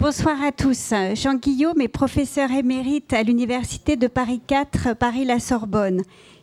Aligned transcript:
Bonsoir 0.00 0.42
à 0.42 0.50
tous. 0.50 0.94
Jean 1.14 1.34
Guillaume 1.34 1.82
est 1.82 1.88
professeur 1.88 2.50
émérite 2.52 3.12
à 3.12 3.22
l'Université 3.22 3.96
de 3.96 4.06
Paris 4.06 4.40
4, 4.46 4.96
Paris-La 4.96 5.38
Sorbonne. 5.38 6.00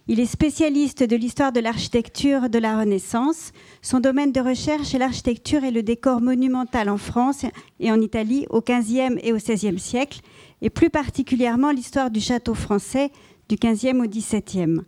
Il 0.08 0.20
est 0.20 0.28
spécialiste 0.28 1.02
de 1.02 1.16
l'histoire 1.16 1.52
de 1.52 1.60
l'architecture 1.60 2.52
de 2.52 2.60
la 2.60 2.78
Renaissance. 2.78 3.54
Son 3.82 4.00
domaine 4.00 4.32
de 4.32 4.42
recherche 4.42 4.94
est 4.94 5.00
l'architecture 5.00 5.64
et 5.64 5.72
le 5.72 5.82
décor 5.82 6.22
monumental 6.22 6.88
en 6.88 6.98
France 6.98 7.48
et 7.80 7.92
en 7.92 8.00
Italie 8.00 8.46
au 8.52 8.62
XVe 8.62 9.18
et 9.24 9.34
au 9.34 9.38
XVIe 9.38 9.80
siècle, 9.80 10.20
et 10.62 10.70
plus 10.70 10.92
particulièrement 10.92 11.72
l'histoire 11.72 12.12
du 12.12 12.22
château 12.22 12.54
français 12.54 13.10
du 13.50 13.56
XVe 13.56 14.00
au 14.00 14.08
XVIIe. 14.08 14.82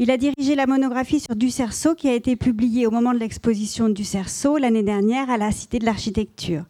Il 0.00 0.10
a 0.10 0.16
dirigé 0.16 0.56
la 0.56 0.66
monographie 0.66 1.20
sur 1.20 1.36
Ducerceau 1.36 1.94
qui 1.94 2.08
a 2.08 2.14
été 2.14 2.34
publiée 2.34 2.88
au 2.88 2.90
moment 2.90 3.14
de 3.14 3.20
l'exposition 3.20 3.88
Ducerceau 3.88 4.56
l'année 4.56 4.82
dernière 4.82 5.30
à 5.30 5.36
la 5.36 5.52
Cité 5.52 5.78
de 5.78 5.84
l'Architecture. 5.84 6.64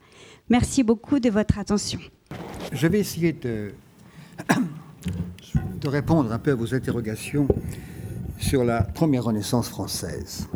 Merci 0.51 0.83
beaucoup 0.83 1.21
de 1.21 1.29
votre 1.29 1.59
attention. 1.59 1.99
Je 2.73 2.87
vais 2.87 3.01
essayer 3.01 3.33
de, 3.35 3.73
répondre 5.87 6.33
un 6.33 6.39
peu 6.39 6.53
à 6.53 6.55
vos 6.55 6.75
interrogations 6.75 7.47
sur 8.39 8.65
la 8.65 8.83
première 8.83 9.25
Renaissance 9.25 9.69
française. 9.69 10.49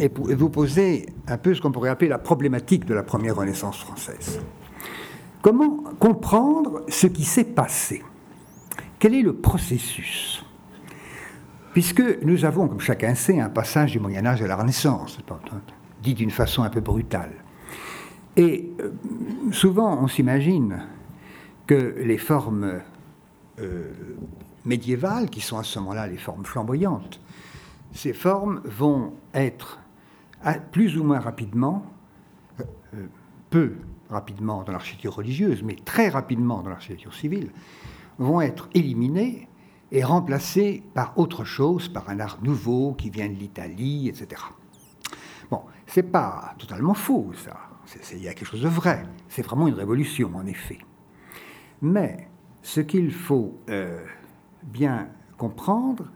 et 0.00 0.08
vous 0.08 0.48
poser 0.48 1.06
un 1.28 1.38
peu 1.38 1.54
ce 1.54 1.60
qu'on 1.60 1.70
pourrait 1.70 1.90
appeler 1.90 2.08
la 2.08 2.18
problématique 2.18 2.84
de 2.84 2.94
la 2.94 3.04
première 3.04 3.36
Renaissance 3.36 3.78
française. 3.78 4.40
Comment 5.40 5.84
comprendre 6.00 6.82
ce 6.88 7.06
qui 7.06 7.22
s'est 7.22 7.44
passé? 7.44 8.02
Quel 8.98 9.14
est 9.14 9.22
le 9.22 9.34
processus? 9.34 10.44
Puisque 11.72 12.02
nous 12.22 12.44
avons, 12.44 12.66
comme 12.66 12.80
chacun 12.80 13.14
sait, 13.14 13.38
un 13.38 13.50
passage 13.50 13.92
du 13.92 14.00
Moyen 14.00 14.26
Âge 14.26 14.42
à 14.42 14.46
la 14.48 14.56
Renaissance, 14.56 15.18
dit 16.02 16.14
d'une 16.14 16.30
façon 16.30 16.62
un 16.62 16.70
peu 16.70 16.80
brutale. 16.80 17.30
Et 18.36 18.70
euh, 18.80 18.90
souvent, 19.50 19.98
on 20.02 20.08
s'imagine 20.08 20.84
que 21.66 21.96
les 21.98 22.18
formes 22.18 22.80
euh, 23.58 23.92
médiévales, 24.64 25.30
qui 25.30 25.40
sont 25.40 25.58
à 25.58 25.62
ce 25.62 25.78
moment-là 25.78 26.06
les 26.06 26.18
formes 26.18 26.44
flamboyantes, 26.44 27.20
ces 27.92 28.12
formes 28.12 28.60
vont 28.64 29.14
être 29.32 29.80
plus 30.70 30.98
ou 30.98 31.04
moins 31.04 31.18
rapidement, 31.18 31.84
euh, 32.60 33.06
peu 33.50 33.72
rapidement 34.10 34.62
dans 34.62 34.72
l'architecture 34.72 35.14
religieuse, 35.14 35.62
mais 35.62 35.76
très 35.84 36.08
rapidement 36.08 36.62
dans 36.62 36.70
l'architecture 36.70 37.14
civile, 37.14 37.50
vont 38.18 38.40
être 38.40 38.68
éliminées 38.74 39.48
et 39.90 40.04
remplacées 40.04 40.82
par 40.94 41.18
autre 41.18 41.44
chose, 41.44 41.88
par 41.88 42.08
un 42.10 42.20
art 42.20 42.38
nouveau 42.42 42.92
qui 42.92 43.08
vient 43.10 43.28
de 43.28 43.34
l'Italie, 43.34 44.08
etc. 44.08 44.42
Bon, 45.50 45.62
c'est 45.86 46.02
pas 46.02 46.54
totalement 46.58 46.94
faux, 46.94 47.32
ça. 47.44 47.56
Il 48.12 48.22
y 48.22 48.28
a 48.28 48.34
quelque 48.34 48.48
chose 48.48 48.62
de 48.62 48.68
vrai. 48.68 49.04
C'est 49.28 49.42
vraiment 49.42 49.68
une 49.68 49.74
révolution, 49.74 50.30
en 50.34 50.46
effet. 50.46 50.78
Mais 51.82 52.28
ce 52.62 52.80
qu'il 52.80 53.12
faut 53.12 53.58
euh, 53.68 54.04
bien 54.62 55.08
comprendre, 55.36 56.10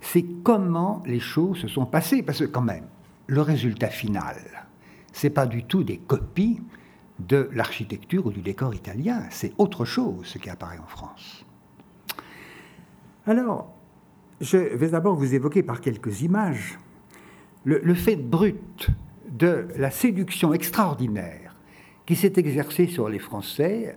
c'est 0.00 0.24
comment 0.42 1.02
les 1.06 1.20
choses 1.20 1.58
se 1.58 1.68
sont 1.68 1.86
passées. 1.86 2.22
Parce 2.22 2.40
que 2.40 2.44
quand 2.44 2.62
même, 2.62 2.86
le 3.26 3.40
résultat 3.40 3.88
final, 3.88 4.36
c'est 5.12 5.30
pas 5.30 5.46
du 5.46 5.64
tout 5.64 5.82
des 5.82 5.98
copies 5.98 6.60
de 7.20 7.48
l'architecture 7.52 8.26
ou 8.26 8.32
du 8.32 8.42
décor 8.42 8.74
italien. 8.74 9.22
C'est 9.30 9.52
autre 9.56 9.84
chose 9.84 10.26
ce 10.26 10.38
qui 10.38 10.50
apparaît 10.50 10.78
en 10.78 10.86
France. 10.86 11.46
Alors, 13.26 13.72
je 14.40 14.58
vais 14.58 14.90
d'abord 14.90 15.14
vous 15.14 15.34
évoquer 15.34 15.62
par 15.62 15.80
quelques 15.80 16.22
images 16.22 16.78
le 17.64 17.94
fait 17.94 18.16
brut 18.16 18.90
de 19.34 19.66
la 19.76 19.90
séduction 19.90 20.54
extraordinaire 20.54 21.56
qui 22.06 22.16
s'est 22.16 22.34
exercée 22.36 22.86
sur 22.86 23.08
les 23.08 23.18
Français 23.18 23.96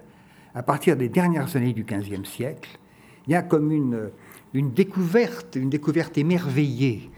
à 0.55 0.63
partir 0.63 0.97
des 0.97 1.09
dernières 1.09 1.55
années 1.55 1.73
du 1.73 1.83
XVe 1.83 2.25
siècle. 2.25 2.79
Il 3.27 3.33
y 3.33 3.35
a 3.35 3.43
comme 3.43 3.71
une, 3.71 4.11
découverte, 4.53 5.55
une 5.55 5.69
découverte 5.69 6.17
émerveillée 6.17 7.11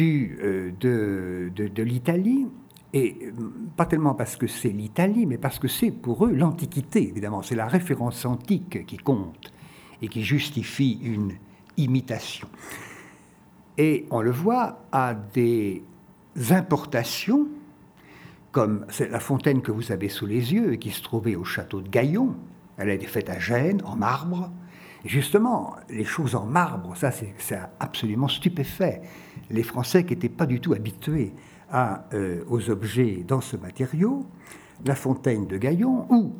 euh, 0.00 0.70
de, 0.80 1.82
l'Italie, 1.82 2.48
et 2.92 3.16
euh, 3.22 3.32
pas 3.76 3.86
tellement 3.86 4.14
parce 4.14 4.36
que 4.36 4.46
c'est 4.46 4.70
l'Italie, 4.70 5.26
mais 5.26 5.38
parce 5.38 5.58
que 5.58 5.68
c'est 5.68 5.90
pour 5.90 6.26
eux 6.26 6.32
l'Antiquité, 6.32 7.08
évidemment. 7.08 7.42
C'est 7.42 7.54
la 7.54 7.66
référence 7.66 8.24
antique 8.24 8.84
qui 8.86 8.96
compte 8.96 9.52
et 10.02 10.08
qui 10.08 10.24
justifie 10.24 10.98
une 11.04 11.34
imitation. 11.76 12.48
Et 13.76 14.06
on 14.10 14.20
le 14.20 14.30
voit 14.30 14.86
à 14.90 15.14
des 15.14 15.82
importations, 16.50 17.48
comme 18.52 18.86
la 19.10 19.20
fontaine 19.20 19.62
que 19.62 19.72
vous 19.72 19.90
avez 19.90 20.08
sous 20.08 20.26
les 20.26 20.52
yeux 20.52 20.72
et 20.72 20.78
qui 20.78 20.90
se 20.90 21.02
trouvait 21.02 21.34
au 21.34 21.44
château 21.44 21.80
de 21.80 21.88
Gaillon. 21.88 22.36
Elle 22.76 22.90
a 22.90 22.94
été 22.94 23.06
faite 23.06 23.28
à 23.30 23.38
Gênes, 23.38 23.82
en 23.84 23.96
marbre. 23.96 24.50
Et 25.04 25.08
justement, 25.08 25.74
les 25.90 26.04
choses 26.04 26.34
en 26.34 26.46
marbre, 26.46 26.96
ça, 26.96 27.10
c'est 27.10 27.58
absolument 27.80 28.28
stupéfait. 28.28 29.02
Les 29.50 29.62
Français 29.62 30.04
qui 30.04 30.14
n'étaient 30.14 30.28
pas 30.28 30.46
du 30.46 30.60
tout 30.60 30.72
habitués 30.72 31.32
à, 31.70 32.04
euh, 32.14 32.44
aux 32.48 32.70
objets 32.70 33.24
dans 33.26 33.40
ce 33.40 33.56
matériau, 33.56 34.24
la 34.84 34.94
fontaine 34.94 35.46
de 35.46 35.56
Gaillon, 35.56 36.06
ou 36.10 36.34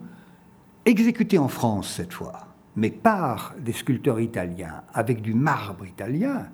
exécutée 0.84 1.38
en 1.38 1.49
France 1.49 1.93
cette 1.97 2.12
fois, 2.12 2.47
mais 2.76 2.91
par 2.91 3.55
des 3.59 3.72
sculpteurs 3.72 4.21
italiens, 4.21 4.82
avec 4.93 5.22
du 5.22 5.34
marbre 5.34 5.87
italien, 5.87 6.49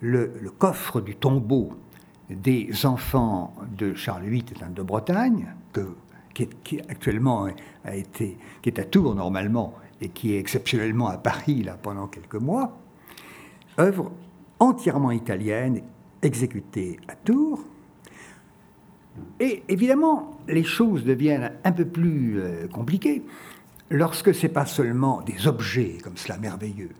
le, 0.00 0.32
le 0.40 0.50
coffre 0.50 1.00
du 1.00 1.16
tombeau 1.16 1.72
des 2.34 2.86
enfants 2.86 3.54
de 3.76 3.94
Charles 3.94 4.24
VIII 4.24 4.44
et 4.60 4.74
de 4.74 4.82
Bretagne, 4.82 5.46
qui, 6.34 6.80
actuellement 6.88 7.48
a 7.84 7.94
été, 7.94 8.36
qui 8.62 8.68
est 8.68 8.78
à 8.78 8.84
Tours 8.84 9.14
normalement 9.14 9.74
et 10.00 10.08
qui 10.08 10.34
est 10.34 10.38
exceptionnellement 10.38 11.08
à 11.08 11.18
Paris 11.18 11.62
là 11.62 11.78
pendant 11.80 12.06
quelques 12.06 12.36
mois, 12.36 12.76
œuvre 13.78 14.10
entièrement 14.58 15.10
italienne, 15.10 15.82
exécutée 16.22 16.98
à 17.08 17.14
Tours. 17.14 17.60
Et 19.40 19.62
évidemment, 19.68 20.38
les 20.48 20.64
choses 20.64 21.04
deviennent 21.04 21.52
un 21.64 21.72
peu 21.72 21.84
plus 21.84 22.40
euh, 22.40 22.66
compliquées 22.68 23.22
lorsque 23.90 24.34
ce 24.34 24.46
n'est 24.46 24.52
pas 24.52 24.66
seulement 24.66 25.20
des 25.22 25.46
objets 25.46 25.98
comme 26.02 26.16
cela 26.16 26.38
merveilleux, 26.38 26.92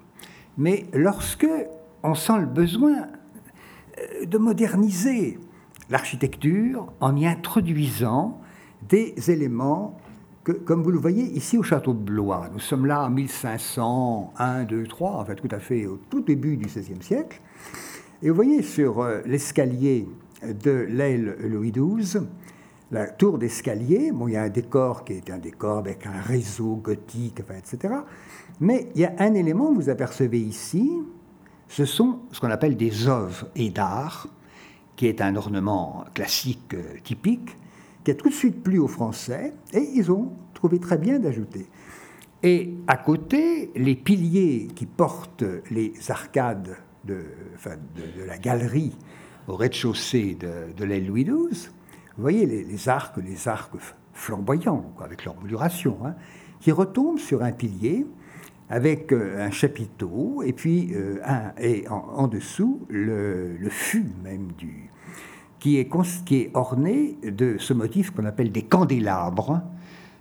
mais 0.59 0.87
lorsque 0.93 1.49
on 2.03 2.15
sent 2.15 2.41
le 2.41 2.47
besoin 2.47 3.07
de 4.27 4.39
moderniser 4.39 5.39
l'architecture 5.91 6.93
en 7.01 7.17
y 7.17 7.27
introduisant 7.27 8.41
des 8.89 9.15
éléments 9.31 9.99
que, 10.45 10.53
comme 10.53 10.83
vous 10.83 10.91
le 10.91 10.99
voyez 10.99 11.25
ici 11.25 11.57
au 11.57 11.63
château 11.63 11.93
de 11.93 12.01
Blois, 12.01 12.49
nous 12.53 12.59
sommes 12.59 12.87
là 12.87 13.05
en 13.05 13.11
1501, 13.11 14.65
2, 14.65 14.87
3, 14.87 15.11
en 15.13 15.25
fait 15.25 15.37
tout 15.37 15.49
à 15.51 15.61
fait 15.61 15.87
au 15.87 15.99
tout 16.11 16.21
début 16.21 16.57
du 16.57 16.67
XVIe 16.67 17.03
siècle, 17.03 17.41
et 18.23 18.29
vous 18.29 18.35
voyez 18.35 18.63
sur 18.63 19.01
euh, 19.01 19.21
l'escalier 19.27 20.09
de 20.43 20.87
l'aile 20.89 21.37
Louis 21.41 21.73
XII, 21.73 22.23
la 22.91 23.07
tour 23.07 23.39
d'escalier, 23.39 24.13
bon, 24.13 24.29
il 24.29 24.35
y 24.35 24.37
a 24.37 24.43
un 24.43 24.49
décor 24.51 25.05
qui 25.05 25.15
est 25.15 25.31
un 25.31 25.39
décor 25.39 25.79
avec 25.79 26.07
un 26.07 26.21
réseau 26.21 26.77
gothique, 26.77 27.41
etc. 27.41 27.95
Mais 28.61 28.89
il 28.95 29.01
y 29.01 29.05
a 29.05 29.15
un 29.19 29.35
élément, 29.35 29.73
vous 29.73 29.89
apercevez 29.89 30.41
ici, 30.41 30.91
ce 31.73 31.87
sont 31.87 32.19
ce 32.33 32.41
qu'on 32.41 32.51
appelle 32.51 32.77
des 32.77 33.09
oeuvres 33.09 33.47
et 33.57 33.71
d'art, 33.71 34.29
qui 34.95 35.07
est 35.07 35.23
un 35.23 35.37
ornement 35.37 36.05
classique 36.13 36.75
euh, 36.75 36.99
typique, 37.03 37.57
qui 38.05 38.11
a 38.11 38.15
tout 38.15 38.29
de 38.29 38.35
suite 38.35 38.63
plu 38.63 38.79
aux 38.79 38.89
Français, 38.89 39.55
et 39.73 39.81
ils 39.95 40.13
ont 40.13 40.33
trouvé 40.53 40.79
très 40.79 40.99
bien 40.99 41.19
d'ajouter. 41.19 41.67
Et 42.43 42.75
à 42.87 42.99
côté, 42.99 43.71
les 43.75 43.95
piliers 43.95 44.69
qui 44.75 44.85
portent 44.85 45.45
les 45.71 45.95
arcades 46.11 46.77
de, 47.05 47.25
la 48.27 48.37
galerie 48.37 48.95
au 49.49 49.57
rez-de-chaussée 49.57 50.37
de, 50.77 50.85
l'aile 50.85 51.07
Louis 51.07 51.25
XII, 51.25 51.71
vous 52.17 52.23
voyez 52.23 52.45
les, 52.45 52.89
arcs, 52.91 53.17
les 53.17 53.49
arcs 53.49 53.73
flamboyants, 54.13 54.93
avec 55.03 55.25
leur 55.25 55.37
mouluration, 55.41 55.97
hein, 56.05 56.17
qui 56.61 56.71
retombent 56.71 57.19
sur 57.19 57.43
un 57.43 57.53
pilier 57.53 58.07
avec 58.73 59.13
euh, 59.13 59.47
un 59.47 59.51
chapiteau, 59.51 60.43
et 60.43 60.55
puis 60.55 60.95
euh, 60.95 61.21
un, 61.27 61.53
et 61.61 61.85
en, 61.89 62.27
dessous 62.27 62.87
le, 62.89 63.59
fût 63.69 64.07
même 64.25 64.51
du, 64.53 64.89
qui 65.61 65.77
est, 65.79 65.91
qui 66.25 66.37
est 66.37 66.51
orné 66.55 67.19
de 67.23 67.57
ce 67.59 67.75
motif 67.75 68.13
qu'on 68.13 68.25
appelle 68.25 68.51
des 68.51 68.63
candélabres, 68.63 69.61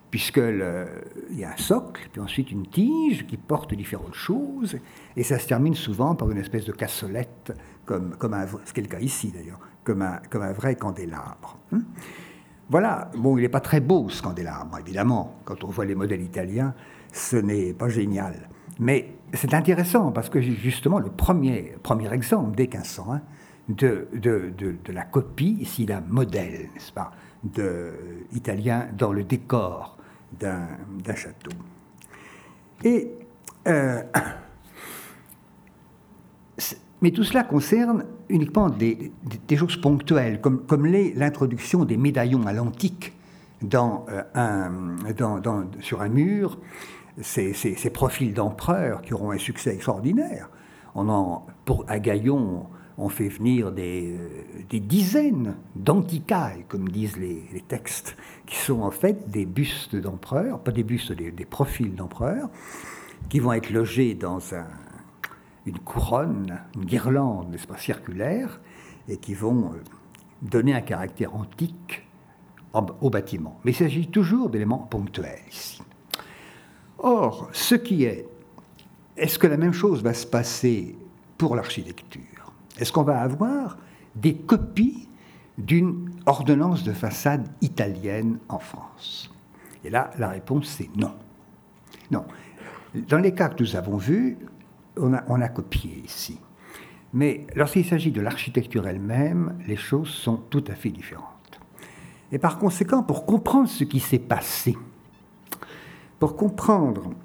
puisque 0.09 0.41
il 0.41 1.39
y 1.39 1.45
a 1.45 1.51
un 1.51 1.57
socle, 1.57 2.09
puis 2.11 2.19
ensuite 2.19 2.51
une 2.51 2.67
tige 2.67 3.25
qui 3.25 3.37
porte 3.37 3.73
différentes 3.73 4.15
choses, 4.15 4.77
et 5.15 5.23
ça 5.23 5.39
se 5.39 5.47
termine 5.47 5.73
souvent 5.73 6.15
par 6.15 6.29
une 6.29 6.37
espèce 6.37 6.65
de 6.65 6.73
cassolette, 6.73 7.53
comme, 7.85 8.17
comme 8.17 8.33
un, 8.33 8.45
ce 8.65 8.73
qui 8.73 8.81
est 8.81 8.83
le 8.83 8.89
cas 8.89 8.99
ici 8.99 9.31
d'ailleurs, 9.33 9.61
comme 9.85 10.01
un, 10.01 10.19
comme 10.29 10.41
un 10.41 10.51
vrai 10.51 10.75
candélabre. 10.75 11.57
Hein. 11.71 11.83
voilà, 12.69 13.11
bon, 13.15 13.37
il 13.37 13.43
n'est 13.43 13.49
pas 13.49 13.61
très 13.61 13.79
beau 13.79 14.09
ce 14.09 14.21
candélabre, 14.21 14.77
évidemment, 14.77 15.37
quand 15.45 15.63
on 15.63 15.67
voit 15.67 15.85
les 15.85 15.95
modèles 15.95 16.21
italiens, 16.21 16.73
ce 17.11 17.35
n'est 17.37 17.73
pas 17.73 17.89
génial. 17.89 18.49
Mais 18.79 19.13
c'est 19.33 19.53
intéressant 19.53 20.11
parce 20.11 20.29
que 20.29 20.41
justement, 20.41 20.99
le 20.99 21.09
premier, 21.09 21.75
premier 21.83 22.11
exemple 22.13 22.55
dès 22.55 22.67
1501 22.67 23.21
de, 23.69 24.07
de, 24.13 24.51
de, 24.57 24.91
la 24.91 25.03
copie, 25.03 25.57
ici 25.61 25.85
la 25.85 26.01
modèle, 26.01 26.69
n'est-ce 26.73 26.91
pas, 26.91 27.11
de, 27.43 27.93
italien 28.33 28.87
dans 28.97 29.13
le 29.13 29.23
décor 29.23 29.97
d'un 30.39 30.67
château. 31.15 31.51
Et, 32.83 33.11
euh, 33.67 34.01
mais 37.01 37.11
tout 37.11 37.23
cela 37.23 37.43
concerne 37.43 38.05
uniquement 38.29 38.69
des, 38.69 39.11
choses 39.55 39.77
ponctuelles, 39.77 40.41
comme, 40.41 40.65
comme 40.65 40.85
l'introduction 40.85 41.85
des 41.85 41.97
médaillons 41.97 42.45
à 42.47 42.53
l'antique 42.53 43.13
dans, 43.61 44.05
euh, 44.09 44.23
un, 44.33 44.71
dans, 45.13 45.65
sur 45.81 46.01
un 46.01 46.09
mur, 46.09 46.57
ces, 47.21 47.89
profils 47.89 48.33
d'empereurs 48.33 49.01
qui 49.01 49.13
auront 49.13 49.31
un 49.31 49.37
succès 49.37 49.73
extraordinaire. 49.73 50.49
Pour, 51.65 51.85
à 51.87 51.99
Gaillon, 51.99 52.67
on 52.97 53.09
fait 53.09 53.29
venir 53.29 53.71
des, 53.71 54.15
euh, 54.17 54.79
dizaines 54.79 55.55
d'anticailles, 55.75 56.65
comme 56.67 56.89
disent 56.89 57.17
les, 57.17 57.63
textes, 57.67 58.15
qui 58.45 58.57
sont 58.57 58.81
en 58.81 58.91
fait 58.91 59.29
des 59.29 59.45
bustes 59.45 59.95
d'empereurs, 59.95 60.59
pas 60.59 60.71
des 60.71 60.83
bustes, 60.83 61.11
des, 61.11 61.45
profils 61.45 61.93
d'empereurs, 61.95 62.49
qui 63.29 63.39
vont 63.39 63.53
être 63.53 63.69
logés 63.71 64.13
dans 64.13 64.53
un, 64.53 64.67
une 65.65 65.79
couronne, 65.79 66.59
une 66.75 66.85
guirlande, 66.85 67.51
n'est-ce 67.51 67.67
pas, 67.67 67.77
circulaire, 67.77 68.59
et 69.07 69.17
qui 69.17 69.33
vont 69.33 69.73
euh, 69.73 69.77
donner 70.41 70.73
un 70.73 70.81
caractère 70.81 71.35
antique 71.35 72.07
au 72.73 73.09
bâtiment. 73.09 73.59
Mais 73.65 73.71
il 73.71 73.75
s'agit 73.75 74.07
toujours 74.07 74.49
d'éléments 74.49 74.77
ponctuels 74.77 75.39
ici. 75.49 75.81
Or, 77.03 77.49
ce 77.51 77.73
qui 77.73 78.03
est, 78.03 78.27
est-ce 79.17 79.39
que 79.39 79.47
la 79.47 79.57
même 79.57 79.73
chose 79.73 80.03
va 80.03 80.13
se 80.13 80.27
passer 80.27 80.95
pour 81.37 81.55
l'architecture? 81.55 82.53
Est-ce 82.77 82.91
qu'on 82.91 83.03
va 83.03 83.21
avoir 83.21 83.77
des 84.15 84.35
copies 84.35 85.07
d'une 85.57 86.11
ordonnance 86.27 86.83
de 86.83 86.93
façade 86.93 87.47
italienne 87.61 88.37
en 88.49 88.59
France? 88.59 89.33
Et 89.83 89.89
là, 89.89 90.11
la 90.19 90.29
réponse 90.29 90.67
c'est 90.67 90.95
non. 90.95 91.13
Non. 92.11 92.23
Dans 92.93 93.17
les 93.17 93.33
cas 93.33 93.49
que 93.49 93.63
nous 93.63 93.75
avons 93.75 93.97
vus, 93.97 94.37
on 94.95 95.13
a, 95.15 95.23
on 95.27 95.41
a 95.41 95.47
copié 95.47 96.03
ici. 96.05 96.39
Mais 97.13 97.47
lorsqu'il 97.55 97.85
s'agit 97.85 98.11
de 98.11 98.21
l'architecture 98.21 98.87
elle-même, 98.87 99.57
les 99.67 99.75
choses 99.75 100.09
sont 100.09 100.37
tout 100.37 100.63
à 100.67 100.75
fait 100.75 100.91
différentes. 100.91 101.59
Et 102.31 102.37
par 102.37 102.59
conséquent, 102.59 103.01
pour 103.01 103.25
comprendre 103.25 103.67
ce 103.67 103.85
qui 103.85 103.99
s'est 103.99 104.19
passé, 104.19 104.77
pour 106.21 106.35
comprendre 106.35 107.15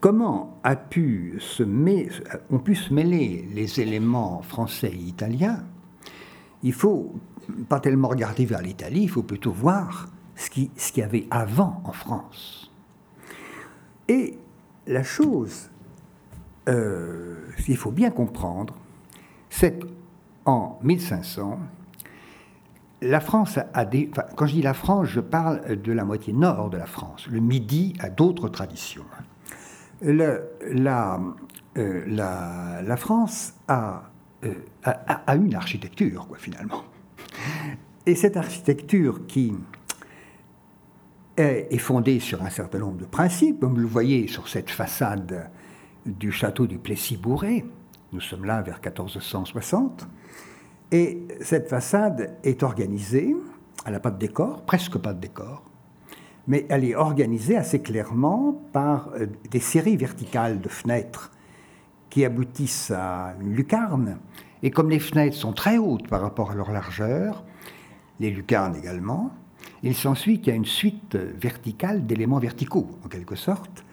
comment 0.00 0.58
a 0.64 0.74
pu 0.74 1.36
se 1.38 1.62
mêler 1.62 3.48
les 3.52 3.78
éléments 3.78 4.40
français 4.40 4.90
et 4.90 4.96
italiens, 4.96 5.62
il 6.62 6.72
faut 6.72 7.14
pas 7.68 7.78
tellement 7.78 8.08
regarder 8.08 8.46
vers 8.46 8.62
l'Italie, 8.62 9.02
il 9.02 9.10
faut 9.10 9.22
plutôt 9.22 9.52
voir 9.52 10.08
ce 10.34 10.48
qu'il 10.48 10.70
ce 10.78 10.98
y 10.98 11.02
avait 11.02 11.26
avant 11.30 11.82
en 11.84 11.92
France. 11.92 12.72
Et 14.08 14.38
la 14.86 15.02
chose 15.02 15.70
euh, 16.70 17.36
qu'il 17.66 17.76
faut 17.76 17.90
bien 17.90 18.10
comprendre, 18.10 18.74
c'est 19.50 19.78
qu'en 19.78 20.78
1500, 20.82 21.58
la 23.02 23.20
France 23.20 23.58
a 23.74 23.84
des. 23.84 24.10
quand 24.36 24.46
je 24.46 24.54
dis 24.54 24.62
la 24.62 24.74
France, 24.74 25.08
je 25.08 25.20
parle 25.20 25.80
de 25.80 25.92
la 25.92 26.04
moitié 26.04 26.32
nord 26.32 26.70
de 26.70 26.76
la 26.76 26.86
France. 26.86 27.26
Le 27.30 27.40
Midi 27.40 27.94
a 28.00 28.08
d'autres 28.08 28.48
traditions. 28.48 29.04
Euh, 30.04 30.40
la, 30.66 31.20
France 32.96 33.54
a, 33.68 34.10
euh, 34.44 34.54
a, 34.84 35.36
une 35.36 35.54
architecture, 35.54 36.26
quoi, 36.26 36.38
finalement. 36.38 36.84
Et 38.06 38.14
cette 38.14 38.36
architecture 38.36 39.26
qui 39.26 39.52
est, 41.36 41.68
est, 41.70 41.78
fondée 41.78 42.20
sur 42.20 42.42
un 42.42 42.50
certain 42.50 42.78
nombre 42.78 42.98
de 42.98 43.04
principes, 43.04 43.60
comme 43.60 43.74
vous 43.74 43.80
le 43.80 43.86
voyez 43.86 44.26
sur 44.26 44.48
cette 44.48 44.70
façade 44.70 45.50
du 46.06 46.32
château 46.32 46.66
du 46.66 46.78
Plessis-Bourré. 46.78 47.64
Nous 48.12 48.20
sommes 48.20 48.44
là 48.44 48.62
vers 48.62 48.76
1460. 48.76 50.08
Et 50.92 51.26
cette 51.40 51.68
façade 51.68 52.36
est 52.44 52.62
organisée, 52.62 53.34
elle 53.84 53.92
n'a 53.92 54.00
pas 54.00 54.10
de 54.10 54.18
décor, 54.18 54.62
presque 54.62 54.98
pas 54.98 55.12
de 55.12 55.20
décor, 55.20 55.62
mais 56.46 56.64
elle 56.68 56.84
est 56.84 56.94
organisée 56.94 57.56
assez 57.56 57.80
clairement 57.80 58.60
par 58.72 59.10
euh, 59.14 59.26
des 59.50 59.60
séries 59.60 59.96
verticales 59.96 60.60
de 60.60 60.68
fenêtres 60.68 61.32
qui 62.08 62.24
aboutissent 62.24 62.92
à 62.92 63.34
une 63.40 63.54
lucarne. 63.54 64.18
Et 64.62 64.70
comme 64.70 64.90
les 64.90 65.00
fenêtres 65.00 65.36
sont 65.36 65.52
très 65.52 65.76
hautes 65.76 66.08
par 66.08 66.20
rapport 66.20 66.52
à 66.52 66.54
leur 66.54 66.70
largeur, 66.70 67.44
les 68.20 68.30
lucarnes 68.30 68.76
également, 68.76 69.32
il 69.82 69.94
s'ensuit 69.94 70.38
qu'il 70.40 70.48
y 70.48 70.52
a 70.52 70.56
une 70.56 70.64
suite 70.64 71.16
verticale 71.16 72.06
d'éléments 72.06 72.38
verticaux, 72.38 72.90
en 73.04 73.08
quelque 73.08 73.36
sorte, 73.36 73.84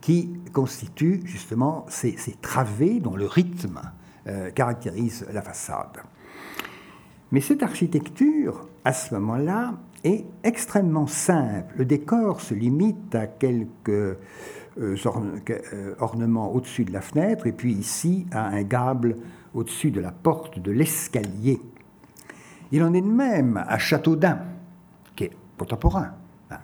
qui 0.00 0.30
constituent 0.52 1.22
justement 1.24 1.86
ces, 1.88 2.16
travées 2.42 3.00
dont 3.00 3.16
le 3.16 3.26
rythme 3.26 3.80
euh, 4.26 4.50
caractérise 4.50 5.26
la 5.32 5.42
façade. 5.42 6.02
Mais 7.32 7.40
cette 7.40 7.62
architecture, 7.62 8.66
à 8.84 8.92
ce 8.92 9.14
moment-là, 9.14 9.74
est 10.02 10.24
extrêmement 10.42 11.06
simple. 11.06 11.74
Le 11.76 11.84
décor 11.84 12.40
se 12.40 12.54
limite 12.54 13.14
à 13.14 13.26
quelques 13.26 13.88
euh, 13.88 14.16
euh, 14.78 15.94
ornements 16.00 16.52
au-dessus 16.52 16.84
de 16.84 16.92
la 16.92 17.00
fenêtre, 17.00 17.46
et 17.46 17.52
puis 17.52 17.72
ici 17.72 18.26
à 18.32 18.46
un 18.46 18.62
gable 18.62 19.16
au-dessus 19.54 19.90
de 19.90 20.00
la 20.00 20.10
porte 20.10 20.58
de 20.58 20.72
l'escalier. 20.72 21.60
Il 22.72 22.82
en 22.82 22.94
est 22.94 23.00
de 23.00 23.06
même 23.06 23.56
à 23.56 23.78
Châteaudun, 23.78 24.38
qui 25.14 25.24
est 25.24 25.32
contemporain. 25.58 26.12
Hein. 26.50 26.58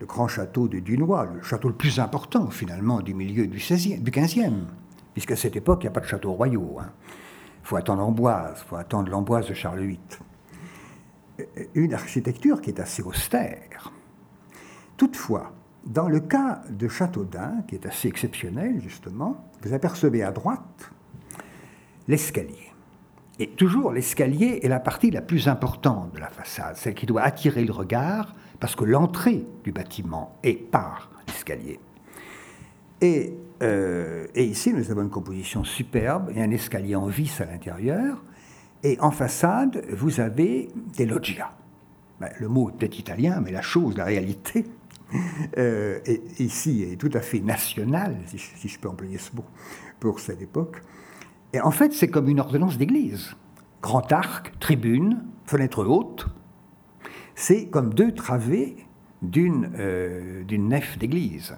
Le 0.00 0.06
grand 0.06 0.28
château 0.28 0.66
de 0.66 0.78
Dunois, 0.78 1.28
le 1.34 1.42
château 1.42 1.68
le 1.68 1.74
plus 1.74 2.00
important 2.00 2.50
finalement 2.50 3.00
du 3.00 3.14
milieu 3.14 3.46
du, 3.46 3.58
16e, 3.58 4.02
du 4.02 4.10
15e, 4.10 4.64
puisqu'à 5.12 5.36
cette 5.36 5.56
époque, 5.56 5.80
il 5.82 5.84
n'y 5.86 5.88
a 5.88 5.92
pas 5.92 6.00
de 6.00 6.06
château 6.06 6.32
royaux. 6.32 6.78
Hein. 6.80 6.90
Faut 7.62 7.76
attendre 7.76 8.02
Amboise, 8.02 8.64
faut 8.68 8.76
attendre 8.76 9.10
l'Amboise 9.10 9.48
de 9.48 9.54
Charles 9.54 9.80
VIII. 9.80 9.98
Une 11.74 11.94
architecture 11.94 12.60
qui 12.60 12.70
est 12.70 12.80
assez 12.80 13.02
austère. 13.02 13.92
Toutefois, 14.96 15.52
dans 15.84 16.08
le 16.08 16.20
cas 16.20 16.62
de 16.70 16.88
Châteaudun, 16.88 17.62
qui 17.66 17.74
est 17.74 17.86
assez 17.86 18.08
exceptionnel 18.08 18.80
justement, 18.80 19.48
vous 19.62 19.72
apercevez 19.72 20.22
à 20.22 20.30
droite 20.30 20.92
l'escalier. 22.08 22.72
Et 23.38 23.48
toujours, 23.48 23.92
l'escalier 23.92 24.60
est 24.62 24.68
la 24.68 24.80
partie 24.80 25.10
la 25.10 25.22
plus 25.22 25.48
importante 25.48 26.12
de 26.14 26.20
la 26.20 26.28
façade, 26.28 26.76
celle 26.76 26.94
qui 26.94 27.06
doit 27.06 27.22
attirer 27.22 27.64
le 27.64 27.72
regard, 27.72 28.34
parce 28.60 28.76
que 28.76 28.84
l'entrée 28.84 29.46
du 29.64 29.72
bâtiment 29.72 30.36
est 30.42 30.54
par 30.54 31.10
l'escalier. 31.26 31.80
Et 33.02 33.34
euh, 33.62 34.26
et 34.34 34.44
ici, 34.44 34.72
nous 34.72 34.90
avons 34.90 35.02
une 35.02 35.10
composition 35.10 35.62
superbe 35.64 36.30
et 36.34 36.42
un 36.42 36.50
escalier 36.50 36.96
en 36.96 37.06
vis 37.06 37.40
à 37.40 37.44
l'intérieur. 37.44 38.22
Et 38.82 38.98
en 39.00 39.12
façade, 39.12 39.84
vous 39.92 40.20
avez 40.20 40.68
des 40.96 41.06
loggias. 41.06 41.52
Ben, 42.20 42.30
le 42.40 42.48
mot 42.48 42.70
est 42.70 42.72
peut-être 42.72 42.98
italien, 42.98 43.40
mais 43.40 43.52
la 43.52 43.62
chose, 43.62 43.96
la 43.96 44.04
réalité, 44.04 44.66
euh, 45.58 46.00
ici 46.40 46.82
est 46.82 46.96
tout 46.96 47.10
à 47.14 47.20
fait 47.20 47.40
nationale, 47.40 48.16
si 48.26 48.68
je, 48.68 48.78
peux 48.78 48.88
employer 48.88 49.18
ce 49.18 49.34
mot, 49.36 49.44
pour 50.00 50.18
cette 50.18 50.42
époque. 50.42 50.82
Et 51.52 51.60
en 51.60 51.70
fait, 51.70 51.92
c'est 51.92 52.08
comme 52.08 52.28
une 52.28 52.40
ordonnance 52.40 52.78
d'église. 52.78 53.36
Grand 53.80 54.10
arc, 54.10 54.58
tribune, 54.58 55.22
fenêtre 55.46 55.84
haute. 55.84 56.26
C'est 57.36 57.66
comme 57.66 57.94
deux 57.94 58.12
travées 58.12 58.76
d'une 59.20 59.70
euh, 59.78 60.42
nef 60.50 60.98
d'église. 60.98 61.54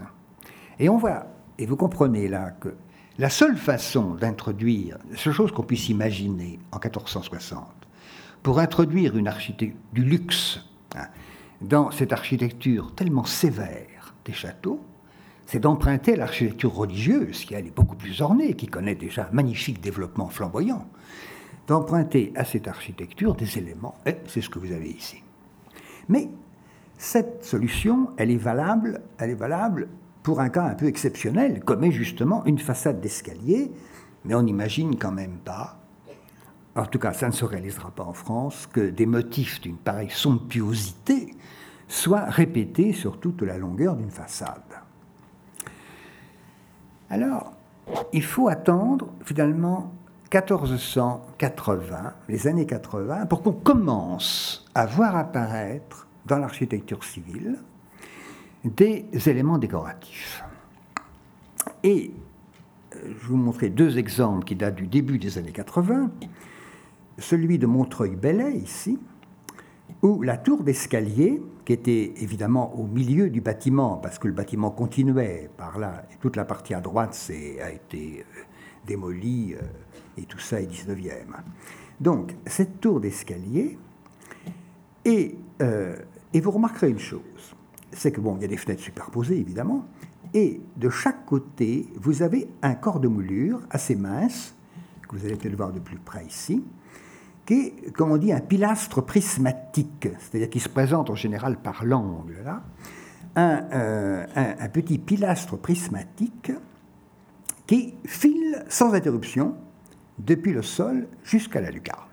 Et 0.79 0.89
on 0.89 0.99
voit 0.99 1.27
et 1.59 1.67
vous 1.67 1.77
comprenez 1.77 2.29
là 2.29 2.51
que 2.51 2.75
la 3.19 3.31
seule 3.31 3.57
façon 3.57 4.15
d'introduire, 4.15 4.99
seule 5.17 5.33
chose 5.33 5.53
qu'on 5.53 5.63
puisse 5.63 5.89
imaginer 5.89 6.59
en 6.73 6.79
1460, 6.79 7.65
pour 8.43 8.59
introduire 8.59 9.17
une 9.17 9.29
architecture 9.29 9.79
du 9.93 10.05
luxe 10.05 10.61
hein, 10.97 11.07
dans 11.61 11.91
cette 11.91 12.13
architecture 12.13 12.93
tellement 12.95 13.25
sévère 13.25 14.15
des 14.25 14.33
châteaux, 14.33 14.81
c'est 15.47 15.61
d'emprunter 15.61 16.17
l'architecture 16.17 16.75
religieuse, 16.75 17.45
qui 17.45 17.55
elle 17.55 17.67
est 17.67 17.75
beaucoup 17.75 17.97
plus 17.97 18.21
ornée, 18.21 18.55
qui 18.55 18.67
connaît 18.67 18.95
déjà 18.95 19.29
un 19.31 19.35
magnifique 19.35 19.81
développement 19.81 20.29
flamboyant, 20.29 20.87
d'emprunter 21.67 22.33
à 22.35 22.45
cette 22.45 22.69
architecture 22.69 23.35
des 23.35 23.59
éléments, 23.59 23.97
et 24.07 24.17
c'est 24.27 24.41
ce 24.41 24.51
que 24.51 24.59
vous 24.59 24.73
avez 24.73 24.91
ici. 24.91 25.23
Mais 26.09 26.29
cette 26.99 27.45
solution, 27.45 28.11
elle 28.17 28.31
est 28.31 28.37
valable, 28.37 29.03
elle 29.19 29.31
est 29.31 29.35
valable 29.35 29.89
pour 30.25 30.41
un 30.41 30.49
cas 30.49 30.65
un 30.65 30.75
peu 30.75 30.87
exceptionnel, 30.87 31.63
comme 31.63 31.85
est 31.85 31.93
justement 31.93 32.45
une 32.47 32.59
façade 32.59 33.01
d'escalier, 33.01 33.71
mais 34.25 34.35
on 34.35 34.43
n'imagine 34.43 34.99
quand 34.99 35.13
même 35.13 35.37
pas, 35.37 35.79
en 36.75 36.87
tout 36.87 36.99
cas 36.99 37.13
ça 37.13 37.29
ne 37.29 37.33
se 37.33 37.45
réalisera 37.45 37.91
pas 37.91 38.05
en 38.05 38.15
France, 38.15 38.67
que 38.73 38.89
des 38.89 39.07
motifs 39.07 39.61
d'une 39.61 39.77
pareille 39.77 40.11
somptuosité 40.11 41.35
soient 41.89 42.25
répétés 42.25 42.95
sur 42.95 43.21
toute 43.21 43.43
la 43.43 43.59
longueur 43.59 43.97
d'une 43.97 44.11
façade. 44.11 44.63
Alors, 47.11 47.53
il 48.15 48.25
faut 48.25 48.49
attendre 48.49 49.09
finalement 49.25 49.93
1480, 50.33 52.15
les 52.31 52.47
années 52.47 52.65
80, 52.65 53.27
pour 53.27 53.43
qu'on 53.43 53.53
commence 53.53 54.65
à 54.75 54.87
voir 54.87 55.17
apparaître 55.17 56.09
dans 56.25 56.39
l'architecture 56.39 57.05
civile 57.05 57.59
des 58.65 59.07
éléments 59.27 59.59
décoratifs. 59.59 60.43
Et 61.83 62.13
euh, 62.97 63.15
je 63.21 63.29
vous 63.29 63.37
montrer 63.37 63.69
deux 63.69 63.99
exemples 63.99 64.45
qui 64.45 64.57
datent 64.57 64.77
du 64.77 64.87
début 64.87 65.19
des 65.19 65.39
années 65.39 65.53
80. 65.53 66.11
Celui 67.19 67.59
de 67.59 67.67
Montreuil-Bellay, 67.67 68.57
ici, 68.57 68.99
où 70.03 70.23
la 70.23 70.37
tour 70.37 70.65
d'escalier, 70.65 71.43
qui 71.65 71.73
était 71.73 72.15
évidemment 72.17 72.75
au 72.75 72.87
milieu 72.87 73.31
du 73.31 73.41
bâtiment, 73.41 73.97
parce 73.97 74.19
que 74.19 74.29
le 74.29 74.35
bâtiment 74.35 74.71
continuait 74.71 75.51
par 75.57 75.79
là, 75.79 76.05
et 76.13 76.17
toute 76.17 76.37
la 76.37 76.45
partie 76.45 76.75
à 76.75 76.81
droite 76.81 77.31
a 77.63 77.71
été 77.71 78.21
euh, 78.21 78.43
démolie, 78.87 79.55
euh, 79.55 79.63
et 80.19 80.23
tout 80.23 80.39
ça 80.39 80.61
est 80.61 80.67
19e. 80.67 81.11
Donc, 82.01 82.35
cette 82.47 82.81
tour 82.81 83.01
d'escalier, 83.01 83.79
et, 85.05 85.37
et 86.33 86.41
vous 86.41 86.51
remarquerez 86.51 86.89
une 86.89 86.99
chose, 86.99 87.54
c'est 87.95 88.13
que, 88.13 88.21
bon, 88.21 88.37
il 88.37 88.43
y 88.43 88.45
a 88.45 88.49
des 88.49 88.57
fenêtres 88.57 88.83
superposées, 88.83 89.39
évidemment, 89.39 89.87
et 90.35 90.61
de 90.77 90.91
chaque 90.91 91.25
côté, 91.27 91.89
vous 91.97 92.23
avez 92.23 92.49
un 92.63 92.75
corps 92.75 93.01
de 93.01 93.09
moulure 93.09 93.61
assez 93.71 93.95
mince, 93.95 94.55
que 95.09 95.17
vous 95.17 95.25
allez 95.25 95.37
peut-être 95.37 95.57
voir 95.57 95.73
de 95.73 95.79
plus 95.79 95.99
près 95.99 96.27
ici, 96.27 96.65
qui 97.47 97.55
est, 97.55 97.93
comme 97.93 98.11
on 98.11 98.17
dit, 98.17 98.33
un 98.33 98.41
pilastre 98.41 99.05
prismatique, 99.05 100.09
c'est-à-dire 100.19 100.51
qui 100.51 100.61
se 100.61 100.69
présente 100.69 101.09
en 101.11 101.15
général 101.15 101.59
par 101.59 101.85
l'angle, 101.85 102.43
là, 102.45 102.63
un, 103.37 103.65
euh, 103.73 104.27
un, 104.35 104.69
petit 104.69 104.99
pilastre 104.99 105.57
prismatique 105.59 106.53
qui 107.67 107.95
file 108.05 108.65
sans 108.69 108.95
interruption 108.95 109.57
depuis 110.19 110.53
le 110.53 110.63
sol 110.63 111.09
jusqu'à 111.25 111.61
la 111.61 111.71
lucarne. 111.71 112.09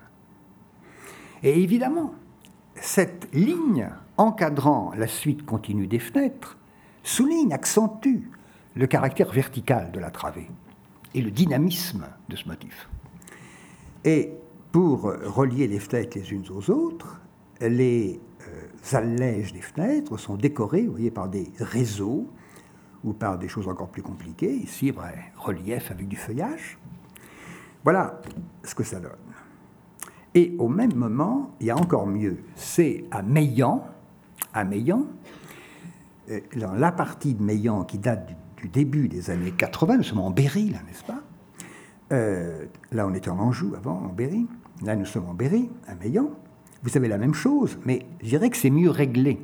Et 1.42 1.62
évidemment, 1.62 2.14
cette 2.74 3.28
ligne 3.32 3.88
encadrant 4.22 4.92
la 4.96 5.06
suite 5.06 5.44
continue 5.44 5.86
des 5.86 5.98
fenêtres 5.98 6.56
souligne, 7.02 7.52
accentue 7.52 8.30
le 8.74 8.86
caractère 8.86 9.30
vertical 9.30 9.90
de 9.92 10.00
la 10.00 10.10
travée 10.10 10.48
et 11.14 11.20
le 11.20 11.30
dynamisme 11.30 12.06
de 12.28 12.36
ce 12.36 12.48
motif. 12.48 12.88
Et 14.04 14.32
pour 14.70 15.02
relier 15.02 15.66
les 15.66 15.78
fenêtres 15.78 16.16
les 16.18 16.32
unes 16.32 16.44
aux 16.50 16.70
autres, 16.70 17.20
les 17.60 18.18
euh, 18.48 18.96
allèges 18.96 19.52
des 19.52 19.60
fenêtres 19.60 20.16
sont 20.16 20.36
décorées, 20.36 20.82
vous 20.82 20.92
voyez, 20.92 21.10
par 21.10 21.28
des 21.28 21.52
réseaux 21.58 22.26
ou 23.04 23.12
par 23.12 23.38
des 23.38 23.48
choses 23.48 23.68
encore 23.68 23.88
plus 23.88 24.02
compliquées. 24.02 24.54
Ici, 24.54 24.92
relief 25.36 25.90
avec 25.90 26.08
du 26.08 26.16
feuillage. 26.16 26.78
Voilà 27.84 28.20
ce 28.62 28.74
que 28.74 28.84
ça 28.84 29.00
donne. 29.00 29.12
Et 30.34 30.54
au 30.58 30.68
même 30.68 30.94
moment, 30.94 31.50
il 31.60 31.66
y 31.66 31.70
a 31.70 31.76
encore 31.76 32.06
mieux, 32.06 32.38
c'est 32.54 33.04
à 33.10 33.22
Meillan, 33.22 33.84
à 34.54 34.64
Meillan, 34.64 35.06
euh, 36.30 36.40
dans 36.56 36.74
la 36.74 36.92
partie 36.92 37.34
de 37.34 37.42
Meillan 37.42 37.84
qui 37.84 37.98
date 37.98 38.34
du, 38.58 38.68
début 38.68 39.08
des 39.08 39.30
années 39.30 39.50
80, 39.50 39.96
nous 39.96 40.02
sommes 40.04 40.20
en 40.20 40.30
Berry, 40.30 40.70
là, 40.70 40.78
n'est-ce 40.86 41.02
pas? 41.02 41.20
Euh, 42.12 42.66
Là, 42.92 43.08
on 43.08 43.14
était 43.14 43.30
en 43.30 43.40
Anjou 43.40 43.74
avant, 43.76 43.98
en 44.04 44.12
Berry. 44.12 44.46
Là, 44.82 44.94
nous 44.94 45.04
sommes 45.04 45.26
en 45.28 45.34
Berry, 45.34 45.68
à 45.88 45.96
Meillan. 45.96 46.30
Vous 46.84 46.96
avez 46.96 47.08
la 47.08 47.18
même 47.18 47.34
chose, 47.34 47.78
mais 47.84 48.06
je 48.22 48.28
dirais 48.28 48.50
que 48.50 48.56
c'est 48.56 48.70
mieux 48.70 48.90
réglé. 48.90 49.40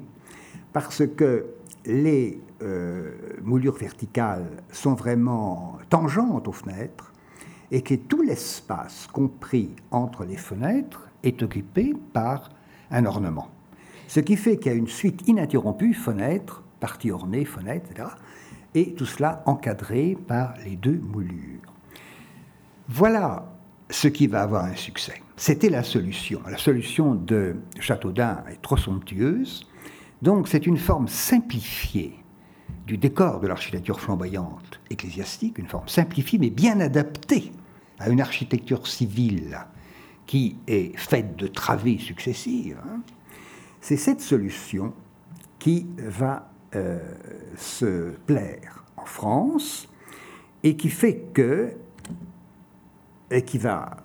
Parce 0.73 1.05
que 1.17 1.47
les 1.85 2.41
euh, 2.63 3.13
moulures 3.43 3.77
verticales 3.77 4.63
sont 4.71 4.95
vraiment 4.95 5.79
tangentes 5.89 6.47
aux 6.47 6.53
fenêtres 6.53 7.13
et 7.71 7.83
que 7.83 7.95
tout 7.95 8.23
l'espace 8.23 9.09
compris 9.13 9.75
entre 9.91 10.25
les 10.25 10.37
fenêtres 10.37 11.09
est 11.23 11.43
occupé 11.43 11.95
par 12.13 12.51
un 12.91 13.05
ornement. 13.05 13.49
Ce 14.09 14.21
qui 14.21 14.37
fait 14.37 14.57
qu'il 14.57 14.73
y 14.73 14.75
a 14.75 14.79
une 14.79 14.89
suite 14.89 15.29
ininterrompue, 15.29 15.93
fenêtre, 15.93 16.65
partie 16.81 17.11
ornée, 17.11 17.45
fenêtre, 17.45 17.91
etc. 17.91 18.09
Et 18.75 18.95
tout 18.95 19.05
cela 19.05 19.43
encadré 19.45 20.17
par 20.27 20.55
les 20.65 20.77
deux 20.77 20.99
moulures. 20.99 21.61
Voilà 22.89 23.53
ce 23.91 24.09
qui 24.09 24.27
va 24.27 24.43
avoir 24.43 24.65
un 24.65 24.75
succès. 24.75 25.21
C'était 25.37 25.69
la 25.69 25.83
solution. 25.83 26.41
La 26.51 26.57
solution 26.57 27.15
de 27.15 27.57
Châteaudun 27.81 28.45
est 28.51 28.63
trop 28.63 28.79
somptueuse, 28.79 29.67
donc 30.23 30.49
c'est 30.49 30.67
une 30.67 30.79
forme 30.79 31.07
simplifiée 31.07 32.15
du 32.87 32.97
décor 32.97 33.41
de 33.41 33.47
l'architecture 33.47 34.01
flamboyante 34.01 34.81
ecclésiastique, 34.89 35.59
une 35.59 35.69
forme 35.69 35.89
simplifiée 35.89 36.39
mais 36.39 36.51
bien 36.51 36.81
adaptée 36.81 37.53
à 37.99 38.09
une 38.09 38.23
architecture 38.23 38.87
civile 38.87 39.59
qui 40.27 40.57
est 40.67 40.97
faite 40.97 41.37
de 41.37 41.47
travées 41.47 41.99
successives. 41.99 42.79
Hein. 42.87 43.03
C'est 43.81 43.97
cette 43.97 44.21
solution 44.21 44.93
qui 45.59 45.87
va 45.99 46.51
euh, 46.75 46.99
se 47.57 48.11
plaire 48.27 48.85
en 48.97 49.05
France 49.05 49.89
et 50.63 50.77
qui 50.77 50.91
fait 50.91 51.29
que 51.33 51.73
qui 53.45 53.59
va 53.59 53.99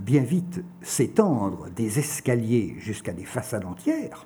bien 0.00 0.22
vite 0.22 0.62
s'étendre 0.82 1.68
des 1.70 1.98
escaliers 1.98 2.76
jusqu'à 2.78 3.12
des 3.12 3.24
façades 3.24 3.64
entières. 3.64 4.24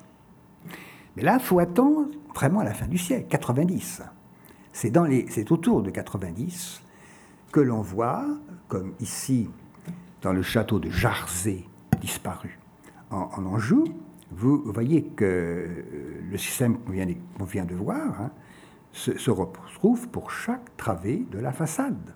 Mais 1.15 1.23
là, 1.23 1.37
il 1.39 1.43
faut 1.43 1.59
attendre 1.59 2.07
vraiment 2.35 2.63
la 2.63 2.73
fin 2.73 2.87
du 2.87 2.97
siècle, 2.97 3.27
90. 3.29 4.03
C'est, 4.71 4.89
dans 4.89 5.07
c'est 5.29 5.51
autour 5.51 5.81
de 5.81 5.89
90 5.89 6.81
que 7.51 7.59
l'on 7.59 7.81
voit, 7.81 8.25
comme 8.67 8.93
ici 8.99 9.49
dans 10.21 10.33
le 10.33 10.41
château 10.41 10.79
de 10.79 10.89
Jarzé, 10.89 11.65
disparu 12.01 12.59
en, 13.11 13.45
Anjou, 13.45 13.85
vous 14.35 14.61
voyez 14.65 15.03
que 15.03 15.25
euh, 15.25 15.67
le 16.29 16.37
système 16.37 16.77
qu'on 16.79 17.45
vient, 17.45 17.65
de 17.65 17.75
voir 17.75 18.21
hein, 18.21 18.31
se, 18.91 19.17
se 19.17 19.31
retrouve 19.31 20.07
pour 20.09 20.31
chaque 20.31 20.75
travée 20.77 21.25
de 21.31 21.39
la 21.39 21.51
façade. 21.51 22.13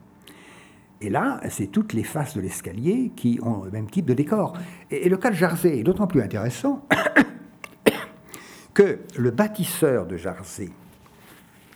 Et 1.00 1.10
là, 1.10 1.40
c'est 1.50 1.68
toutes 1.68 1.94
les 1.94 2.04
faces 2.04 2.36
de 2.36 2.42
l'escalier 2.42 3.12
qui 3.16 3.40
ont 3.44 3.64
le 3.64 3.72
même 3.72 3.90
type 3.90 4.06
de 4.06 4.14
décor. 4.14 4.58
Et, 4.90 5.10
le 5.10 5.18
cas 5.18 5.30
de 5.30 5.36
Jarzé 5.36 5.80
est 5.80 5.84
d'autant 5.84 6.08
plus 6.08 6.22
intéressant 6.22 6.88
que 8.74 9.00
le 9.18 9.32
bâtisseur 9.32 10.08
de 10.08 10.18
Jarzé 10.18 10.72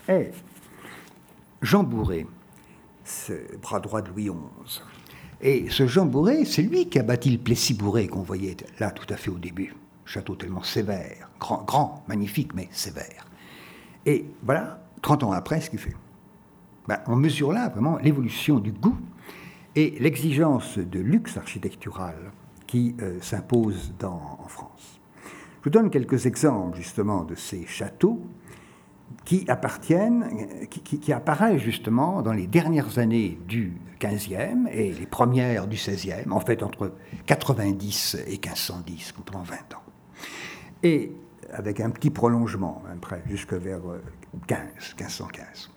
est 0.07 0.31
Jean 1.61 1.83
Bourré, 1.83 2.25
ce 3.03 3.33
bras 3.61 3.79
droit 3.79 4.01
de 4.01 4.09
Louis 4.09 4.29
XI. 4.65 4.81
Et 5.41 5.69
ce 5.69 5.85
Jean 5.85 6.05
Bourré, 6.05 6.45
c'est 6.45 6.63
lui 6.63 6.87
qui 6.87 6.97
a 6.97 7.03
bâti 7.03 7.29
le 7.29 7.37
Plessis-Bourré 7.37 8.07
qu'on 8.07 8.21
voyait 8.21 8.57
là 8.79 8.89
tout 8.91 9.11
à 9.13 9.17
fait 9.17 9.29
au 9.29 9.37
début. 9.37 9.75
Château 10.11 10.35
tellement 10.35 10.61
sévère, 10.61 11.29
grand, 11.39 11.63
grand, 11.63 12.03
magnifique, 12.09 12.53
mais 12.53 12.67
sévère. 12.71 13.25
Et 14.05 14.25
voilà, 14.43 14.83
30 15.01 15.23
ans 15.23 15.31
après, 15.31 15.61
ce 15.61 15.69
qu'il 15.69 15.79
fait. 15.79 15.95
Ben, 16.89 16.99
on 17.07 17.15
mesure 17.15 17.53
là 17.53 17.69
vraiment 17.69 17.97
l'évolution 17.97 18.59
du 18.59 18.73
goût 18.73 18.97
et 19.73 19.95
l'exigence 20.01 20.77
de 20.77 20.99
luxe 20.99 21.37
architectural 21.37 22.33
qui 22.67 22.93
euh, 23.01 23.21
s'impose 23.21 23.93
en 24.03 24.49
France. 24.49 24.99
Je 25.59 25.63
vous 25.63 25.69
donne 25.69 25.89
quelques 25.89 26.25
exemples 26.25 26.75
justement 26.75 27.23
de 27.23 27.35
ces 27.35 27.65
châteaux 27.65 28.21
qui 29.23 29.45
appartiennent, 29.47 30.67
qui, 30.69 31.13
apparaissent 31.13 31.61
justement 31.61 32.21
dans 32.21 32.33
les 32.33 32.47
dernières 32.47 32.99
années 32.99 33.39
du 33.47 33.77
XVe 34.01 34.67
et 34.73 34.91
les 34.91 35.05
premières 35.05 35.67
du 35.67 35.77
XVIe, 35.77 36.29
en 36.29 36.41
fait 36.41 36.63
entre 36.63 36.91
90 37.27 38.17
et 38.27 38.31
1510, 38.31 39.13
pendant 39.25 39.43
20 39.43 39.55
ans. 39.55 39.90
Et 40.83 41.11
avec 41.51 41.79
un 41.79 41.89
petit 41.89 42.09
prolongement, 42.09 42.81
après, 42.91 43.21
jusque 43.27 43.53
vers 43.53 43.81
15, 44.47 44.59
euh, 44.59 44.95
1515 44.97 45.71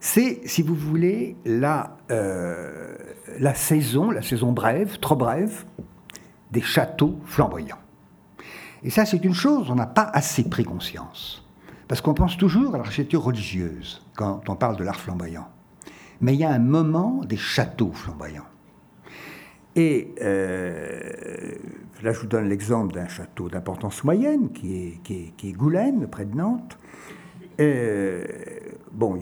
c'est, 0.00 0.46
si 0.46 0.62
vous 0.62 0.74
voulez, 0.74 1.36
la, 1.44 1.96
euh, 2.10 2.96
la 3.38 3.54
saison, 3.54 4.10
la 4.10 4.22
saison 4.22 4.52
brève, 4.52 4.98
trop 5.00 5.16
brève, 5.16 5.64
des 6.52 6.60
châteaux 6.60 7.18
flamboyants. 7.24 7.78
Et 8.84 8.90
ça, 8.90 9.04
c'est 9.04 9.24
une 9.24 9.34
chose, 9.34 9.70
on 9.70 9.74
n'a 9.74 9.86
pas 9.86 10.08
assez 10.12 10.48
pris 10.48 10.64
conscience. 10.64 11.44
Parce 11.88 12.00
qu'on 12.00 12.14
pense 12.14 12.36
toujours 12.36 12.74
à 12.74 12.78
l'architecture 12.78 13.22
religieuse 13.22 14.04
quand 14.14 14.48
on 14.48 14.54
parle 14.54 14.76
de 14.76 14.84
l'art 14.84 15.00
flamboyant. 15.00 15.48
Mais 16.20 16.34
il 16.34 16.40
y 16.40 16.44
a 16.44 16.50
un 16.50 16.58
moment 16.58 17.24
des 17.24 17.36
châteaux 17.36 17.92
flamboyants. 17.92 18.46
Et 19.78 20.12
euh, 20.22 20.98
là, 22.02 22.10
je 22.10 22.18
vous 22.18 22.26
donne 22.26 22.48
l'exemple 22.48 22.92
d'un 22.92 23.06
château 23.06 23.48
d'importance 23.48 24.02
moyenne, 24.02 24.50
qui 24.50 24.98
est, 25.06 25.32
qui 25.36 25.52
Goulaine, 25.52 26.08
près 26.08 26.24
de 26.24 26.34
Nantes. 26.36 26.76
Euh, 27.60 28.24
bon, 28.90 29.16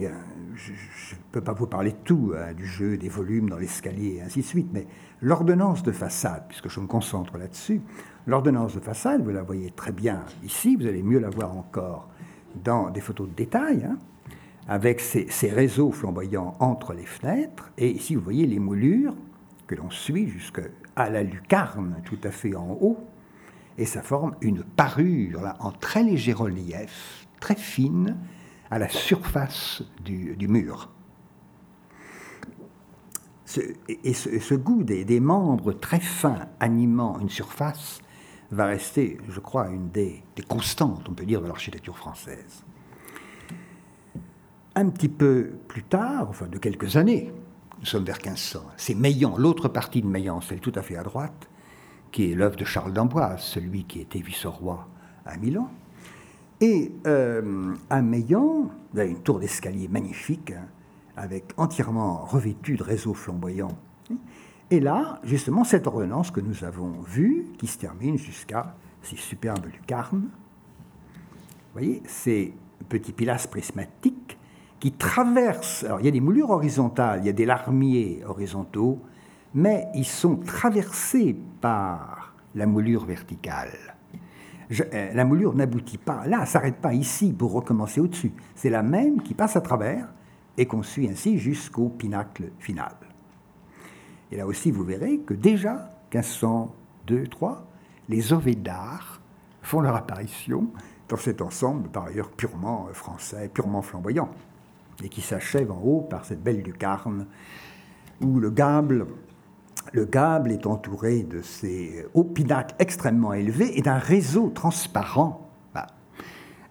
je 0.55 0.71
ne 0.71 1.19
peux 1.31 1.41
pas 1.41 1.53
vous 1.53 1.67
parler 1.67 1.91
de 1.91 1.97
tout, 2.03 2.33
hein, 2.35 2.55
du 2.55 2.65
jeu, 2.65 2.97
des 2.97 3.07
volumes 3.07 3.51
dans 3.51 3.59
l'escalier, 3.59 4.15
et 4.15 4.21
ainsi 4.23 4.39
de 4.39 4.45
suite, 4.45 4.69
mais 4.73 4.87
l'ordonnance 5.21 5.83
de 5.83 5.91
façade, 5.91 6.45
puisque 6.47 6.69
je 6.69 6.79
me 6.79 6.87
concentre 6.87 7.37
là-dessus, 7.37 7.79
l'ordonnance 8.25 8.73
de 8.73 8.79
façade, 8.79 9.23
vous 9.23 9.29
la 9.29 9.43
voyez 9.43 9.69
très 9.69 9.91
bien 9.91 10.23
ici, 10.43 10.75
vous 10.75 10.87
allez 10.87 11.03
mieux 11.03 11.19
la 11.19 11.29
voir 11.29 11.55
encore 11.55 12.09
dans 12.63 12.89
des 12.89 13.01
photos 13.01 13.29
de 13.29 13.35
détail, 13.35 13.83
hein, 13.83 13.99
avec 14.67 15.01
ces, 15.01 15.27
ces, 15.29 15.51
réseaux 15.51 15.91
flamboyants 15.91 16.55
entre 16.59 16.93
les 16.93 17.05
fenêtres, 17.05 17.71
et 17.77 17.91
ici 17.91 18.15
vous 18.15 18.23
voyez 18.23 18.47
les 18.47 18.57
moulures 18.57 19.13
que 19.67 19.75
l'on 19.75 19.91
suit 19.91 20.29
jusqu'à 20.29 20.63
la 20.95 21.23
lucarne 21.23 22.01
tout 22.05 22.19
à 22.23 22.31
fait 22.31 22.55
en 22.55 22.77
haut, 22.81 23.05
et 23.77 23.85
ça 23.85 24.01
forme 24.01 24.35
une 24.41 24.63
parure 24.63 25.53
en 25.59 25.71
très 25.71 26.03
léger 26.03 26.33
relief, 26.33 27.27
très 27.39 27.55
fine, 27.55 28.17
à 28.71 28.79
la 28.79 28.89
surface 28.89 29.83
du, 30.03 30.47
mur. 30.47 30.89
et, 34.03 34.13
ce, 34.13 34.55
goût 34.55 34.83
des, 34.83 35.19
membres 35.19 35.73
très 35.73 35.99
fins 35.99 36.47
animant 36.59 37.19
une 37.19 37.29
surface 37.29 38.01
va 38.51 38.65
rester, 38.65 39.17
je 39.29 39.39
crois, 39.39 39.69
une 39.69 39.89
des 39.89 40.23
constantes, 40.47 41.07
on 41.07 41.13
peut 41.13 41.25
dire, 41.25 41.41
de 41.41 41.47
l'architecture 41.47 41.97
française. 41.97 42.63
Un 44.75 44.89
petit 44.89 45.09
peu 45.09 45.53
plus 45.67 45.83
tard, 45.83 46.27
enfin 46.29 46.47
de 46.47 46.57
quelques 46.57 46.97
années, 46.97 47.31
nous 47.79 47.85
sommes 47.85 48.05
vers 48.05 48.17
1500, 48.17 48.63
c'est 48.77 48.95
Meillan, 48.95 49.37
l'autre 49.37 49.67
partie 49.67 50.01
de 50.01 50.07
Meillan, 50.07 50.41
celle 50.41 50.59
tout 50.59 50.71
à 50.75 50.81
fait 50.81 50.95
à 50.95 51.03
droite, 51.03 51.49
qui 52.11 52.31
est 52.31 52.35
l'œuvre 52.35 52.55
de 52.55 52.65
Charles 52.65 52.93
d'Amboise, 52.93 53.41
celui 53.41 53.83
qui 53.83 53.99
était 54.01 54.19
vice-roi 54.19 54.87
à 55.25 55.37
Milan. 55.37 55.69
Et 56.59 56.91
euh, 57.05 57.75
à 57.89 58.01
Meillan, 58.01 58.71
vous 58.93 58.99
avez 58.99 59.11
une 59.11 59.21
tour 59.21 59.39
d'escalier 59.39 59.87
magnifique, 59.87 60.51
hein, 60.51 60.65
avec 61.15 61.53
entièrement 61.57 62.25
revêtue 62.25 62.77
de 62.77 62.83
réseaux 62.83 63.13
flamboyants. 63.13 63.77
Et 64.69 64.79
là, 64.79 65.19
justement, 65.23 65.63
cette 65.63 65.87
ordonnance 65.87 66.31
que 66.31 66.41
nous 66.41 66.63
avons 66.63 67.01
vue, 67.01 67.45
qui 67.57 67.67
se 67.67 67.77
termine 67.77 68.17
jusqu'à 68.17 68.75
ces 69.01 69.15
superbes 69.15 69.65
lucarnes, 69.65 70.29
vous 70.29 71.73
voyez, 71.73 72.01
ces 72.05 72.53
petits 72.89 73.13
pilastres 73.13 73.49
prismatiques 73.49 74.37
qui 74.79 74.91
traversent. 74.91 75.83
Alors, 75.83 75.99
il 75.99 76.05
y 76.05 76.09
a 76.09 76.11
des 76.11 76.21
moulures 76.21 76.49
horizontales, 76.49 77.19
il 77.21 77.25
y 77.25 77.29
a 77.29 77.33
des 77.33 77.45
larmiers 77.45 78.21
horizontaux, 78.27 78.99
mais 79.53 79.87
ils 79.95 80.05
sont 80.05 80.35
traversés 80.37 81.35
par 81.61 82.33
la 82.55 82.65
moulure 82.65 83.05
verticale. 83.05 83.95
Euh, 84.71 85.13
la 85.13 85.25
moulure 85.25 85.55
n'aboutit 85.55 85.97
pas 85.97 86.27
là, 86.27 86.45
s'arrête 86.45 86.77
pas 86.77 86.93
ici 86.93 87.33
pour 87.33 87.53
recommencer 87.53 88.01
au-dessus. 88.01 88.33
C'est 88.55 88.69
la 88.69 88.83
même 88.83 89.21
qui 89.21 89.33
passe 89.33 89.55
à 89.55 89.61
travers 89.61 90.07
et 90.57 90.65
qu'on 90.65 90.83
suit 90.83 91.07
ainsi 91.07 91.37
jusqu'au 91.37 91.89
pinacle 91.89 92.51
final. 92.59 92.93
Et 94.31 94.37
là 94.37 94.45
aussi, 94.45 94.71
vous 94.71 94.83
verrez 94.83 95.19
que 95.19 95.33
déjà, 95.33 95.91
1502, 96.13 97.27
3, 97.27 97.65
les 98.09 98.33
ovédars 98.33 99.21
font 99.61 99.79
leur 99.79 99.95
apparition 99.95 100.67
dans 101.07 101.17
cet 101.17 101.41
ensemble, 101.41 101.89
par 101.89 102.05
ailleurs 102.05 102.31
purement 102.31 102.87
français, 102.91 103.49
purement 103.53 103.81
flamboyant, 103.81 104.29
et 105.03 105.09
qui 105.09 105.21
s'achève 105.21 105.71
en 105.71 105.81
haut 105.81 106.01
par 106.01 106.25
cette 106.25 106.43
belle 106.43 106.61
lucarne 106.61 107.27
où 108.21 108.39
le 108.39 108.49
gable 108.49 109.07
le 109.93 110.05
gable 110.05 110.51
est 110.51 110.65
entouré 110.65 111.23
de 111.23 111.41
ces 111.41 112.05
hauts 112.13 112.23
pinacles 112.23 112.75
extrêmement 112.79 113.33
élevés 113.33 113.77
et 113.77 113.81
d'un 113.81 113.97
réseau 113.97 114.49
transparent, 114.49 115.49
bah, 115.73 115.87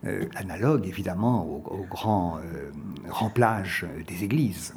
euh, 0.05 0.27
analogue 0.35 0.87
évidemment 0.87 1.47
au, 1.47 1.87
grand 1.89 2.39
euh, 2.39 2.71
remplage 3.09 3.87
des 4.07 4.25
églises, 4.25 4.75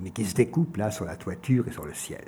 mais 0.00 0.10
qui 0.10 0.24
se 0.24 0.34
découpe 0.34 0.76
là 0.76 0.90
sur 0.90 1.04
la 1.04 1.16
toiture 1.16 1.68
et 1.68 1.72
sur 1.72 1.84
le 1.84 1.94
ciel. 1.94 2.24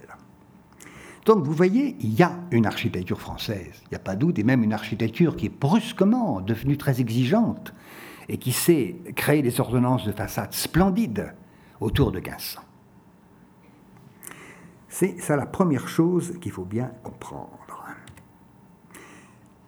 Donc 1.27 1.45
vous 1.45 1.53
voyez, 1.53 1.97
il 2.01 2.15
y 2.15 2.23
a 2.23 2.33
une 2.51 2.67
architecture 2.67 3.21
française, 3.21 3.83
il 3.85 3.89
n'y 3.91 3.97
a 3.97 4.01
pas 4.01 4.17
doute, 4.17 4.39
et 4.39 4.43
même 4.43 4.65
une 4.65 4.73
architecture 4.73 5.37
qui 5.37 5.47
est 5.47 5.61
brusquement 5.61 6.41
devenue 6.41 6.77
très 6.77 7.01
exigeante 7.01 7.75
et 8.31 8.39
qui 8.39 8.53
sait 8.53 8.95
créer 9.17 9.43
des 9.43 9.61
ordonnances 9.61 10.05
de 10.05 10.13
façade 10.13 10.53
splendides 10.53 11.35
autour 11.81 12.13
de 12.13 12.21
1500. 12.21 12.61
C'est 14.89 15.21
ça 15.21 15.35
la 15.35 15.47
première 15.47 15.89
chose 15.89 16.39
qu'il 16.41 16.53
faut 16.53 16.65
bien 16.65 16.93
comprendre. 17.03 17.51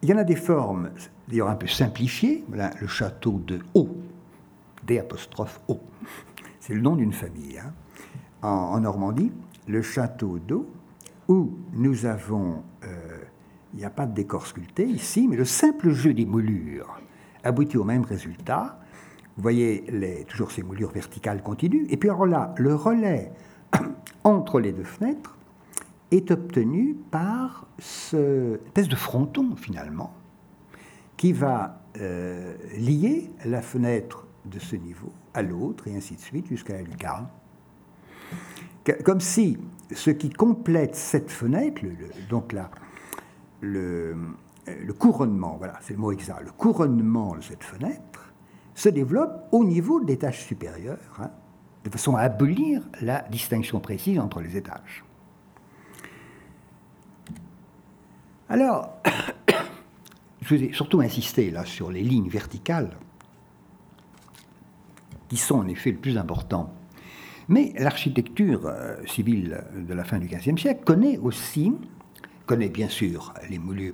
Il 0.01 0.09
y 0.09 0.13
en 0.13 0.17
a 0.17 0.23
des 0.23 0.37
formes, 0.37 0.91
d'ailleurs 1.27 1.49
un 1.49 1.55
peu 1.55 1.67
simplifiées. 1.67 2.45
le 2.49 2.87
château 2.87 3.41
de 3.45 3.59
Haut, 3.73 3.97
D 4.85 5.01
O. 5.67 5.79
C'est 6.61 6.73
le 6.73 6.81
nom 6.81 6.95
d'une 6.95 7.13
famille. 7.13 7.59
Hein. 7.59 7.73
En, 8.41 8.79
Normandie, 8.79 9.33
le 9.67 9.81
château 9.81 10.39
d'Eau, 10.39 10.69
où 11.27 11.51
nous 11.73 12.05
avons, 12.05 12.63
euh, 12.85 13.17
il 13.73 13.79
n'y 13.79 13.85
a 13.85 13.89
pas 13.89 14.05
de 14.05 14.13
décor 14.13 14.47
sculpté 14.47 14.85
ici, 14.85 15.27
mais 15.27 15.35
le 15.35 15.45
simple 15.45 15.89
jeu 15.89 16.13
des 16.13 16.25
moulures 16.25 17.01
aboutit 17.43 17.77
au 17.77 17.83
même 17.83 18.03
résultat. 18.03 18.79
Vous 19.35 19.41
voyez 19.41 20.25
toujours 20.29 20.51
ces 20.51 20.63
moulures 20.63 20.91
verticales 20.91 21.41
continues. 21.41 21.87
Et 21.89 21.97
puis 21.97 22.09
alors 22.09 22.25
là, 22.25 22.53
le 22.57 22.75
relais 22.75 23.31
entre 24.23 24.59
les 24.59 24.71
deux 24.71 24.83
fenêtres 24.83 25.37
est 26.11 26.29
obtenu 26.31 26.95
par 27.09 27.67
ce 27.79 28.59
espèce 28.67 28.87
de 28.87 28.95
fronton 28.95 29.55
finalement 29.55 30.13
qui 31.17 31.33
va 31.33 31.81
euh, 31.99 32.55
lier 32.77 33.31
la 33.45 33.61
fenêtre 33.61 34.27
de 34.45 34.59
ce 34.59 34.75
niveau 34.75 35.11
à 35.33 35.41
l'autre 35.41 35.87
et 35.87 35.95
ainsi 35.95 36.15
de 36.15 36.19
suite 36.19 36.47
jusqu'à 36.47 36.73
la 36.73 36.81
lucarne. 36.81 37.27
Comme 39.05 39.21
si 39.21 39.57
ce 39.91 40.11
qui 40.11 40.29
complète 40.29 40.95
cette 40.95 41.31
fenêtre, 41.31 41.81
donc 42.29 42.51
là, 42.51 42.69
le, 43.61 44.15
le 44.67 44.93
couronnement, 44.93 45.55
voilà, 45.57 45.79
c'est 45.81 45.93
le 45.93 45.99
mot 45.99 46.11
exact, 46.11 46.41
le 46.43 46.51
couronnement 46.51 47.35
de 47.35 47.41
cette 47.41 47.63
fenêtre 47.63 48.33
se 48.75 48.89
développe 48.89 49.47
au 49.51 49.63
niveau 49.63 49.99
de 49.99 50.07
l'étage 50.07 50.43
supérieur. 50.45 50.97
Hein, 51.19 51.29
de 51.83 51.89
façon 51.89 52.15
à 52.15 52.21
abolir 52.21 52.81
la 53.01 53.21
distinction 53.29 53.79
précise 53.79 54.19
entre 54.19 54.41
les 54.41 54.55
étages. 54.55 55.03
Alors, 58.49 58.93
je 60.41 60.55
vais 60.55 60.73
surtout 60.73 61.01
insister 61.01 61.51
là 61.51 61.65
sur 61.65 61.91
les 61.91 62.01
lignes 62.01 62.29
verticales, 62.29 62.95
qui 65.27 65.37
sont 65.37 65.59
en 65.59 65.67
effet 65.67 65.91
le 65.91 65.97
plus 65.97 66.17
important. 66.17 66.73
Mais 67.49 67.73
l'architecture 67.77 68.67
euh, 68.67 68.95
civile 69.05 69.63
de 69.75 69.93
la 69.93 70.05
fin 70.05 70.19
du 70.19 70.27
XVe 70.27 70.57
siècle 70.57 70.83
connaît 70.85 71.17
aussi, 71.17 71.73
connaît 72.45 72.69
bien 72.69 72.89
sûr 72.89 73.33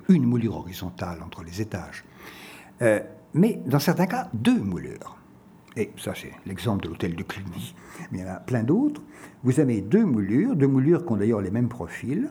une 0.08 0.26
moulure 0.26 0.56
horizontale 0.56 1.22
entre 1.24 1.42
les 1.42 1.60
étages, 1.60 2.04
euh, 2.82 3.00
mais 3.34 3.60
dans 3.66 3.78
certains 3.78 4.06
cas 4.06 4.28
deux 4.34 4.60
moulures. 4.60 5.16
Et 5.76 5.92
ça, 5.96 6.12
c'est 6.14 6.32
l'exemple 6.46 6.84
de 6.84 6.88
l'hôtel 6.88 7.14
de 7.14 7.22
Cluny. 7.22 7.74
Mais 8.10 8.18
il 8.18 8.20
y 8.22 8.28
en 8.28 8.32
a 8.32 8.40
plein 8.40 8.64
d'autres. 8.64 9.02
Vous 9.44 9.60
avez 9.60 9.80
deux 9.80 10.04
moulures, 10.04 10.56
deux 10.56 10.66
moulures 10.66 11.06
qui 11.06 11.12
ont 11.12 11.16
d'ailleurs 11.16 11.40
les 11.40 11.52
mêmes 11.52 11.68
profils 11.68 12.28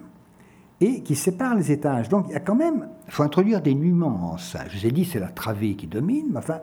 et 0.82 1.02
qui 1.04 1.16
séparent 1.16 1.56
les 1.56 1.72
étages. 1.72 2.10
Donc 2.10 2.26
il 2.30 2.34
y 2.34 2.36
a 2.36 2.42
quand 2.42 2.56
même, 2.56 2.90
il 3.08 3.14
faut 3.14 3.24
introduire 3.24 3.62
des 3.62 3.76
nuances. 3.76 4.58
Je 4.70 4.80
vous 4.80 4.86
ai 4.86 4.92
dit, 4.92 5.06
c'est 5.06 5.20
la 5.20 5.30
travée 5.30 5.76
qui 5.76 5.88
domine, 5.88 6.28
mais 6.32 6.40
enfin, 6.40 6.60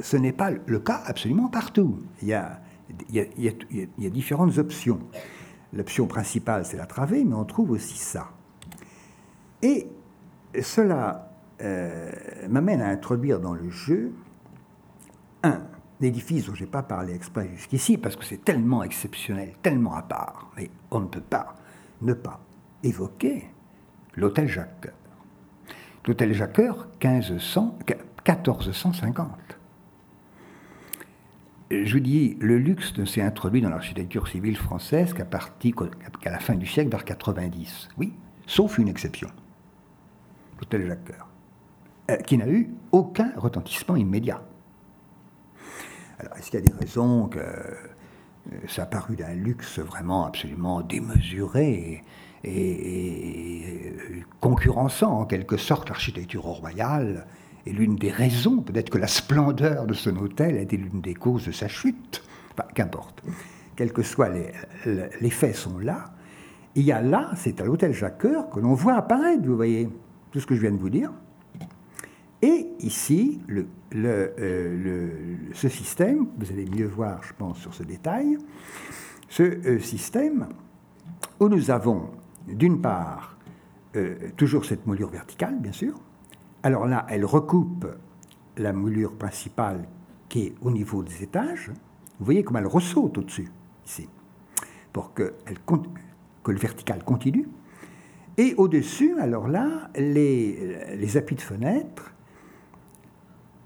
ce 0.00 0.16
n'est 0.16 0.32
pas 0.32 0.50
le 0.50 0.78
cas 0.78 1.02
absolument 1.06 1.48
partout. 1.48 1.98
Il 2.22 2.28
y 2.28 2.34
a, 2.34 2.60
différentes 4.10 4.58
options. 4.58 5.00
L'option 5.76 6.06
principale, 6.06 6.64
c'est 6.64 6.76
la 6.76 6.86
travée, 6.86 7.24
mais 7.24 7.34
on 7.34 7.44
trouve 7.44 7.72
aussi 7.72 7.98
ça. 7.98 8.30
Et 9.62 9.86
cela 10.62 11.30
euh, 11.60 12.10
m'amène 12.48 12.80
à 12.80 12.88
introduire 12.88 13.40
dans 13.40 13.52
le 13.52 13.68
jeu 13.68 14.12
un 15.42 15.60
édifice 16.00 16.46
dont 16.46 16.54
je 16.54 16.64
n'ai 16.64 16.70
pas 16.70 16.82
parlé 16.82 17.14
exprès 17.14 17.50
jusqu'ici, 17.54 17.98
parce 17.98 18.16
que 18.16 18.24
c'est 18.24 18.42
tellement 18.44 18.82
exceptionnel, 18.82 19.52
tellement 19.62 19.94
à 19.94 20.02
part, 20.02 20.50
mais 20.56 20.70
on 20.90 21.00
ne 21.00 21.06
peut 21.06 21.20
pas 21.20 21.56
ne 22.02 22.14
pas 22.14 22.40
évoquer 22.82 23.50
l'hôtel 24.14 24.48
Jacques 24.48 24.92
L'hôtel 26.06 26.32
Jacques 26.32 26.58
1500, 27.02 27.78
1450. 28.26 29.28
Je 31.70 31.92
vous 31.92 32.00
dis, 32.00 32.36
le 32.40 32.58
luxe 32.58 32.96
ne 32.96 33.04
s'est 33.04 33.22
introduit 33.22 33.60
dans 33.60 33.70
l'architecture 33.70 34.28
civile 34.28 34.56
française 34.56 35.12
qu'à, 35.12 35.24
qu'à 35.24 36.30
la 36.30 36.38
fin 36.38 36.54
du 36.54 36.66
siècle, 36.66 36.90
vers 36.90 37.04
90. 37.04 37.88
Oui, 37.98 38.12
sauf 38.46 38.78
une 38.78 38.88
exception. 38.88 39.28
L'hôtel 40.60 40.86
Jacques 40.86 41.12
euh, 42.08 42.16
qui 42.18 42.38
n'a 42.38 42.48
eu 42.48 42.70
aucun 42.92 43.32
retentissement 43.36 43.96
immédiat. 43.96 44.40
Alors, 46.20 46.36
est-ce 46.36 46.50
qu'il 46.50 46.60
y 46.60 46.62
a 46.62 46.66
des 46.66 46.72
raisons 46.72 47.26
que 47.26 47.40
euh, 47.40 47.74
ça 48.68 48.84
a 48.84 48.86
paru 48.86 49.16
d'un 49.16 49.34
luxe 49.34 49.80
vraiment 49.80 50.24
absolument 50.24 50.82
démesuré 50.82 52.04
et, 52.44 53.92
concurrençant 54.40 55.18
en 55.18 55.24
quelque 55.24 55.56
sorte 55.56 55.88
l'architecture 55.88 56.42
royale 56.44 57.26
et 57.66 57.72
l'une 57.72 57.96
des 57.96 58.10
raisons, 58.10 58.62
peut-être 58.62 58.90
que 58.90 58.98
la 58.98 59.08
splendeur 59.08 59.86
de 59.86 59.94
son 59.94 60.16
hôtel 60.16 60.56
a 60.56 60.60
été 60.60 60.76
l'une 60.76 61.00
des 61.00 61.14
causes 61.14 61.46
de 61.46 61.52
sa 61.52 61.68
chute. 61.68 62.22
Enfin, 62.52 62.68
qu'importe. 62.74 63.22
Quels 63.74 63.92
que 63.92 64.02
soient 64.02 64.30
les, 64.30 65.30
faits 65.30 65.56
sont 65.56 65.78
là. 65.78 66.12
Il 66.74 66.84
y 66.84 66.92
a 66.92 67.02
là, 67.02 67.30
c'est 67.36 67.60
à 67.60 67.64
l'hôtel 67.64 67.92
Jacques 67.92 68.18
que 68.18 68.60
l'on 68.60 68.74
voit 68.74 68.94
apparaître, 68.94 69.44
vous 69.44 69.56
voyez, 69.56 69.88
tout 70.30 70.40
ce 70.40 70.46
que 70.46 70.54
je 70.54 70.60
viens 70.60 70.70
de 70.70 70.78
vous 70.78 70.90
dire. 70.90 71.12
Et 72.40 72.66
ici, 72.80 73.40
euh, 73.94 75.08
ce 75.52 75.68
système, 75.68 76.28
vous 76.38 76.52
allez 76.52 76.66
mieux 76.66 76.86
voir, 76.86 77.22
je 77.22 77.32
pense, 77.36 77.58
sur 77.58 77.74
ce 77.74 77.82
détail, 77.82 78.38
ce 79.28 79.42
euh, 79.42 79.80
système 79.80 80.46
où 81.40 81.48
nous 81.48 81.70
avons, 81.70 82.10
d'une 82.46 82.80
part, 82.80 83.36
euh, 83.96 84.14
toujours 84.36 84.64
cette 84.64 84.86
moulure 84.86 85.10
verticale, 85.10 85.58
bien 85.58 85.72
sûr. 85.72 85.94
Alors 86.66 86.84
là, 86.84 87.06
elle 87.08 87.24
recoupe 87.24 87.86
la 88.56 88.72
moulure 88.72 89.12
principale 89.12 89.86
qui 90.28 90.46
est 90.46 90.54
au 90.62 90.72
niveau 90.72 91.04
des 91.04 91.22
étages. 91.22 91.70
Vous 92.18 92.24
voyez 92.24 92.42
comme 92.42 92.56
elle 92.56 92.66
ressaute 92.66 93.18
au-dessus, 93.18 93.52
ici, 93.86 94.08
pour 94.92 95.14
que, 95.14 95.34
le 96.48 96.58
vertical 96.58 97.04
continue. 97.04 97.48
Et 98.36 98.54
au-dessus, 98.56 99.16
alors 99.20 99.46
là, 99.46 99.92
les, 99.96 101.16
appuis 101.16 101.36
de 101.36 101.40
fenêtre, 101.40 102.12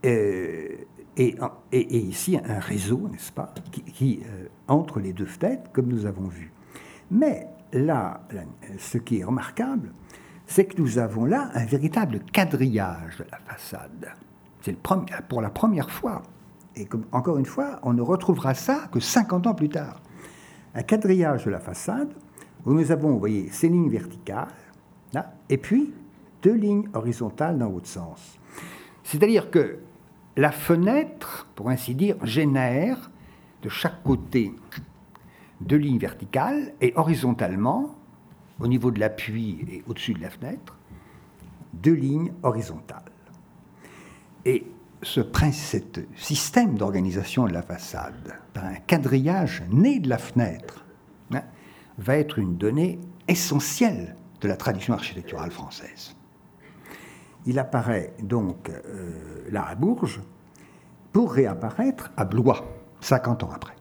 euh, 0.04 0.68
et, 1.16 1.36
ici 1.72 2.36
un 2.36 2.58
réseau, 2.58 3.08
n'est-ce 3.10 3.32
pas, 3.32 3.54
qui, 3.72 4.20
euh, 4.26 4.44
entre 4.68 5.00
les 5.00 5.14
deux 5.14 5.24
fenêtres, 5.24 5.72
comme 5.72 5.86
nous 5.86 6.04
avons 6.04 6.28
vu. 6.28 6.52
Mais 7.10 7.46
là, 7.72 8.28
ce 8.76 8.98
qui 8.98 9.20
est 9.20 9.24
remarquable, 9.24 9.90
c'est 10.50 10.64
que 10.64 10.82
nous 10.82 10.98
avons 10.98 11.26
là 11.26 11.48
un 11.54 11.64
véritable 11.64 12.22
quadrillage 12.32 13.18
de 13.18 13.24
la 13.30 13.38
façade. 13.38 14.08
C'est 14.62 14.76
pour 15.28 15.40
la 15.40 15.48
première 15.48 15.88
fois. 15.88 16.22
Et 16.74 16.86
comme, 16.86 17.04
encore 17.12 17.38
une 17.38 17.46
fois, 17.46 17.78
on 17.84 17.92
ne 17.92 18.02
retrouvera 18.02 18.54
ça 18.54 18.88
que 18.92 18.98
50 18.98 19.46
ans 19.46 19.54
plus 19.54 19.68
tard. 19.68 20.02
Un 20.74 20.82
quadrillage 20.82 21.44
de 21.44 21.50
la 21.50 21.60
façade 21.60 22.08
où 22.66 22.72
nous 22.72 22.90
avons, 22.90 23.10
vous 23.10 23.20
voyez, 23.20 23.48
ces 23.52 23.68
lignes 23.68 23.88
verticales, 23.88 24.48
là, 25.12 25.32
et 25.48 25.56
puis 25.56 25.94
deux 26.42 26.54
lignes 26.54 26.88
horizontales 26.94 27.56
dans 27.56 27.68
l'autre 27.68 27.86
sens. 27.86 28.36
C'est-à-dire 29.04 29.52
que 29.52 29.78
la 30.36 30.50
fenêtre, 30.50 31.46
pour 31.54 31.70
ainsi 31.70 31.94
dire, 31.94 32.16
génère 32.26 33.12
de 33.62 33.68
chaque 33.68 34.02
côté 34.02 34.52
deux 35.60 35.76
lignes 35.76 35.98
verticales 35.98 36.72
et 36.80 36.92
horizontalement, 36.96 37.94
au 38.60 38.68
niveau 38.68 38.90
de 38.90 39.00
l'appui 39.00 39.66
et 39.70 39.82
au-dessus 39.86 40.14
de 40.14 40.20
la 40.20 40.30
fenêtre, 40.30 40.76
deux 41.72 41.94
lignes 41.94 42.32
horizontales. 42.42 43.02
Et 44.44 44.66
ce, 45.02 45.20
système 46.16 46.76
d'organisation 46.76 47.46
de 47.46 47.52
la 47.52 47.62
façade, 47.62 48.38
par 48.52 48.64
un 48.64 48.74
quadrillage 48.74 49.62
né 49.70 49.98
de 49.98 50.08
la 50.08 50.18
fenêtre, 50.18 50.84
hein, 51.32 51.42
va 51.98 52.16
être 52.16 52.38
une 52.38 52.56
donnée 52.56 52.98
essentielle 53.28 54.16
de 54.40 54.48
la 54.48 54.56
tradition 54.56 54.94
architecturale 54.94 55.50
française. 55.50 56.14
Il 57.46 57.58
apparaît 57.58 58.14
donc 58.22 58.68
euh, 58.68 59.44
là 59.50 59.66
à 59.66 59.74
Bourges 59.74 60.20
pour 61.12 61.32
réapparaître 61.32 62.10
à 62.16 62.24
Blois, 62.24 62.64
50 63.00 63.44
ans 63.44 63.50
après. 63.54 63.74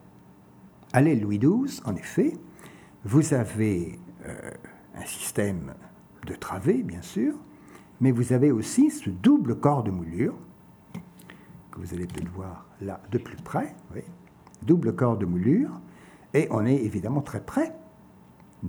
À 0.92 1.00
l'aile 1.00 1.20
Louis 1.20 1.38
XII, 1.38 1.80
en 1.84 1.94
effet, 1.94 2.32
vous 3.04 3.34
avez 3.34 3.98
un 4.94 5.04
système 5.06 5.74
de 6.26 6.34
travées, 6.34 6.82
bien 6.82 7.02
sûr, 7.02 7.34
mais 8.00 8.12
vous 8.12 8.32
avez 8.32 8.50
aussi 8.50 8.90
ce 8.90 9.10
double 9.10 9.58
corps 9.58 9.82
de 9.82 9.90
moulure, 9.90 10.34
que 11.70 11.78
vous 11.78 11.94
allez 11.94 12.06
peut-être 12.06 12.30
voir 12.30 12.66
là 12.80 13.00
de 13.10 13.18
plus 13.18 13.36
près, 13.36 13.74
double 14.62 14.94
corps 14.94 15.16
de 15.16 15.26
moulure, 15.26 15.80
et 16.34 16.48
on 16.50 16.64
est 16.64 16.76
évidemment 16.76 17.22
très 17.22 17.40
près 17.40 17.74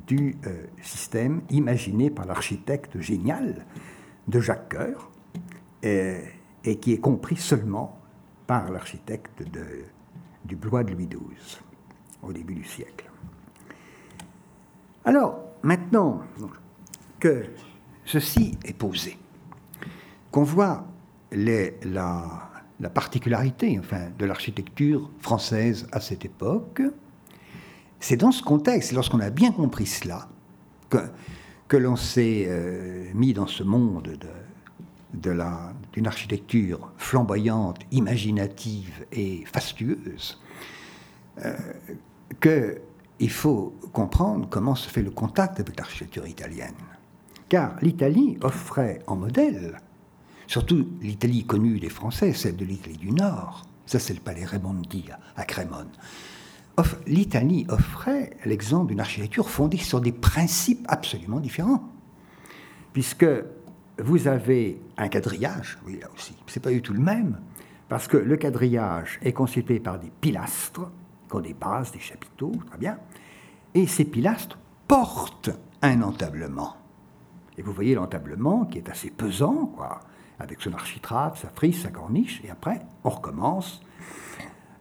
du 0.07 0.37
euh, 0.47 0.65
système 0.81 1.41
imaginé 1.49 2.09
par 2.09 2.25
l'architecte 2.25 2.99
génial 2.99 3.65
de 4.27 4.39
Jacques 4.39 4.69
Coeur, 4.69 5.11
et, 5.83 6.21
qui 6.79 6.93
est 6.93 6.99
compris 6.99 7.37
seulement 7.37 7.97
par 8.45 8.69
l'architecte 8.71 9.43
du 10.45 10.55
Blois 10.55 10.83
de 10.83 10.93
Louis 10.93 11.07
XII 11.07 11.59
au 12.21 12.31
début 12.31 12.53
du 12.53 12.63
siècle. 12.63 13.10
Alors, 15.03 15.39
maintenant 15.63 16.21
que 17.19 17.45
ceci 18.05 18.57
est 18.63 18.73
posé, 18.73 19.17
qu'on 20.31 20.43
voit 20.43 20.85
la, 21.31 21.71
la, 22.79 22.89
particularité 22.89 23.77
enfin, 23.79 24.09
de 24.17 24.25
l'architecture 24.25 25.09
française 25.19 25.87
à 25.91 25.99
cette 25.99 26.25
époque, 26.25 26.81
c'est 27.99 28.17
dans 28.17 28.31
ce 28.31 28.43
contexte, 28.43 28.91
lorsqu'on 28.91 29.19
a 29.19 29.29
bien 29.29 29.51
compris 29.51 29.85
cela, 29.85 30.27
que, 30.89 30.97
que 31.67 31.77
l'on 31.77 31.95
s'est 31.95 32.45
euh, 32.47 33.05
mis 33.13 33.33
dans 33.33 33.47
ce 33.47 33.63
monde 33.63 34.17
de, 35.13 35.37
d'une 35.93 36.07
architecture 36.07 36.91
flamboyante, 36.97 37.79
imaginative 37.91 39.05
et 39.11 39.43
fastueuse, 39.45 40.39
euh, 41.43 41.53
qu'il 43.21 43.29
faut 43.29 43.75
comprendre 43.93 44.47
comment 44.49 44.73
se 44.73 44.89
fait 44.89 45.03
le 45.03 45.11
contact 45.11 45.59
avec 45.59 45.77
l'architecture 45.77 46.25
italienne. 46.25 46.73
Car 47.49 47.75
l'Italie 47.79 48.39
offrait 48.41 49.03
en 49.05 49.15
modèle, 49.15 49.79
surtout 50.47 50.87
l'Italie 51.01 51.45
connue 51.45 51.79
des 51.79 51.89
Français, 51.89 52.33
celle 52.33 52.55
de 52.55 52.65
l'Italie 52.65 52.97
du 52.97 53.11
Nord, 53.11 53.67
ça 53.85 53.99
c'est 53.99 54.15
le 54.15 54.21
palais 54.21 54.43
Raimondi 54.43 55.05
à 55.35 55.43
Crémone, 55.43 55.91
l'Italie 57.05 57.67
offrait 57.69 58.31
l'exemple 58.43 58.87
d'une 58.87 59.01
architecture 59.01 59.51
fondée 59.51 59.77
sur 59.77 60.01
des 60.01 60.13
principes 60.13 60.83
absolument 60.89 61.39
différents. 61.39 61.87
Puisque 62.91 63.27
vous 63.99 64.27
avez 64.27 64.81
un 64.97 65.09
quadrillage, 65.09 65.77
oui, 65.85 65.99
là 66.01 66.07
aussi, 66.15 66.33
c'est 66.47 66.59
pas 66.59 66.71
du 66.71 66.81
tout 66.81 66.93
le 66.93 66.99
même, 66.99 67.39
parce 67.87 68.07
que 68.07 68.17
le 68.17 68.35
quadrillage 68.35 69.19
est 69.21 69.33
constitué 69.33 69.79
par 69.79 69.99
des 69.99 70.09
pilastres, 70.21 70.89
des 71.39 71.53
bases, 71.53 71.91
des 71.91 71.99
chapiteaux, 71.99 72.51
très 72.67 72.77
bien, 72.77 72.97
et 73.73 73.87
ces 73.87 74.05
pilastres 74.05 74.57
portent 74.87 75.51
un 75.81 76.01
entablement. 76.01 76.75
Et 77.57 77.61
vous 77.61 77.71
voyez 77.71 77.95
l'entablement 77.95 78.65
qui 78.65 78.79
est 78.79 78.89
assez 78.89 79.09
pesant, 79.09 79.73
avec 80.39 80.61
son 80.61 80.73
architrave, 80.73 81.39
sa 81.39 81.49
frise, 81.49 81.83
sa 81.83 81.89
corniche, 81.89 82.41
et 82.43 82.49
après, 82.49 82.81
on 83.03 83.09
recommence 83.09 83.81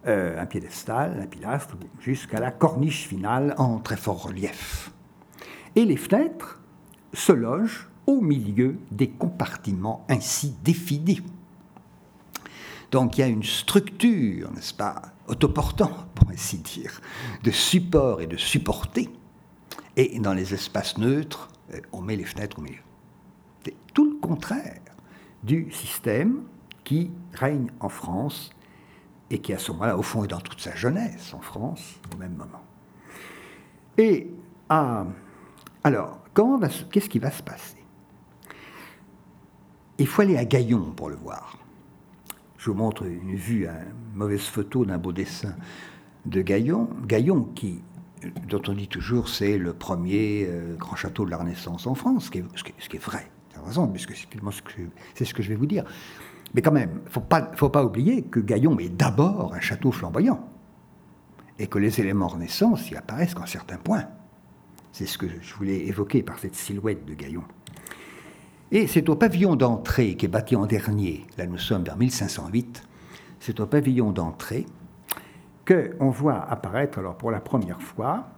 euh, 0.07 0.41
un 0.41 0.45
piédestal, 0.47 1.19
un 1.21 1.27
pilastre, 1.27 1.77
jusqu'à 1.99 2.39
la 2.39 2.51
corniche 2.51 3.07
finale 3.07 3.53
en 3.57 3.79
très 3.79 3.97
fort 3.97 4.23
relief. 4.23 4.91
Et 5.75 5.85
les 5.85 5.97
fenêtres 5.97 6.59
se 7.13 7.31
logent 7.31 7.87
au 8.07 8.19
milieu 8.19 8.77
des 8.91 9.09
compartiments 9.09 10.05
ainsi 10.09 10.55
définis. 10.63 11.21
Donc 12.91 13.17
il 13.17 13.21
y 13.21 13.23
a 13.23 13.27
une 13.27 13.43
structure, 13.43 14.51
n'est-ce 14.51 14.73
pas, 14.73 15.01
autoportant, 15.27 15.91
pour 16.15 16.29
ainsi 16.29 16.57
dire, 16.57 17.01
de 17.43 17.51
support 17.51 18.21
et 18.21 18.27
de 18.27 18.37
supporter. 18.37 19.09
Et 19.95 20.19
dans 20.19 20.33
les 20.33 20.53
espaces 20.53 20.97
neutres, 20.97 21.49
euh, 21.73 21.79
on 21.91 22.01
met 22.01 22.15
les 22.15 22.25
fenêtres 22.25 22.59
au 22.59 22.61
milieu. 22.61 22.81
C'est 23.63 23.75
tout 23.93 24.05
le 24.05 24.19
contraire 24.19 24.81
du 25.43 25.71
système 25.71 26.43
qui 26.83 27.11
règne 27.33 27.67
en 27.79 27.89
France 27.89 28.51
et 29.29 29.39
qui 29.39 29.53
à 29.53 29.57
ce 29.57 29.71
moment-là, 29.71 29.97
au 29.97 30.01
fond, 30.01 30.23
est 30.23 30.27
dans 30.27 30.41
toute 30.41 30.59
sa 30.59 30.75
jeunesse 30.75 31.33
en 31.33 31.39
France, 31.39 31.99
au 32.13 32.17
même 32.17 32.33
moment. 32.33 32.61
Et 33.97 34.29
ah, 34.67 35.05
alors, 35.83 36.19
qu'est-ce 36.91 37.09
qui 37.09 37.19
va 37.19 37.31
se 37.31 37.41
passer? 37.41 37.77
Il 39.97 40.07
faut 40.07 40.21
aller 40.21 40.37
à 40.37 40.45
Gaillon 40.45 40.91
pour 40.91 41.09
le 41.09 41.15
voir. 41.15 41.60
Je 42.61 42.69
vous 42.69 42.77
montre 42.77 43.07
une 43.07 43.33
vue, 43.33 43.65
une 43.65 43.73
mauvaise 44.13 44.43
photo 44.43 44.85
d'un 44.85 44.99
beau 44.99 45.11
dessin 45.11 45.55
de 46.27 46.43
Gaillon. 46.43 46.89
Gaillon, 47.07 47.49
dont 48.47 48.61
on 48.67 48.73
dit 48.73 48.87
toujours 48.87 49.29
c'est 49.29 49.57
le 49.57 49.73
premier 49.73 50.45
euh, 50.47 50.75
grand 50.75 50.95
château 50.95 51.25
de 51.25 51.31
la 51.31 51.37
Renaissance 51.37 51.87
en 51.87 51.95
France, 51.95 52.25
ce 52.25 52.29
qui 52.29 52.37
est, 52.37 53.03
vrai, 53.03 53.31
c'est 55.15 55.25
ce 55.25 55.33
que 55.33 55.41
je 55.41 55.49
vais 55.49 55.55
vous 55.55 55.65
dire. 55.65 55.85
Mais 56.53 56.61
quand 56.61 56.71
même, 56.71 57.01
il 57.03 57.51
ne 57.51 57.57
faut 57.57 57.69
pas 57.69 57.83
oublier 57.83 58.21
que 58.21 58.39
Gaillon 58.39 58.77
est 58.77 58.95
d'abord 58.95 59.55
un 59.55 59.59
château 59.59 59.91
flamboyant, 59.91 60.47
et 61.57 61.65
que 61.65 61.79
les 61.79 61.99
éléments 61.99 62.27
Renaissance 62.27 62.91
y 62.91 62.95
apparaissent 62.95 63.33
qu'en 63.33 63.47
certains 63.47 63.77
points. 63.77 64.05
C'est 64.91 65.07
ce 65.07 65.17
que 65.17 65.25
je 65.27 65.53
voulais 65.55 65.87
évoquer 65.87 66.21
par 66.21 66.37
cette 66.37 66.53
silhouette 66.53 67.05
de 67.05 67.15
Gaillon. 67.15 67.43
Et 68.71 68.87
c'est 68.87 69.09
au 69.09 69.15
pavillon 69.15 69.57
d'entrée 69.57 70.15
qui 70.15 70.25
est 70.25 70.29
bâti 70.29 70.55
en 70.55 70.65
dernier, 70.65 71.25
là 71.37 71.45
nous 71.45 71.57
sommes 71.57 71.83
vers 71.83 71.97
1508, 71.97 72.83
c'est 73.39 73.59
au 73.59 73.65
pavillon 73.65 74.11
d'entrée 74.11 74.65
qu'on 75.67 76.09
voit 76.09 76.49
apparaître 76.49 76.99
alors 76.99 77.17
pour 77.17 77.31
la 77.31 77.41
première 77.41 77.81
fois 77.81 78.29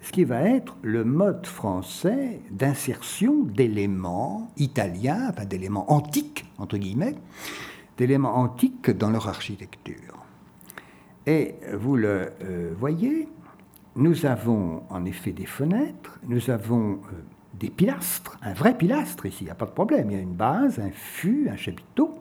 ce 0.00 0.12
qui 0.12 0.24
va 0.24 0.42
être 0.42 0.76
le 0.82 1.04
mode 1.04 1.46
français 1.46 2.40
d'insertion 2.50 3.42
d'éléments 3.44 4.50
italiens, 4.56 5.30
enfin 5.30 5.44
d'éléments 5.44 5.90
antiques, 5.90 6.46
entre 6.58 6.78
guillemets, 6.78 7.16
d'éléments 7.96 8.36
antiques 8.36 8.90
dans 8.90 9.10
leur 9.10 9.28
architecture. 9.28 10.24
Et 11.26 11.56
vous 11.76 11.96
le 11.96 12.30
euh, 12.42 12.72
voyez, 12.78 13.28
nous 13.96 14.26
avons 14.26 14.84
en 14.90 15.04
effet 15.04 15.32
des 15.32 15.46
fenêtres, 15.46 16.20
nous 16.28 16.50
avons 16.50 16.92
euh, 16.92 17.22
des 17.58 17.70
pilastres, 17.70 18.38
un 18.42 18.52
vrai 18.52 18.76
pilastre 18.76 19.26
ici, 19.26 19.38
il 19.42 19.44
n'y 19.46 19.50
a 19.50 19.54
pas 19.54 19.66
de 19.66 19.70
problème, 19.70 20.10
il 20.10 20.16
y 20.16 20.20
a 20.20 20.22
une 20.22 20.34
base, 20.34 20.78
un 20.78 20.90
fût, 20.90 21.48
un 21.50 21.56
chapiteau, 21.56 22.18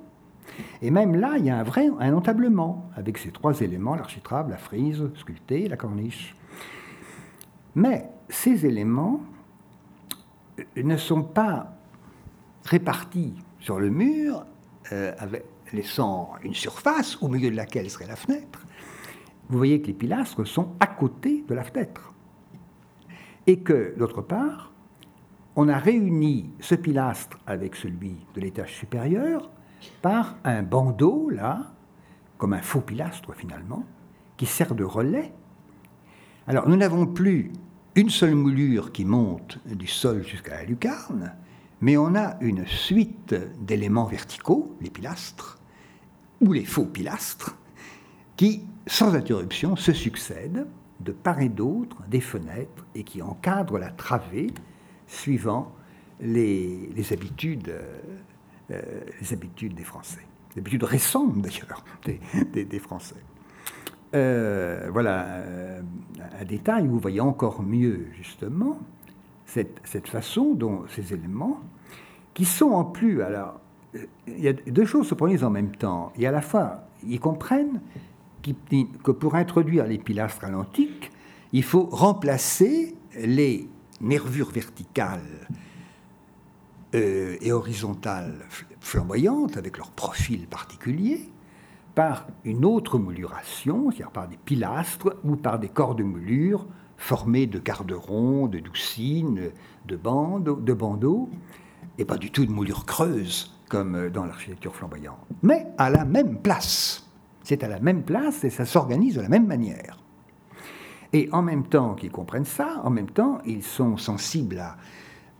et 0.82 0.92
même 0.92 1.16
là, 1.16 1.36
il 1.38 1.46
y 1.46 1.50
a 1.50 1.58
un 1.58 1.64
vrai 1.64 1.90
entablement 1.90 2.90
avec 2.96 3.18
ces 3.18 3.32
trois 3.32 3.60
éléments, 3.62 3.96
l'architrave, 3.96 4.50
la 4.50 4.58
frise 4.58 5.04
sculptée, 5.16 5.68
la 5.68 5.78
corniche. 5.78 6.36
Mais 7.74 8.10
ces 8.30 8.66
éléments 8.66 9.22
ne 10.76 10.98
sont 10.98 11.24
pas 11.24 11.74
répartis 12.64 13.34
sur 13.60 13.80
le 13.80 13.90
mur 13.90 14.46
euh, 14.92 15.12
laissant 15.74 16.34
une 16.44 16.54
surface 16.54 17.22
au 17.22 17.28
milieu 17.28 17.50
de 17.50 17.56
laquelle 17.56 17.90
serait 17.90 18.08
la 18.08 18.16
fenêtre, 18.16 18.66
vous 19.50 19.58
voyez 19.58 19.82
que 19.82 19.88
les 19.88 19.94
pilastres 19.94 20.48
sont 20.48 20.70
à 20.80 20.88
côté 20.88 21.44
de 21.48 21.54
la 21.54 21.64
fenêtre. 21.64 22.14
Et 23.48 23.60
que, 23.60 23.94
d'autre 23.98 24.22
part, 24.22 24.72
on 25.56 25.70
a 25.70 25.78
réuni 25.78 26.50
ce 26.60 26.76
pilastre 26.76 27.38
avec 27.48 27.76
celui 27.76 28.18
de 28.34 28.42
l'étage 28.42 28.74
supérieur 28.74 29.50
par 30.02 30.38
un 30.44 30.64
bandeau, 30.64 31.30
là, 31.30 31.72
comme 32.38 32.54
un 32.54 32.62
faux 32.62 32.82
pilastre 32.82 33.34
finalement, 33.34 33.86
qui 34.38 34.46
sert 34.46 34.76
de 34.76 34.84
relais. 34.84 35.32
Alors 36.48 36.68
nous 36.68 36.76
n'avons 36.76 37.08
plus 37.08 37.52
une 37.96 38.10
seule 38.10 38.36
moulure 38.36 38.92
qui 38.92 39.06
monte 39.06 39.60
du 39.66 39.88
sol 39.88 40.24
jusqu'à 40.26 40.58
la 40.58 40.66
lucarne, 40.66 41.34
mais 41.80 41.96
on 41.96 42.16
a 42.16 42.38
une 42.42 42.66
suite 42.66 43.36
d'éléments 43.62 44.06
verticaux, 44.06 44.76
les 44.82 44.90
pilastres, 44.90 45.60
ou 46.42 46.52
les 46.52 46.66
faux 46.66 46.86
pilastres, 46.86 47.58
qui, 48.36 48.66
sans 48.86 49.16
interruption, 49.16 49.78
se 49.78 49.94
succèdent 49.94 50.68
de 51.00 51.12
part 51.14 51.40
et 51.40 51.50
d'autre 51.50 52.02
des 52.10 52.20
fenêtres 52.20 52.86
et 52.96 53.04
qui 53.04 53.22
encadrent 53.22 53.78
la 53.78 53.92
travée 53.92 54.48
suivant 55.08 55.72
les, 56.20 56.90
habitudes, 57.12 57.74
euh, 58.72 58.82
les 59.20 59.34
habitudes 59.34 59.76
des 59.76 59.84
Français, 59.84 60.26
les 60.56 60.62
habitudes 60.62 60.84
récentes 60.84 61.42
d'ailleurs 61.42 61.84
des, 62.54 62.80
Français. 62.80 63.16
Euh, 64.14 64.90
voilà 64.92 65.24
euh, 65.24 65.82
un 66.40 66.46
détail 66.46 66.88
où 66.88 66.92
vous 66.92 67.00
voyez 67.00 67.20
encore 67.20 67.62
mieux 67.62 68.08
justement 68.16 68.80
cette, 69.46 69.82
cette, 69.84 70.08
façon 70.08 70.54
dont 70.54 70.86
ces 70.90 71.14
éléments, 71.14 71.62
qui 72.34 72.46
sont 72.46 72.72
en 72.72 72.86
plus, 72.86 73.22
alors 73.22 73.60
il 74.28 74.40
y 74.40 74.48
a 74.48 74.54
deux 74.54 74.86
choses 74.86 75.08
se 75.08 75.16
produisent 75.16 75.44
en 75.44 75.50
même 75.50 75.72
temps. 75.76 76.12
Il 76.18 76.26
a 76.26 76.30
à 76.30 76.32
la 76.32 76.42
fois, 76.42 76.88
ils 77.08 77.20
comprennent 77.20 77.82
que 79.04 79.12
pour 79.12 79.36
introduire 79.36 79.88
les 79.88 79.98
pilastres 79.98 80.44
à 80.44 80.50
l'antique, 80.50 81.12
il 81.54 81.64
faut 81.64 81.86
remplacer 81.86 82.96
les 83.18 83.68
nervures 84.02 84.52
verticales 84.52 85.48
euh, 86.94 87.38
et 87.42 87.52
horizontales 87.52 88.46
flamboyantes, 88.80 89.58
avec 89.58 89.78
leur 89.78 89.92
profil 89.92 90.48
particulier, 90.48 91.30
par 91.94 92.28
une 92.44 92.66
autre 92.66 93.00
mouluration, 93.00 93.90
c'est-à-dire 93.90 94.12
par 94.12 94.28
des 94.28 94.38
pilastres 94.38 95.16
ou 95.24 95.36
par 95.36 95.60
des 95.60 95.70
corps 95.70 95.96
de 95.96 96.04
moulure 96.04 96.68
formés 96.98 97.48
de 97.48 97.60
garderons, 97.60 98.48
de 98.48 98.60
doucines, 98.60 99.52
de 99.86 99.96
bandes, 99.96 100.64
de 100.64 100.74
bandeaux, 100.74 101.30
et 101.98 102.06
pas 102.06 102.18
du 102.18 102.32
tout 102.32 102.46
de 102.46 102.52
moulure 102.52 102.86
creuse 102.86 103.52
comme 103.70 104.10
dans 104.10 104.26
l'architecture 104.26 104.76
flamboyante, 104.76 105.18
mais 105.42 105.68
à 105.78 105.90
la 105.90 106.06
même 106.06 106.42
place. 106.42 107.10
C'est 107.44 107.64
à 107.64 107.68
la 107.68 107.80
même 107.80 108.04
place 108.04 108.44
et 108.44 108.50
ça 108.50 108.66
s'organise 108.66 109.16
de 109.16 109.22
la 109.22 109.30
même 109.30 109.48
manière. 109.48 109.98
Et 111.16 111.30
en 111.32 111.42
même 111.42 111.64
temps 111.64 111.96
qu'ils 111.96 112.12
comprennent 112.12 112.44
ça, 112.44 112.82
en 112.84 112.90
même 112.90 113.10
temps, 113.10 113.38
ils 113.46 113.64
sont 113.64 113.96
sensibles 113.96 114.62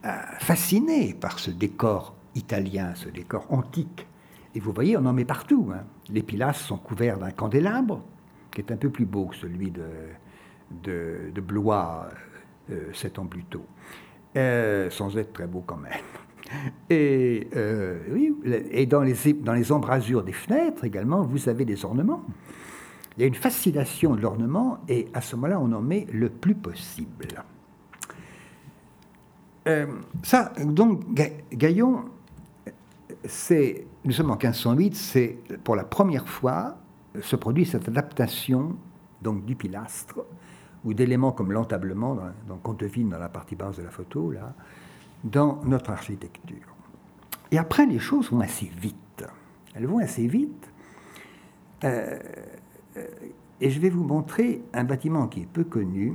à, 0.04 0.38
fascinés 0.40 1.14
par 1.14 1.38
ce 1.38 1.52
décor 1.52 2.16
italien, 2.34 2.96
ce 2.96 3.10
décor 3.10 3.46
antique. 3.50 4.08
Et 4.56 4.62
vous 4.62 4.72
voyez, 4.72 4.96
on 4.96 5.06
en 5.06 5.12
met 5.12 5.26
partout. 5.26 5.74
Hein. 5.76 5.84
Les 6.10 6.24
pilastres 6.24 6.64
sont 6.64 6.78
couverts 6.78 7.20
d'un 7.20 7.32
candélabre, 7.32 8.02
qui 8.52 8.62
est 8.62 8.72
un 8.72 8.78
peu 8.78 8.90
plus 8.90 9.06
beau 9.06 9.26
que 9.26 9.36
celui 9.36 9.70
de, 9.70 9.84
de, 11.34 11.42
Blois 11.42 12.08
euh, 12.72 12.94
sept 12.94 13.20
ans 13.20 13.26
plus 13.26 13.44
tôt, 13.44 13.66
euh, 14.38 14.90
sans 14.90 15.18
être 15.18 15.34
très 15.34 15.48
beau 15.48 15.62
quand 15.68 15.76
même. 15.76 15.92
Et, 16.90 17.50
euh, 17.58 18.00
oui, 18.12 18.34
et 18.72 18.86
dans, 18.86 19.02
les, 19.02 19.34
dans 19.34 19.54
les 19.54 19.72
embrasures 19.74 20.24
des 20.24 20.32
fenêtres 20.32 20.86
également, 20.86 21.24
vous 21.24 21.50
avez 21.50 21.66
des 21.66 21.84
ornements. 21.84 22.24
Il 23.18 23.22
y 23.22 23.24
a 23.24 23.28
une 23.28 23.36
fascination 23.36 24.16
de 24.16 24.22
l'ornement 24.22 24.80
et 24.88 25.08
à 25.14 25.22
ce 25.22 25.36
moment-là, 25.36 25.60
on 25.60 25.72
en 25.72 25.82
met 25.82 26.06
le 26.12 26.30
plus 26.30 26.56
possible. 26.56 27.28
Euh, 29.68 29.88
ça, 30.24 30.52
donc, 30.64 31.02
Gaillon, 31.52 32.06
nous 34.04 34.12
sommes 34.12 34.32
en 34.32 34.38
1508, 34.38 34.96
c'est 34.96 35.38
pour 35.64 35.76
la 35.76 35.84
première 35.84 36.28
fois 36.28 36.78
se 37.22 37.36
produit 37.36 37.66
cette 37.66 37.88
adaptation 37.88 38.76
donc 39.22 39.46
du 39.46 39.56
pilastre 39.56 40.20
ou 40.84 40.94
d'éléments 40.94 41.32
comme 41.32 41.52
l'entablement, 41.52 42.18
qu'on 42.62 42.74
devine 42.74 43.10
dans 43.10 43.18
la 43.18 43.30
partie 43.30 43.56
basse 43.56 43.78
de 43.78 43.84
la 43.84 43.90
photo, 43.90 44.32
là, 44.32 44.54
dans 45.24 45.60
notre 45.66 45.90
architecture. 45.90 46.76
Et 47.52 47.58
après, 47.58 47.88
les 47.88 47.98
choses 47.98 48.30
vont 48.30 48.42
assez 48.42 48.72
vite. 48.78 49.26
Elles 49.74 49.88
vont 49.88 49.98
assez 49.98 50.28
vite. 50.28 50.70
Euh, 51.84 52.20
et 53.62 53.70
je 53.70 53.80
vais 53.80 53.90
vous 53.90 54.04
montrer 54.04 54.62
un 54.74 54.84
bâtiment 54.84 55.28
qui 55.28 55.42
est 55.42 55.48
peu 55.48 55.64
connu, 55.64 56.14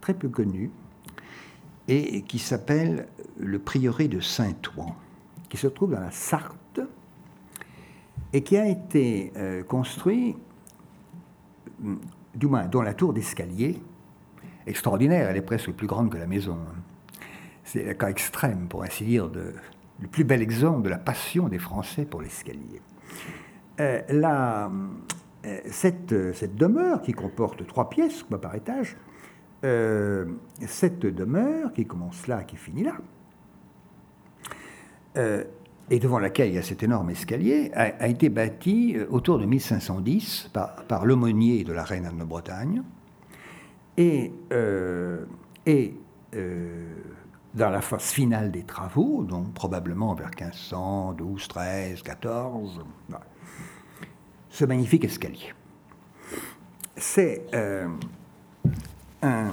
très 0.00 0.14
peu 0.14 0.28
connu, 0.28 0.70
et 1.88 2.22
qui 2.22 2.38
s'appelle 2.38 3.08
le 3.38 3.58
prieuré 3.58 4.08
de 4.08 4.20
Saint-Ouen, 4.20 4.94
qui 5.48 5.56
se 5.56 5.66
trouve 5.66 5.92
dans 5.92 6.00
la 6.00 6.10
Sarthe, 6.10 6.80
et 8.32 8.42
qui 8.42 8.56
a 8.56 8.66
été 8.66 9.32
euh, 9.36 9.62
construit, 9.62 10.36
du 12.34 12.46
moins, 12.46 12.66
dans 12.66 12.82
la 12.82 12.94
tour 12.94 13.12
d'escalier, 13.12 13.82
extraordinaire, 14.66 15.28
elle 15.28 15.36
est 15.36 15.42
presque 15.42 15.72
plus 15.72 15.86
grande 15.86 16.10
que 16.10 16.16
la 16.16 16.26
maison. 16.26 16.54
Hein 16.54 16.80
c'est 17.64 17.88
un 17.88 17.94
cas 17.94 18.08
extrême, 18.08 18.66
pour 18.68 18.82
ainsi 18.82 19.04
dire, 19.04 19.30
le 19.32 20.08
plus 20.08 20.24
bel 20.24 20.42
exemple 20.42 20.82
de 20.82 20.88
la 20.88 20.98
passion 20.98 21.48
des 21.48 21.58
Français 21.58 22.04
pour 22.04 22.20
l'escalier. 22.20 22.82
Euh, 23.80 24.02
euh, 24.10 24.68
cette, 25.66 26.34
cette, 26.34 26.54
demeure, 26.56 27.02
qui 27.02 27.12
comporte 27.12 27.66
trois 27.66 27.88
pièces, 27.88 28.22
par 28.22 28.54
étage, 28.54 28.96
euh, 29.64 30.26
cette 30.66 31.00
demeure, 31.00 31.72
qui 31.72 31.86
commence 31.86 32.26
là, 32.26 32.44
qui 32.44 32.56
finit 32.56 32.84
là, 32.84 32.96
et 35.90 35.98
devant 35.98 36.18
laquelle 36.18 36.48
il 36.48 36.54
y 36.54 36.58
a 36.58 36.62
cet 36.62 36.82
énorme 36.82 37.10
escalier, 37.10 37.70
a, 37.74 38.08
été 38.08 38.30
bâtie 38.30 38.96
autour 39.10 39.38
de 39.38 39.44
1510 39.44 40.50
par, 40.52 41.04
l'aumônier 41.04 41.64
de 41.64 41.72
la 41.72 41.84
reine 41.84 42.06
Anne 42.06 42.18
de 42.18 42.24
Bretagne. 42.24 42.82
Et, 43.98 44.32
et 45.66 45.94
dans 47.54 47.70
la 47.70 47.80
phase 47.80 48.10
finale 48.10 48.50
des 48.50 48.62
travaux, 48.62 49.24
donc 49.24 49.52
probablement 49.52 50.14
vers 50.14 50.30
1512, 50.30 51.48
13, 51.48 52.02
14, 52.02 52.80
ce 54.52 54.64
magnifique 54.66 55.04
escalier. 55.04 55.54
C'est 56.96 57.46
euh, 57.54 57.88
un. 59.22 59.50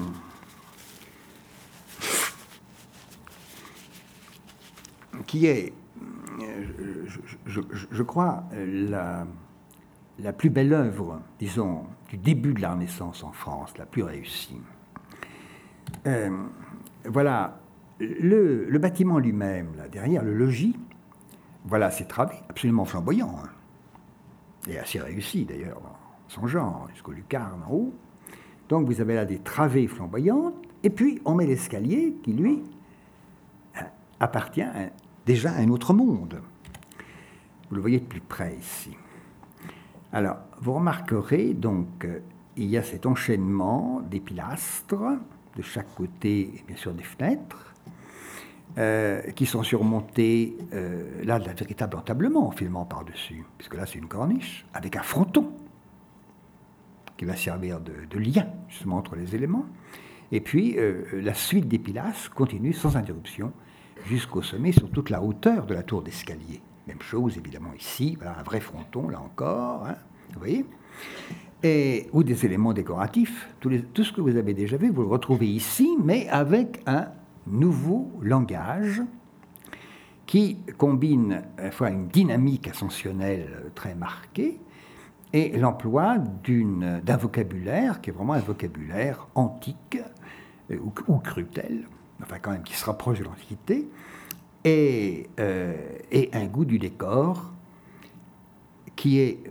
qui 5.26 5.46
est, 5.46 5.74
je, 7.46 8.04
crois, 8.04 8.44
la, 8.52 9.28
la, 10.18 10.34
plus 10.34 10.50
belle 10.50 10.74
œuvre, 10.74 11.22
disons, 11.38 11.86
du 12.10 12.18
début 12.18 12.54
de 12.54 12.62
la 12.62 12.74
Renaissance 12.74 13.24
en 13.24 13.32
France, 13.32 13.78
la 13.78 13.86
plus 13.86 14.02
réussie. 14.02 14.60
Euh, 16.08 16.30
voilà 17.06 17.60
le, 18.00 18.78
bâtiment 18.80 19.20
lui-même, 19.20 19.76
là 19.78 19.88
derrière, 19.88 20.24
le 20.24 20.34
logis, 20.34 20.76
voilà 21.66 21.92
ses 21.92 22.08
travées, 22.08 22.42
absolument 22.50 22.86
flamboyant, 22.86 23.36
hein. 23.44 23.50
Et 24.68 24.78
assez 24.80 25.00
réussi 25.00 25.46
d'ailleurs, 25.46 25.82
son 26.28 26.48
genre, 26.48 26.88
jusqu'au 26.94 27.12
lucarne 27.12 27.64
en 27.68 27.72
haut. 27.72 27.94
Donc 28.68 28.86
vous 28.86 29.02
avez 29.02 29.16
là 29.16 29.26
des 29.26 29.40
travées 29.40 29.88
flamboyantes, 29.88 30.56
et 30.84 30.90
puis 30.90 31.22
on 31.26 31.36
met 31.36 31.46
l'escalier 31.46 32.16
qui, 32.24 32.34
lui, 32.34 32.62
appartient 34.20 34.66
déjà 35.26 35.52
à 35.52 35.60
un 35.60 35.70
autre 35.70 35.94
monde. 35.94 36.42
Vous 37.70 37.76
le 37.76 37.82
voyez 37.82 38.00
de 38.00 38.06
plus 38.06 38.22
près 38.22 38.56
ici. 38.56 38.96
Alors, 40.12 40.38
vous 40.62 40.74
remarquerez 40.74 41.54
donc, 41.54 42.08
il 42.58 42.66
y 42.66 42.78
a 42.78 42.84
cet 42.84 43.06
enchaînement 43.06 44.02
des 44.02 44.20
pilastres 44.20 45.20
de 45.56 45.62
chaque 45.62 45.94
côté, 45.96 46.64
bien 46.68 46.76
sûr 46.76 46.94
des 46.94 47.04
fenêtres, 47.04 47.69
euh, 48.78 49.22
qui 49.32 49.46
sont 49.46 49.64
surmontés, 49.64 50.56
euh, 50.74 51.24
là, 51.24 51.40
d'un 51.40 51.54
véritable 51.54 51.98
entablement 51.98 52.48
en 52.48 52.52
filmant 52.52 52.86
par-dessus, 52.86 53.44
puisque 53.58 53.76
là, 53.76 53.86
c'est 53.86 53.98
une 53.98 54.08
corniche, 54.08 54.66
avec 54.74 54.96
un 54.96 55.02
fronton 55.02 55.52
qui 57.18 57.26
va 57.26 57.36
servir 57.36 57.80
de, 57.82 58.20
lien, 58.20 58.46
justement, 58.70 58.98
entre 58.98 59.16
les 59.16 59.36
éléments. 59.36 59.66
Et 60.32 60.40
puis, 60.40 60.78
euh, 60.78 61.04
la 61.14 61.34
suite 61.34 61.68
des 61.68 61.80
pilastres 61.80 62.32
continue 62.32 62.72
sans 62.72 62.96
interruption 62.96 63.52
jusqu'au 64.06 64.44
sommet, 64.44 64.72
sur 64.72 64.90
toute 64.92 65.10
la 65.10 65.22
hauteur 65.22 65.66
de 65.66 65.74
la 65.74 65.84
tour 65.84 66.04
d'escalier. 66.04 66.62
Même 66.88 67.02
chose, 67.02 67.38
évidemment, 67.38 67.74
ici, 67.78 68.16
voilà, 68.18 68.40
un 68.40 68.44
vrai 68.44 68.60
fronton, 68.60 69.10
là 69.10 69.20
encore, 69.20 69.88
hein, 69.88 69.96
vous 70.34 70.40
voyez 70.40 70.66
et, 71.64 72.08
ou 72.14 72.24
des 72.24 72.46
éléments 72.46 72.72
décoratifs. 72.72 73.50
Tout, 73.60 73.70
tout, 73.94 74.04
ce 74.04 74.14
que 74.14 74.22
vous 74.22 74.38
avez 74.38 74.54
déjà 74.54 74.78
vu, 74.78 74.90
vous 74.90 75.02
le 75.02 75.08
retrouvez 75.08 75.48
ici, 75.48 75.98
mais 76.02 76.30
avec 76.30 76.82
un 76.86 77.10
nouveau 77.48 78.12
langage 78.22 79.02
qui 80.26 80.58
combine 80.78 81.44
à 81.58 81.64
la 81.64 81.72
fois 81.72 81.90
une 81.90 82.08
dynamique 82.08 82.68
ascensionnelle 82.68 83.72
très 83.74 83.96
marquée 83.96 84.60
et 85.34 85.58
l'emploi 85.58 86.18
d'un 86.18 87.18
vocabulaire 87.18 88.02
qui 88.02 88.10
est 88.10 88.14
vraiment 88.14 88.34
un 88.34 88.40
vocabulaire 88.40 89.28
antique 89.36 89.98
euh, 90.72 90.78
ou, 90.78 90.94
ou 91.08 91.22
enfin 92.22 92.40
quand 92.42 92.52
même 92.52 92.64
qui 92.64 92.76
se 92.76 92.86
rapproche 92.86 93.20
de 93.20 93.24
l'Antiquité, 93.24 93.88
et, 94.66 95.30
euh, 95.40 95.76
et, 96.12 96.30
un 96.34 96.46
goût 96.46 96.66
du 96.66 96.80
décor 96.80 97.54
qui 98.96 99.20
est 99.20 99.42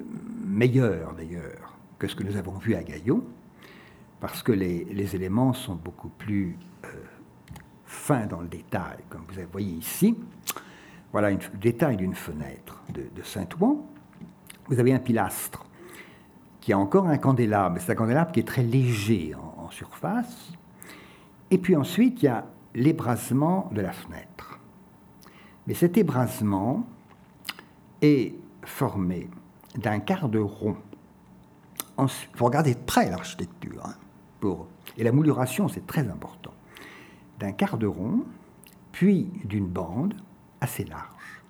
meilleur 0.45 1.15
d'ailleurs 1.15 1.79
que 1.99 2.07
ce 2.07 2.15
que 2.15 2.23
nous 2.23 2.37
avons 2.37 2.59
vu 2.59 2.75
à 2.75 2.83
Gaillon, 2.83 3.25
parce 4.21 4.43
que 4.43 4.53
les 4.53 5.17
éléments 5.17 5.55
sont 5.55 5.77
beaucoup 5.77 6.11
plus 6.11 6.57
dans 8.17 8.41
le 8.41 8.49
détail, 8.49 8.99
comme 9.09 9.23
vous 9.29 9.41
voyez 9.53 9.73
ici. 9.73 10.17
Voilà 11.13 11.31
le 11.31 11.39
détail 11.61 11.97
d'une 11.97 12.15
fenêtre 12.15 12.83
de, 12.95 13.23
Saint-Ouen. 13.23 13.85
Vous 14.67 14.79
avez 14.79 14.93
un 14.93 14.99
pilastre 14.99 15.65
qui 16.61 16.73
a 16.73 16.79
encore 16.79 17.07
un 17.07 17.19
candélabre, 17.19 17.79
c'est 17.81 17.93
un 17.93 17.95
candélabre 17.95 18.33
qui 18.33 18.41
est 18.41 18.47
très 18.47 18.63
léger 18.63 19.35
en, 19.35 19.71
surface. 19.71 20.53
Et 21.51 21.59
puis 21.59 21.77
ensuite, 21.77 22.23
il 22.23 22.25
y 22.25 22.29
a 22.29 22.47
l'ébrasement 22.75 23.71
de 23.73 23.83
la 23.83 23.93
fenêtre. 23.93 24.59
Mais 25.67 25.75
cet 25.75 25.99
ébrasement 25.99 26.87
est 28.01 28.35
formé 28.65 29.29
d'un 29.77 29.99
quart 29.99 30.31
de 30.31 30.39
rond. 30.39 30.77
Il 31.99 32.09
faut 32.35 32.47
regarder 32.47 32.75
de 32.75 32.81
près 32.81 33.11
l'architecture. 33.11 33.85
Hein, 33.85 33.95
pour, 34.41 34.69
et 34.97 35.05
la 35.05 35.13
mouliration, 35.13 35.69
c'est 35.69 35.87
très 35.87 36.09
important. 36.09 36.53
D'un 37.39 37.53
quart 37.53 37.79
de 37.79 37.87
rond, 37.87 38.25
puis 38.93 39.31
d'une 39.45 39.67
bande 39.67 40.15
assez 40.61 40.85
large, 40.85 41.43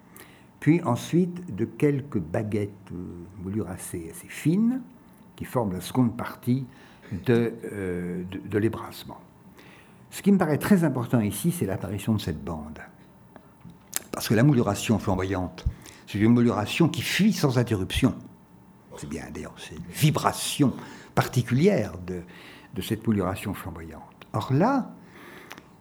puis 0.60 0.82
ensuite 0.82 1.54
de 1.54 1.64
quelques 1.64 2.18
baguettes 2.18 2.70
euh, 2.92 2.96
moulures 3.42 3.68
assez, 3.70 4.12
fines 4.28 4.82
qui 5.36 5.44
forment 5.44 5.72
la 5.72 5.80
seconde 5.80 6.16
partie 6.16 6.66
de, 7.24 7.54
euh, 7.72 8.24
de. 8.24 8.70
Ce 10.10 10.22
qui 10.22 10.32
me 10.32 10.38
paraît 10.38 10.58
très 10.58 10.84
important 10.84 11.20
ici, 11.20 11.52
c'est 11.52 11.66
l'apparition 11.66 12.14
de 12.14 12.20
cette 12.20 12.42
bande. 12.42 12.80
Parce 14.10 14.28
que 14.28 14.34
la 14.34 14.42
mouliration 14.42 14.98
flamboyante, 14.98 15.64
c'est 16.06 16.18
une 16.18 16.32
mouliration 16.32 16.88
qui 16.88 17.02
fuit 17.02 17.32
sans 17.32 17.58
interruption. 17.58 18.14
C'est 18.96 19.08
bien, 19.08 19.24
d'ailleurs, 19.32 19.54
c'est 19.58 19.76
une 19.76 19.92
vibration 19.92 20.72
particulière 21.14 21.92
de, 22.04 22.22
de 22.74 22.82
cette 22.82 23.06
mouliration 23.06 23.54
flamboyante. 23.54 24.26
Or 24.32 24.52
là, 24.52 24.90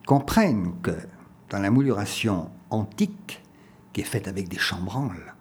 comprennent 0.08 0.74
que 0.82 0.98
dans 1.52 1.60
la 1.60 1.70
mouliration 1.70 2.50
antique, 2.72 3.44
qui 3.94 4.02
est 4.02 4.06
faite 4.06 4.28
avec 4.28 4.48
des 4.48 4.58
chambranles, 4.58 5.36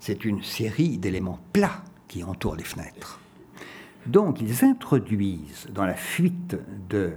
c'est 0.00 0.24
une 0.24 0.42
série 0.42 0.98
d'éléments 0.98 1.38
plats 1.52 1.84
qui 2.08 2.24
entourent 2.24 2.56
les 2.56 2.64
fenêtres. 2.64 3.20
Donc, 4.06 4.40
ils 4.40 4.64
introduisent 4.64 5.68
dans 5.72 5.84
la 5.84 5.94
fuite 5.94 6.56
de 6.88 7.12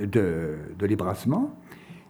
de, 0.00 0.56
l'ébrasement, 0.80 1.54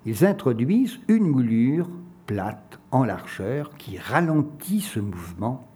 ils 0.06 0.24
introduisent 0.24 1.00
une 1.08 1.26
moulure 1.26 1.90
plate 2.26 2.78
en 2.90 3.04
largeur 3.04 3.76
qui 3.76 3.98
ralentit 3.98 4.80
ce 4.80 5.00
mouvement 5.00 5.68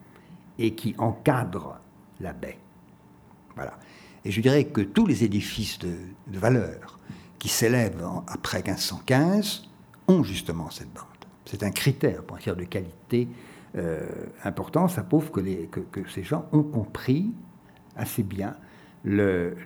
et 0.58 0.74
qui 0.74 0.94
encadre 0.96 1.78
la 2.20 2.32
baie. 2.32 2.58
Voilà. 3.56 3.78
Et 4.24 4.30
je 4.30 4.40
dirais 4.40 4.64
que 4.64 4.80
tous 4.80 5.04
les 5.04 5.22
édifices 5.22 5.78
de 5.78 5.98
valeur 6.28 6.97
qui 7.38 7.48
s'élèvent 7.48 8.04
après 8.26 8.58
1515 8.58 9.68
ont 10.08 10.22
justement 10.22 10.70
cette 10.70 10.92
bande. 10.92 11.04
C'est 11.44 11.62
un 11.62 11.70
critère 11.70 12.22
pour 12.22 12.36
un 12.36 12.52
de 12.52 12.64
qualité 12.64 13.28
euh, 13.76 14.06
important. 14.44 14.88
Ça 14.88 15.02
prouve 15.02 15.30
que, 15.30 15.40
ces 16.08 16.22
gens 16.22 16.46
ont 16.52 16.62
compris 16.62 17.32
assez 17.96 18.22
bien 18.22 18.56
le, 19.04 19.56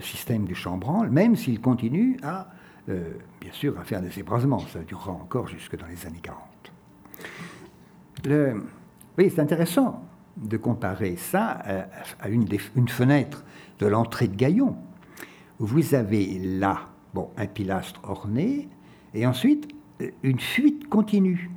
système 0.00 0.44
du 0.44 0.54
chambranle, 0.54 1.10
même 1.10 1.36
s'il 1.36 1.60
continue 1.60 2.16
à, 2.22 2.48
euh, 2.88 3.12
bien 3.40 3.52
sûr, 3.52 3.78
à 3.78 3.84
faire 3.84 4.02
des 4.02 4.18
ébrasements. 4.18 4.60
Ça 4.60 4.80
durera 4.80 5.12
encore 5.12 5.48
jusque 5.48 5.76
dans 5.76 5.86
les 5.86 6.06
années 6.06 6.20
40. 6.22 6.38
Le, 8.24 8.62
oui, 9.18 9.32
c'est 9.34 9.40
intéressant 9.40 10.04
de 10.36 10.56
comparer 10.56 11.16
ça 11.16 11.62
à, 12.20 12.28
une, 12.28 12.44
des, 12.44 12.60
une, 12.76 12.88
fenêtre 12.88 13.44
de 13.78 13.86
l'entrée 13.86 14.28
de 14.28 14.36
Gaillon, 14.36 14.76
vous 15.58 15.94
avez 15.94 16.38
là 16.38 16.91
bon, 17.14 17.30
un 17.36 17.46
pilastre 17.46 18.00
orné, 18.04 18.68
et 19.14 19.26
ensuite 19.26 19.68
une 20.22 20.40
fuite 20.40 20.88
continue, 20.88 21.50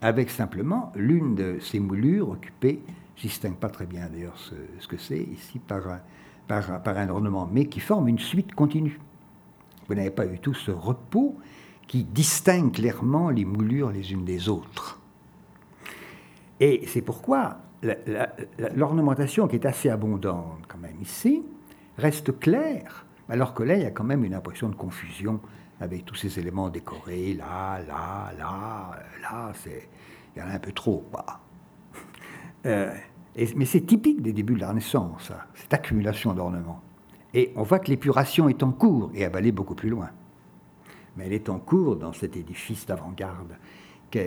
avec 0.00 0.30
simplement 0.30 0.92
l'une 0.96 1.34
de 1.34 1.58
ces 1.60 1.78
moulures 1.78 2.30
occupée, 2.30 2.82
je 3.16 3.22
ne 3.24 3.28
distingue 3.28 3.56
pas 3.56 3.68
très 3.68 3.86
bien 3.86 4.08
d'ailleurs 4.08 4.38
ce, 4.38 4.86
que 4.86 4.96
c'est, 4.96 5.20
ici 5.20 5.58
par 5.58 5.86
un, 5.88 6.00
par, 6.48 6.82
par, 6.82 6.98
un 6.98 7.08
ornement, 7.08 7.48
mais 7.50 7.66
qui 7.66 7.80
forme 7.80 8.08
une 8.08 8.18
suite 8.18 8.54
continue. 8.54 8.98
Vous 9.88 9.94
n'avez 9.94 10.10
pas 10.10 10.26
du 10.26 10.38
tout 10.38 10.54
ce 10.54 10.70
repos 10.70 11.36
qui 11.86 12.04
distingue 12.04 12.72
clairement 12.72 13.30
les 13.30 13.44
moulures 13.44 13.90
les 13.90 14.12
unes 14.12 14.24
des 14.24 14.48
autres. 14.48 15.00
Et 16.58 16.84
c'est 16.86 17.02
pourquoi 17.02 17.58
l'ornementation, 18.74 19.48
qui 19.48 19.56
est 19.56 19.66
assez 19.66 19.88
abondante 19.88 20.62
quand 20.68 20.78
même 20.78 21.00
ici, 21.00 21.42
reste 21.98 22.38
claire, 22.38 23.04
alors 23.28 23.54
que 23.54 23.62
là, 23.62 23.76
il 23.76 23.82
y 23.82 23.86
a 23.86 23.90
quand 23.90 24.04
même 24.04 24.24
une 24.24 24.34
impression 24.34 24.68
de 24.68 24.74
confusion 24.74 25.40
avec 25.80 26.04
tous 26.04 26.14
ces 26.14 26.38
éléments 26.38 26.68
décorés, 26.68 27.34
là, 27.34 27.80
là, 27.86 28.32
là, 28.38 28.90
là, 29.20 29.52
il 29.66 30.40
y 30.40 30.42
en 30.42 30.48
a 30.48 30.52
un 30.52 30.58
peu 30.58 30.72
trop. 30.72 31.04
Euh, 32.64 32.94
mais 33.56 33.64
c'est 33.64 33.80
typique 33.80 34.22
des 34.22 34.32
débuts 34.32 34.54
de 34.54 34.60
la 34.60 34.68
Renaissance, 34.68 35.26
ça, 35.26 35.48
cette 35.52 35.74
accumulation 35.74 36.32
d'ornements. 36.32 36.80
Et 37.34 37.52
on 37.56 37.64
voit 37.64 37.80
que 37.80 37.88
l'épuration 37.88 38.48
est 38.48 38.62
en 38.62 38.70
cours, 38.70 39.10
et 39.14 39.22
elle 39.22 39.32
va 39.32 39.38
aller 39.38 39.50
beaucoup 39.50 39.74
plus 39.74 39.88
loin. 39.88 40.10
Mais 41.16 41.26
elle 41.26 41.32
est 41.32 41.48
en 41.48 41.58
cours 41.58 41.96
dans 41.96 42.12
cet 42.12 42.36
édifice 42.36 42.86
d'avant-garde 42.86 43.56
qui 44.12 44.18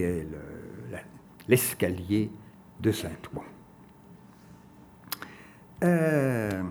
est 0.00 0.26
l'escalier 1.48 2.30
de 2.80 2.92
Saint-Ouen. 2.92 3.44
Euh, 5.84 6.62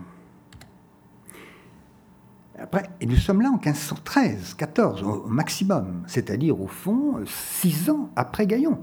après, 2.58 2.88
et 3.00 3.06
nous 3.06 3.16
sommes 3.16 3.42
là 3.42 3.48
en 3.48 3.58
1513, 3.58 4.54
14 4.54 5.02
au 5.02 5.26
maximum, 5.26 6.02
c'est-à-dire 6.06 6.60
au 6.60 6.66
fond 6.66 7.20
six 7.26 7.90
ans 7.90 8.10
après 8.16 8.46
Gaillon. 8.46 8.80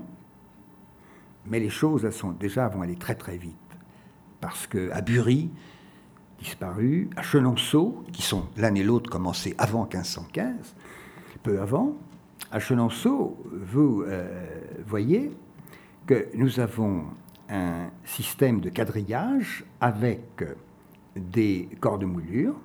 Mais 1.48 1.60
les 1.60 1.70
choses 1.70 2.10
sont, 2.12 2.32
déjà 2.32 2.68
vont 2.68 2.82
aller 2.82 2.96
très 2.96 3.16
très 3.16 3.38
vite, 3.38 3.56
parce 4.40 4.68
qu'à 4.68 5.02
Bury, 5.02 5.50
disparu, 6.40 7.10
à 7.16 7.22
Chenonceau, 7.22 8.04
qui 8.12 8.22
sont 8.22 8.46
l'un 8.58 8.76
et 8.76 8.84
l'autre 8.84 9.10
commencés 9.10 9.56
avant 9.58 9.84
1515, 9.84 10.76
peu 11.44 11.60
avant, 11.60 11.96
à 12.52 12.60
Chenonceau, 12.60 13.38
vous 13.52 14.04
euh, 14.06 14.28
voyez 14.86 15.32
que 16.06 16.28
nous 16.36 16.60
avons 16.60 17.06
un 17.52 17.90
système 18.06 18.62
de 18.62 18.70
quadrillage 18.70 19.64
avec 19.80 20.44
des 21.16 21.70
corps 21.80 22.00
de 22.00 22.06
moulure, 22.06 22.56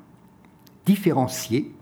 différencier. 0.86 1.74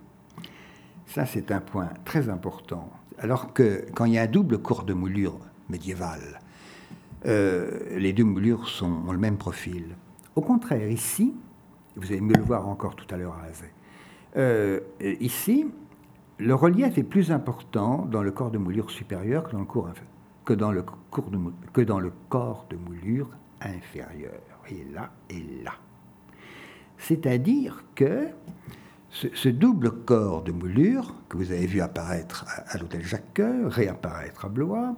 Ça, 1.06 1.26
c'est 1.26 1.52
un 1.52 1.60
point 1.60 1.90
très 2.04 2.28
important. 2.28 2.90
Alors 3.18 3.52
que 3.52 3.86
quand 3.94 4.06
il 4.06 4.14
y 4.14 4.18
a 4.18 4.22
un 4.22 4.26
double 4.26 4.58
corps 4.58 4.84
de 4.84 4.94
moulure 4.94 5.38
médiéval, 5.68 6.40
euh, 7.26 7.98
les 7.98 8.12
deux 8.12 8.24
moulures 8.24 8.66
ont 8.82 9.12
le 9.12 9.18
même 9.18 9.36
profil. 9.36 9.94
Au 10.34 10.40
contraire, 10.40 10.88
ici, 10.88 11.34
vous 11.96 12.10
allez 12.10 12.20
mieux 12.20 12.34
le 12.34 12.42
voir 12.42 12.66
encore 12.66 12.96
tout 12.96 13.06
à 13.14 13.16
l'heure 13.16 13.38
à 13.40 13.46
Azé, 13.46 13.66
euh, 14.36 14.80
ici, 15.20 15.66
le 16.38 16.55
relief 16.55 16.98
est 16.98 17.05
plus 17.05 17.30
important 17.30 18.07
dans 18.11 18.22
le 18.22 18.32
corps 18.32 18.50
de 18.50 18.59
moulure 18.59 18.90
supérieur 18.90 19.44
que 19.44 19.52
dans 19.52 19.61
le, 19.61 19.64
cours, 19.64 19.88
que 20.45 20.53
dans 20.53 20.70
le, 20.72 20.82
corps 22.28 22.66
de 22.70 22.76
moulure 22.76 23.30
inférieur. 23.61 24.40
Et 24.70 24.84
là 24.92 25.11
et 25.30 25.45
là. 25.62 25.74
C'est-à-dire 26.99 27.84
que 27.95 28.28
ce, 29.11 29.49
double 29.49 29.90
corps 29.90 30.42
de 30.42 30.53
moulure 30.53 31.14
que 31.28 31.36
vous 31.36 31.53
avez 31.53 31.66
vu 31.66 31.80
apparaître 31.80 32.47
à, 32.66 32.78
l'hôtel 32.78 33.03
Jacques 33.05 33.42
réapparaître 33.66 34.47
à 34.47 34.49
Blois, 34.49 34.97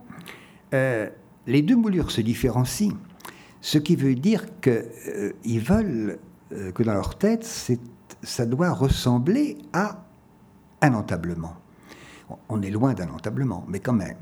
euh, 0.72 1.08
les 1.46 1.62
deux 1.62 1.76
moulures 1.76 2.10
se 2.10 2.20
différencient, 2.20 2.96
ce 3.60 3.78
qui 3.78 3.96
veut 3.96 4.14
dire 4.14 4.46
qu'ils 4.60 4.72
euh, 5.08 5.32
veulent 5.44 6.18
euh, 6.52 6.72
que 6.72 6.82
dans 6.82 6.94
leur 6.94 7.18
tête, 7.18 7.44
ça 8.22 8.46
doit 8.46 8.70
ressembler 8.70 9.58
à 9.72 10.04
un 10.82 10.94
entablement. 10.94 11.56
On 12.48 12.62
est 12.62 12.70
loin 12.70 12.94
d'un 12.94 13.08
entablement, 13.08 13.64
mais 13.68 13.80
quand 13.80 13.92
même, 13.92 14.16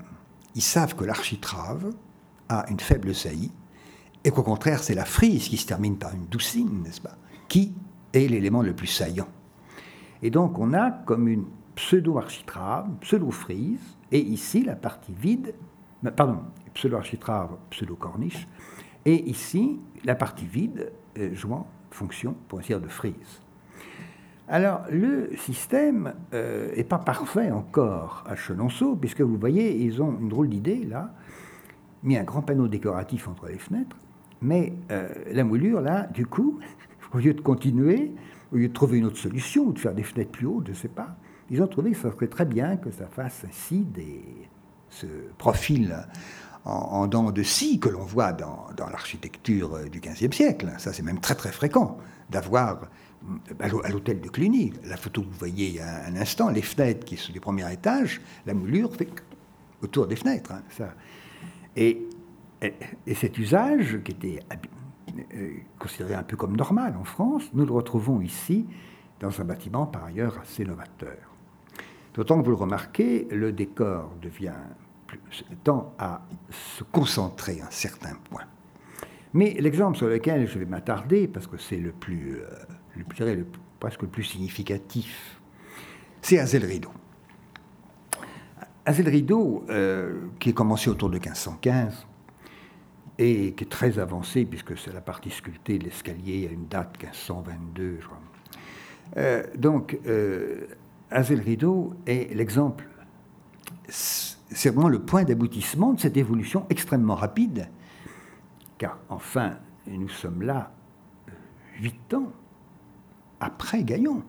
ils 0.55 0.63
savent 0.63 0.95
que 0.95 1.05
l'architrave 1.05 1.93
a 2.49 2.67
une 2.71 2.81
faible 2.81 3.15
saillie, 3.15 3.53
et 4.25 4.31
qu'au 4.31 4.43
contraire, 4.43 4.83
c'est 4.83 4.95
la 4.95 5.05
frise 5.05 5.49
qui 5.49 5.57
se 5.57 5.67
termine 5.67 5.99
par 5.99 6.15
une 6.15 6.27
doucine, 6.27 6.83
n'est-ce 6.83 7.01
pas, 7.01 7.17
qui 7.49 7.75
est 8.13 8.29
l'élément 8.29 8.63
le 8.63 8.75
plus 8.75 8.87
saillant. 8.87 9.29
Et 10.23 10.31
donc 10.31 10.59
on 10.59 10.73
a 10.73 10.91
comme 10.91 11.29
une 11.29 11.45
pseudo-architrave, 11.75 12.89
pseudo-frise, 13.01 13.81
et 14.13 14.21
ici 14.21 14.63
la 14.65 14.77
partie 14.77 15.13
vide, 15.13 15.55
pardon, 16.17 16.41
pseudo-architrave, 16.73 17.57
pseudo-corniche, 17.71 18.49
et 19.05 19.29
ici 19.29 19.81
la 20.05 20.15
partie 20.15 20.47
vide 20.47 20.93
euh, 21.19 21.35
jouant 21.35 21.67
fonction, 21.95 22.35
pour 22.49 22.61
dire, 22.61 22.81
de 22.81 22.89
frise. 22.89 23.41
Alors, 24.47 24.83
le 24.91 25.31
système 25.39 26.13
n'est 26.33 26.39
euh, 26.39 26.85
pas 26.89 26.99
parfait 26.99 27.51
encore 27.51 28.25
à 28.27 28.37
Chenonceau, 28.37 28.95
puisque 28.95 29.23
vous 29.23 29.39
voyez, 29.39 29.75
ils 29.77 30.03
ont 30.03 30.19
une 30.21 30.29
drôle 30.29 30.51
d'idée, 30.51 30.85
là, 30.85 31.15
mis 32.03 32.19
un 32.19 32.25
grand 32.25 32.43
panneau 32.43 32.69
décoratif 32.69 33.27
entre 33.27 33.47
les 33.47 33.59
fenêtres, 33.59 33.97
mais 34.43 34.75
euh, 34.91 35.09
la 35.33 35.45
moulure, 35.45 35.81
là, 35.81 36.07
du 36.13 36.27
coup, 36.27 36.59
au 37.15 37.19
lieu 37.19 37.33
de 37.33 37.41
continuer, 37.41 38.13
au 38.53 38.57
lieu 38.57 38.69
de 38.69 38.73
trouver 38.75 38.99
une 38.99 39.07
autre 39.07 39.17
solution, 39.17 39.65
ou 39.65 39.73
de 39.73 39.79
faire 39.79 39.95
des 39.95 40.03
fenêtres 40.03 40.33
plus 40.33 40.47
hautes, 40.47 40.67
je 40.67 40.73
ne 40.73 40.77
sais 40.77 40.89
pas, 40.89 41.17
ils 41.51 41.63
ont 41.63 41.67
trouvé 41.67 41.93
que 41.93 41.97
ça 41.97 42.13
serait 42.13 42.29
très 42.29 42.45
bien 42.45 42.77
que 42.77 42.91
ça 42.91 43.07
fasse 43.07 43.45
ainsi 43.49 43.81
des, 43.81 44.23
ce 44.91 45.07
profil 45.39 45.97
en, 46.65 47.07
dents 47.07 47.31
de 47.31 47.43
scie 47.43 47.79
que 47.79 47.89
l'on 47.89 48.05
voit 48.05 48.33
dans, 48.33 48.67
l'architecture 48.91 49.91
du 49.91 50.01
XVe 50.01 50.33
siècle. 50.33 50.73
Ça, 50.79 50.93
c'est 50.93 51.03
même 51.03 51.21
très 51.21 51.35
très 51.35 51.53
fréquent 51.53 51.99
d'avoir 52.31 52.89
à 53.59 53.89
l'hôtel 53.91 54.21
de 54.21 54.29
Cluny, 54.29 54.73
la 54.85 54.97
photo 54.97 55.23
que 55.23 55.27
vous 55.27 55.39
voyez 55.39 55.69
il 55.69 55.81
un 55.81 56.17
instant, 56.17 56.51
les 56.51 56.63
fenêtres 56.63 57.05
qui 57.05 57.17
sont 57.17 57.33
du 57.33 57.41
premier 57.41 57.71
étage, 57.73 58.21
la 58.47 58.55
moulure 58.55 58.95
fait 58.95 59.09
autour 59.83 60.07
des 60.07 60.17
fenêtres. 60.17 60.53
Hein, 60.53 60.63
ça. 60.71 60.95
Et, 61.77 62.03
et, 62.63 63.15
cet 63.15 63.39
usage, 63.39 64.01
qui 64.05 64.13
était 64.13 64.41
euh, 65.35 65.51
considéré 65.79 66.15
un 66.15 66.23
peu 66.23 66.37
comme 66.37 66.57
normal 66.57 66.95
en 66.99 67.05
France, 67.05 67.51
nous 67.55 67.67
le 67.67 67.73
retrouvons 67.73 68.21
ici 68.21 68.67
dans 69.21 69.41
un 69.41 69.45
bâtiment 69.45 69.87
par 69.87 70.05
ailleurs 70.05 70.39
assez 70.41 70.65
novateur. 70.65 71.17
D'autant 72.15 72.39
que 72.39 72.45
vous 72.45 72.51
le 72.51 72.57
remarquez, 72.57 73.27
le 73.31 73.53
décor 73.53 74.13
devient 74.23 74.53
tend 75.63 75.95
à 75.99 76.23
se 76.51 76.85
concentrer 76.85 77.61
à 77.61 77.67
un 77.67 77.71
certain 77.71 78.15
point. 78.31 78.45
Mais 79.33 79.57
l'exemple 79.59 79.97
sur 79.97 80.09
lequel 80.09 80.47
je 80.47 80.59
vais 80.59 80.65
m'attarder, 80.65 81.27
parce 81.27 81.47
que 81.47 81.57
c'est 81.59 81.77
le 81.77 81.93
plus, 81.93 82.39
euh, 82.39 82.47
le, 82.97 83.05
je 83.15 83.25
le, 83.25 83.47
presque 83.81 84.03
le 84.03 84.09
plus 84.09 84.25
significatif, 84.25 85.41
c'est 86.23 86.39
Azel 86.39 86.65
Rideau. 86.65 86.91
Azel 88.87 89.09
Rideau, 89.09 89.65
euh, 89.69 90.27
qui 90.39 90.51
est 90.51 90.53
commencé 90.53 90.91
autour 90.91 91.09
de 91.09 91.19
1515, 91.19 92.07
et 93.19 93.53
qui 93.53 93.65
est 93.65 93.69
très 93.69 93.99
avancé, 93.99 94.45
puisque 94.45 94.77
c'est 94.77 94.93
la 94.93 95.01
partie 95.01 95.31
sculptée 95.31 95.79
de 95.79 95.85
l'escalier 95.85 96.49
à 96.49 96.53
une 96.53 96.67
date 96.67 97.01
1522, 97.01 97.99
je 98.01 98.07
crois. 98.07 98.21
Euh, 99.17 99.45
donc, 99.57 99.99
Azel 101.11 101.41
Rideau 101.41 101.95
est 102.07 102.35
l'exemple 102.35 102.89
c'est 104.55 104.71
vraiment 104.71 104.89
le 104.89 105.01
point 105.01 105.25
d'aboutissement 105.25 105.93
de 105.93 106.01
cette 106.01 106.17
évolution 106.17 106.67
extrêmement 106.71 107.15
rapide, 107.15 107.69
car 108.79 108.99
enfin, 109.09 109.59
nous 109.87 110.09
sommes 110.09 110.43
là 110.43 110.73
euh, 111.29 111.33
huit 111.81 112.15
ans 112.15 112.33
après 113.45 113.85
Gaillon, 113.85 114.23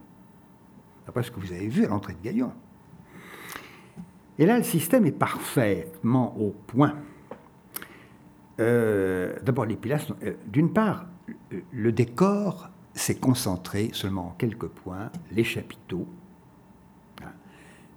après 1.08 1.24
ce 1.24 1.32
que 1.32 1.40
vous 1.40 1.52
avez 1.52 1.68
vu 1.68 1.86
à 1.86 1.90
l'entrée 1.90 2.14
de 2.14 2.24
Gaillon. 2.24 2.52
Et 4.38 4.46
là, 4.46 4.58
le 4.58 4.64
système 4.64 5.06
est 5.06 5.12
parfaitement 5.12 6.38
au 6.38 6.50
point. 6.68 6.96
Euh, 8.60 9.36
d'abord, 9.44 9.66
les 9.66 9.76
pilastres, 9.76 10.14
euh, 10.24 10.34
d'une 10.48 10.72
part, 10.74 11.08
le 11.72 11.92
décor 11.92 12.70
s'est 12.94 13.16
concentré 13.16 13.90
seulement 13.94 14.28
en 14.28 14.36
quelques 14.38 14.68
points, 14.68 15.10
les 15.32 15.44
chapiteaux, 15.44 16.08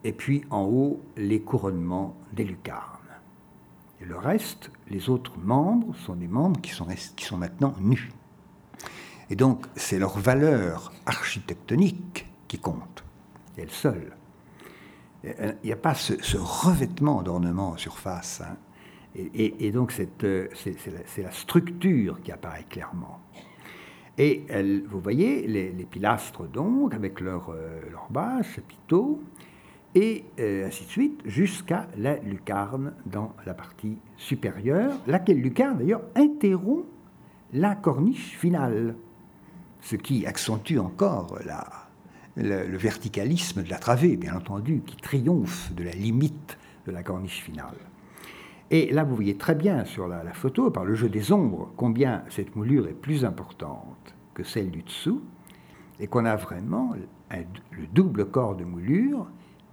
et 0.05 0.13
puis 0.13 0.45
en 0.51 0.63
haut, 0.63 1.01
les 1.17 1.41
couronnements 1.41 2.17
des 2.33 2.45
lucarnes. 2.45 2.99
Et 4.01 4.05
le 4.05 4.17
reste, 4.17 4.71
les 4.89 5.11
autres 5.11 5.37
membres, 5.39 5.95
sont 5.97 6.15
des 6.15 6.29
membres 6.29 6.61
qui 6.61 6.71
sont, 6.71 6.87
qui 7.17 7.25
sont 7.25 7.37
maintenant 7.37 7.75
nus. 7.81 8.11
Et 9.31 9.37
donc, 9.37 9.67
c'est 9.77 9.99
leur 9.99 10.19
valeur 10.19 10.93
architectonique 11.07 12.27
qui 12.47 12.59
compte, 12.59 13.05
elle 13.57 13.71
seule. 13.71 14.17
Il 15.25 15.57
n'y 15.65 15.73
a 15.73 15.77
pas 15.77 15.95
ce, 15.95 16.15
revêtement 16.39 17.23
d'ornement 17.23 17.71
en 17.71 17.77
surface. 17.77 18.41
Hein. 18.41 18.57
Et, 19.35 19.73
donc, 19.73 19.93
c'est 19.93 20.09
la, 21.19 21.33
structure 21.33 22.21
qui 22.23 22.33
apparaît 22.33 22.67
clairement. 22.69 23.21
Et 24.17 24.45
vous 24.89 25.01
voyez 25.01 25.47
les, 25.47 25.85
pilastres, 25.85 26.45
donc, 26.49 26.95
avec 26.95 27.21
leur 27.21 27.51
euh, 27.51 27.81
bas, 28.11 28.43
chapiteaux, 28.43 29.23
et 29.95 30.25
euh, 30.39 30.67
ainsi 30.67 30.85
de 30.85 30.91
suite, 30.91 31.21
jusqu'à 31.25 31.89
la 31.97 32.17
lucarne 32.19 32.93
dans 33.07 33.35
la 33.47 33.55
partie 33.55 33.99
supérieure, 34.17 34.93
laquelle 35.07 35.41
lucarne 35.41 35.79
d'ailleurs 35.79 36.03
interrompt 36.15 36.85
la 37.53 37.75
corniche 37.75 38.37
finale, 38.39 38.95
ce 39.81 39.97
qui 39.97 40.27
accentue 40.27 40.79
encore 40.79 41.39
le, 42.37 42.77
verticalisme 42.77 43.63
de 43.63 43.71
la 43.71 43.79
travée, 43.79 44.17
bien 44.17 44.37
entendu, 44.37 44.83
qui 44.85 44.97
triomphe 44.97 45.73
de 45.75 45.85
la 45.85 45.93
limite 45.93 46.59
de 46.87 46.93
la 46.93 47.03
corniche 47.03 47.43
finale. 47.43 47.77
Et 48.71 48.93
là, 48.93 49.05
vous 49.05 49.15
voyez 49.15 49.37
très 49.37 49.55
bien 49.55 49.85
sur 49.85 50.09
la, 50.09 50.23
photo, 50.35 50.71
par 50.71 50.85
le 50.85 50.95
jeu 50.95 51.09
des 51.09 51.33
ombres, 51.33 51.73
combien 51.77 52.25
cette 52.29 52.55
moulure 52.55 52.87
est 52.87 52.93
plus 52.93 53.25
importante 53.25 54.15
que 54.35 54.43
celle 54.43 54.71
du 54.71 54.83
dessous, 54.83 55.23
et 56.01 56.07
qu'on 56.07 56.25
a 56.25 56.37
vraiment 56.37 56.95
le 57.31 57.87
double 57.93 58.27
corps 58.27 58.57
de 58.57 58.65
moulure 58.65 59.27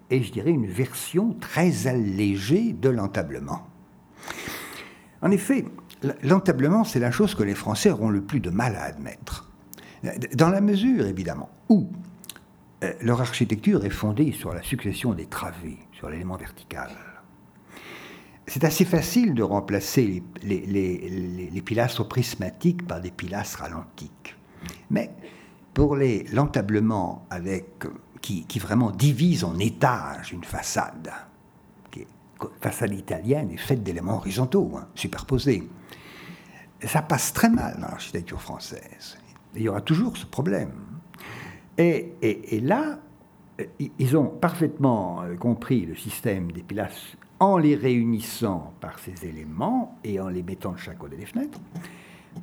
et 0.10 0.22
je 0.22 0.32
dirais 0.32 0.52
une 0.52 0.68
version 0.68 1.34
très 1.40 1.88
allégée 1.88 2.74
de 2.74 2.90
l'entablement. 2.90 3.68
En 5.22 5.32
effet, 5.32 5.66
l'entablement, 6.24 6.84
c'est 6.84 7.00
la 7.00 7.12
chose 7.12 7.34
que 7.36 7.44
les 7.44 7.56
Français 7.56 7.92
auront 7.92 8.10
le 8.10 8.22
plus 8.22 8.40
de 8.40 8.50
mal 8.50 8.76
à 8.76 8.84
admettre. 8.84 9.50
Dans 10.34 10.50
la 10.50 10.62
mesure, 10.62 11.06
évidemment, 11.06 11.50
où 11.70 11.90
euh, 12.84 12.94
leur 13.02 13.22
architecture 13.22 13.86
est 13.86 13.90
fondée 13.90 14.32
sur 14.32 14.54
la 14.54 14.62
succession 14.62 15.14
des 15.14 15.26
travées, 15.26 15.80
sur 15.94 16.10
l'élément 16.10 16.38
vertical. 16.38 16.90
C'est 18.48 18.64
assez 18.64 18.86
facile 18.86 19.34
de 19.34 19.42
remplacer 19.42 20.22
les, 20.44 20.66
les, 21.52 21.62
pilastres 21.62 22.08
prismatiques 22.08 22.86
par 22.86 23.02
des 23.02 23.10
pilastres 23.10 23.64
alantiques. 23.64 24.36
Mais 24.92 25.10
pour 25.74 25.96
l'entablement 25.96 27.26
avec 27.32 27.66
qui, 28.22 28.60
vraiment 28.60 28.92
divise 28.92 29.44
en 29.44 29.58
étages 29.58 30.32
une 30.32 30.44
façade, 30.44 31.12
qui 31.90 32.02
est, 32.02 32.08
façade 32.62 32.94
italienne 32.94 33.52
est 33.52 33.58
faite 33.58 33.84
d'éléments 33.84 34.18
horizontaux, 34.18 34.74
hein, 34.78 34.88
superposés. 34.96 35.68
ça 36.84 37.02
passe 37.02 37.34
très 37.34 37.50
mal 37.50 37.76
dans 37.80 37.88
l'architecture 37.88 38.42
française. 38.42 39.18
Il 39.56 39.64
y 39.64 39.70
aura 39.70 39.82
toujours 39.82 40.18
ce 40.18 40.26
problème. 40.26 40.72
Et, 41.78 42.14
là, 42.62 43.00
ils 44.00 44.18
ont 44.18 44.28
parfaitement 44.28 45.22
euh, 45.24 45.36
compris 45.36 45.86
le 45.86 45.96
système 45.96 46.52
des 46.52 46.64
pilastres 46.64 47.18
en 47.40 47.58
les 47.58 47.76
réunissant 47.76 48.74
par 48.80 49.00
ces 49.00 49.26
éléments 49.26 49.98
et 50.04 50.20
en 50.20 50.30
les 50.30 50.42
mettant 50.42 50.72
de 50.72 50.78
chaque 50.78 51.00
côté 51.00 51.18
des 51.18 51.26
fenêtres. 51.26 51.60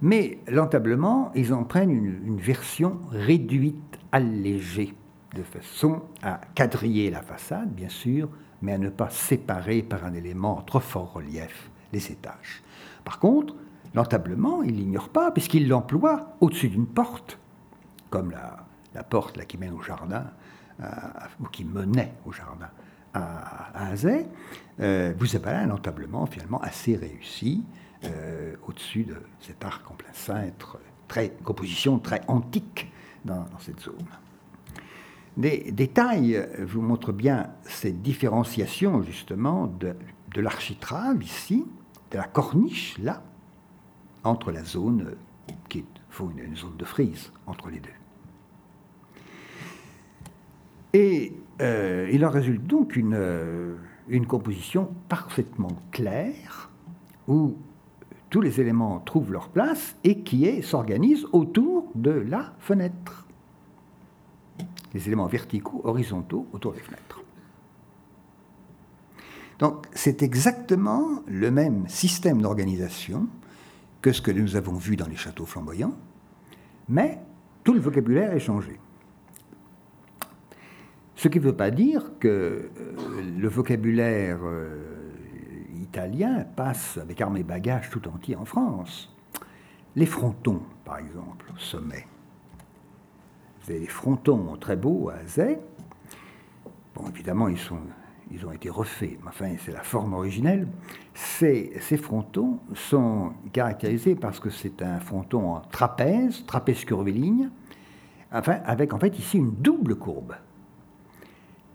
Mais 0.02 0.38
l'entablement, 0.48 1.32
ils 1.34 1.52
en 1.54 1.64
prennent 1.64 1.90
une, 1.90 2.20
une 2.26 2.38
version 2.38 2.98
réduite, 3.10 3.98
allégée 4.10 4.94
de 5.34 5.42
façon 5.42 6.02
à 6.22 6.40
quadriller 6.54 7.10
la 7.10 7.22
façade, 7.22 7.72
bien 7.72 7.88
sûr, 7.88 8.28
mais 8.60 8.72
à 8.72 8.78
ne 8.78 8.90
pas 8.90 9.08
séparer 9.08 9.82
par 9.82 10.04
un 10.04 10.12
élément 10.12 10.62
trop 10.66 10.80
fort 10.80 11.14
relief 11.14 11.70
les 11.92 12.12
étages. 12.12 12.62
Par 13.04 13.18
contre, 13.18 13.54
l'entablement, 13.94 14.62
il 14.62 14.76
l'ignore 14.76 15.08
pas, 15.08 15.30
puisqu'il 15.30 15.68
l'emploie 15.68 16.36
au-dessus 16.40 16.68
d'une 16.68 16.86
porte, 16.86 17.38
comme 18.10 18.30
la, 18.30 19.02
porte 19.04 19.36
là, 19.36 19.44
qui 19.44 19.58
mène 19.58 19.72
au 19.72 19.82
jardin, 19.82 20.26
euh, 20.80 20.86
ou 21.40 21.46
qui 21.46 21.64
menait 21.64 22.14
au 22.26 22.32
jardin 22.32 22.68
à, 23.14 23.70
à 23.74 23.88
Azay. 23.88 24.26
Euh, 24.80 25.12
vous 25.18 25.36
avez 25.36 25.46
là 25.46 25.60
un 25.60 25.70
entablement 25.70 26.26
finalement 26.26 26.60
assez 26.60 26.96
réussi 26.96 27.64
euh, 28.04 28.54
au-dessus 28.66 29.04
de 29.04 29.16
cet 29.40 29.64
arc 29.64 29.88
en 29.90 29.94
plein 29.94 30.12
cintre, 30.12 30.78
très, 31.08 31.30
composition 31.44 31.98
très 31.98 32.22
antique 32.26 32.90
dans 33.24 33.46
cette 33.60 33.80
zone. 33.80 34.06
Des 35.36 35.70
détails 35.72 36.46
vous 36.58 36.82
montrent 36.82 37.12
bien 37.12 37.50
cette 37.62 38.02
différenciation 38.02 39.02
justement 39.02 39.66
de, 39.66 39.94
l'architrave 40.40 41.22
ici, 41.22 41.64
de 42.10 42.18
la 42.18 42.24
corniche 42.24 42.98
là, 42.98 43.22
entre 44.24 44.52
la 44.52 44.64
zone 44.64 45.14
qui 45.68 45.78
est 45.78 45.84
une, 46.20 46.56
zone 46.56 46.76
de 46.76 46.84
frise 46.84 47.32
entre 47.46 47.70
les 47.70 47.80
deux. 47.80 47.88
Et 50.92 51.32
euh, 51.60 52.08
il 52.12 52.24
en 52.24 52.30
résulte 52.30 52.64
donc 52.64 52.96
une, 52.96 53.14
euh, 53.14 53.76
une 54.08 54.26
composition 54.26 54.90
parfaitement 55.08 55.76
claire 55.90 56.70
où 57.28 57.56
tous 58.30 58.40
les 58.40 58.60
éléments 58.60 59.00
trouvent 59.00 59.32
leur 59.32 59.48
place 59.48 59.96
et 60.04 60.20
qui 60.20 60.62
s'organise 60.62 61.26
autour 61.32 61.90
de 61.94 62.10
la 62.10 62.54
fenêtre. 62.58 63.26
des 64.92 65.06
éléments 65.06 65.26
verticaux, 65.26 65.80
horizontaux 65.84 66.46
autour 66.52 66.74
des 66.74 66.80
fenêtres. 66.80 67.22
Donc 69.58 69.86
c'est 69.92 70.22
exactement 70.22 71.22
le 71.26 71.50
même 71.50 71.88
système 71.88 72.42
d'organisation 72.42 73.26
que 74.02 74.12
ce 74.12 74.20
que 74.20 74.32
nous 74.32 74.56
avons 74.56 74.74
vu 74.74 74.96
dans 74.96 75.06
les 75.06 75.16
châteaux 75.16 75.46
flamboyants, 75.46 75.96
mais 76.88 77.20
tout 77.64 77.72
le 77.72 77.80
vocabulaire 77.80 78.32
est 78.32 78.40
changé. 78.40 78.78
Ce 81.14 81.28
qui 81.28 81.38
ne 81.38 81.44
veut 81.44 81.56
pas 81.56 81.70
dire 81.70 82.18
que 82.18 82.28
euh, 82.28 83.22
le 83.38 83.48
vocabulaire 83.48 84.40
euh, 84.42 84.82
italien 85.80 86.44
passe 86.56 86.98
avec 86.98 87.20
armes 87.20 87.36
et 87.36 87.44
bagages 87.44 87.90
tout 87.90 88.08
entier 88.08 88.34
en 88.34 88.44
France. 88.44 89.14
Les 89.94 90.06
frontons, 90.06 90.62
par 90.84 90.98
exemple, 90.98 91.46
au 91.54 91.58
sommet. 91.58 92.06
Vous 93.62 93.70
avez 93.70 93.80
des 93.80 93.86
frontons 93.86 94.56
très 94.56 94.74
beaux 94.74 95.10
à 95.10 95.14
Azay. 95.18 95.60
Bon, 96.96 97.08
évidemment, 97.08 97.46
ils, 97.46 97.58
sont, 97.58 97.78
ils 98.32 98.46
ont 98.46 98.52
été 98.52 98.70
refaits, 98.70 99.18
mais 99.22 99.28
enfin, 99.28 99.54
c'est 99.64 99.72
la 99.72 99.82
forme 99.82 100.14
originelle. 100.14 100.66
Ces, 101.14 101.70
frontons 101.98 102.58
sont 102.74 103.32
caractérisés 103.52 104.14
parce 104.14 104.40
que 104.40 104.50
c'est 104.50 104.80
un 104.82 105.00
fronton 105.00 105.54
en 105.54 105.60
trapèze, 105.60 106.44
trapèze 106.46 106.84
curviligne, 106.84 107.50
enfin, 108.32 108.60
avec 108.64 108.94
en 108.94 108.98
fait 108.98 109.18
ici 109.18 109.36
une 109.36 109.52
double 109.52 109.96
courbe. 109.96 110.34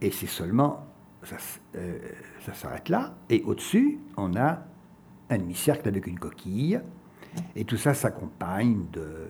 Et 0.01 0.11
c'est 0.11 0.27
seulement, 0.27 0.85
ça, 1.23 1.37
euh, 1.75 1.99
ça 2.45 2.53
s'arrête 2.53 2.89
là, 2.89 3.13
et 3.29 3.43
au-dessus, 3.43 3.99
on 4.15 4.35
a 4.35 4.63
un 5.29 5.37
demi-cercle 5.37 5.87
avec 5.87 6.07
une 6.07 6.19
coquille, 6.19 6.79
et 7.55 7.65
tout 7.65 7.77
ça 7.77 7.93
s'accompagne 7.93 8.85
de, 8.91 9.29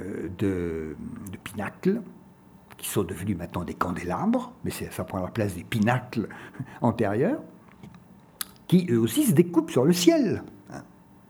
euh, 0.00 0.28
de, 0.38 0.96
pinacles, 1.44 2.02
qui 2.78 2.88
sont 2.88 3.02
devenus 3.02 3.36
maintenant 3.36 3.64
des 3.64 3.74
candélabres, 3.74 4.52
mais 4.64 4.70
ça 4.70 5.04
prend 5.04 5.20
la 5.20 5.28
place 5.28 5.54
des 5.54 5.64
pinacles 5.64 6.28
antérieurs, 6.80 7.40
qui 8.66 8.86
eux 8.90 8.98
aussi 8.98 9.24
se 9.24 9.32
découpent 9.32 9.70
sur 9.70 9.84
le 9.84 9.92
ciel. 9.92 10.42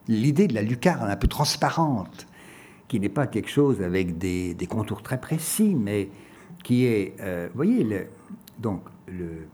L'idée 0.07 0.47
de 0.47 0.55
la 0.55 0.63
lucarne 0.63 1.11
un 1.11 1.17
peu 1.17 1.29
transparente, 1.29 2.27
qui 2.87 3.01
n'est 3.01 3.09
pas 3.09 3.27
quelque 3.27 3.51
chose 3.51 3.83
avec 3.83 4.17
des, 4.19 4.57
contours 4.69 5.03
très 5.03 5.21
précis, 5.21 5.75
mais 5.75 6.09
qui 6.65 6.87
est, 6.87 7.15
euh, 7.21 7.49
vous 7.51 7.57
voyez, 7.57 8.09
donc, 8.59 8.83
le, 9.07 9.47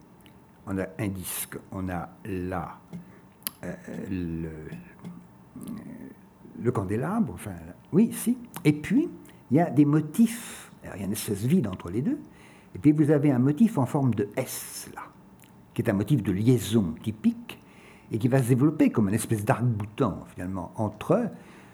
on 0.66 0.78
a 0.78 0.86
un 0.99 1.09
disque, 1.09 1.57
on 1.72 1.88
a 1.88 2.09
là 2.24 2.78
euh, 3.64 3.72
le, 6.62 6.72
candélabre, 6.72 7.32
enfin, 7.34 7.55
oui, 7.92 8.11
si. 8.12 8.38
Et 8.64 8.72
puis, 8.72 9.09
il 9.51 9.57
y 9.57 9.61
a 9.61 9.68
des 9.70 9.84
motifs, 9.84 10.64
il 10.95 11.01
y 11.01 11.03
a 11.03 11.07
une 11.07 11.12
espèce 11.12 11.45
vide 11.45 11.66
entre 11.66 11.91
les 11.91 12.03
deux, 12.03 12.18
et 12.74 12.78
puis 12.78 12.93
vous 12.93 13.11
avez 13.11 13.30
un 13.30 13.39
motif 13.39 13.78
en 13.78 13.87
forme 13.87 14.14
de 14.14 14.28
S, 14.37 14.91
là, 14.95 15.03
qui 15.72 15.82
est 15.82 15.91
un 15.91 15.95
motif 15.95 16.22
de 16.22 16.32
liaison 16.32 16.95
typique, 17.03 17.61
et 18.12 18.18
qui 18.18 18.28
va 18.28 18.43
se 18.43 18.49
développer 18.49 18.91
comme 18.91 19.09
une 19.09 19.14
espèce 19.14 19.45
d'arc-boutant, 19.45 20.24
finalement, 20.35 20.72
entre 20.76 21.30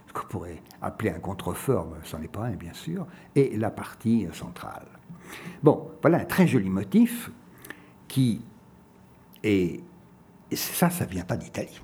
ce 0.07 0.13
qu'on 0.13 0.27
pourrait 0.27 0.63
appeler 0.81 1.11
un 1.11 1.19
contrefort, 1.19 1.89
mais 1.91 1.99
ce 2.05 2.17
n'en 2.17 2.23
est 2.23 2.29
pas 2.29 2.47
un, 2.47 2.55
bien 2.55 2.73
sûr, 2.73 3.07
et 3.35 3.57
la 3.57 3.71
partie 3.71 4.27
centrale. 4.33 4.87
Bon, 5.63 5.89
voilà 6.03 6.19
un 6.19 6.25
très 6.25 6.47
joli 6.47 6.71
motif 6.71 7.31
qui 8.09 8.43
est. 9.43 9.81
Et 10.53 10.57
ça, 10.57 10.91
ça 10.91 11.07
ne 11.07 11.11
vient 11.11 11.25
pas 11.25 11.37
d'Italie. 11.37 11.81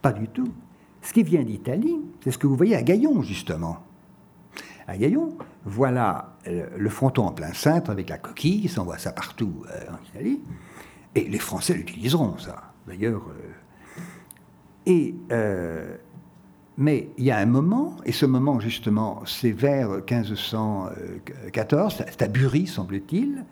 Pas 0.00 0.12
du 0.12 0.28
tout. 0.28 0.52
Ce 1.00 1.12
qui 1.12 1.24
vient 1.24 1.42
d'Italie, 1.42 2.00
c'est 2.20 2.30
ce 2.30 2.38
que 2.38 2.46
vous 2.46 2.54
voyez 2.54 2.76
à 2.76 2.82
Gaillon, 2.82 3.22
justement. 3.22 3.78
À 4.88 4.96
Gaillon, 4.96 5.36
voilà 5.64 6.36
le 6.46 6.88
fronton 6.88 7.26
en 7.26 7.32
plein 7.32 7.52
cintre 7.52 7.90
avec 7.90 8.08
la 8.08 8.18
coquille, 8.18 8.70
on 8.78 8.84
voit 8.84 8.98
ça 8.98 9.12
partout 9.12 9.64
euh, 9.70 9.92
en 9.92 9.98
Italie. 10.10 10.40
Et 11.14 11.28
les 11.28 11.38
Français 11.38 11.74
l'utiliseront, 11.74 12.38
ça, 12.38 12.72
d'ailleurs. 12.86 13.22
Euh. 13.28 13.52
et 14.86 15.14
euh, 15.30 15.96
mais 16.78 17.10
il 17.18 17.24
y 17.24 17.30
a 17.30 17.38
un 17.38 17.46
moment, 17.46 17.96
et 18.06 18.12
ce 18.12 18.24
moment 18.24 18.58
justement, 18.58 19.22
c'est 19.26 19.52
vers 19.52 19.90
1514, 19.90 22.04
c'est 22.08 22.22
à 22.22 22.28
Bury, 22.28 22.66
semble-t-il. 22.66 23.44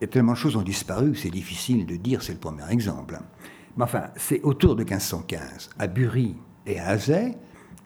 Et 0.00 0.08
tellement 0.08 0.32
de 0.32 0.38
choses 0.38 0.56
ont 0.56 0.62
disparu 0.62 1.14
c'est 1.14 1.30
difficile 1.30 1.86
de 1.86 1.96
dire, 1.96 2.22
c'est 2.22 2.32
le 2.32 2.38
premier 2.38 2.68
exemple. 2.70 3.18
Mais 3.76 3.84
enfin, 3.84 4.04
c'est 4.16 4.40
autour 4.42 4.74
de 4.74 4.84
1515, 4.84 5.70
à 5.78 5.86
Bury 5.86 6.34
et 6.64 6.80
à 6.80 6.88
Azay, 6.88 7.36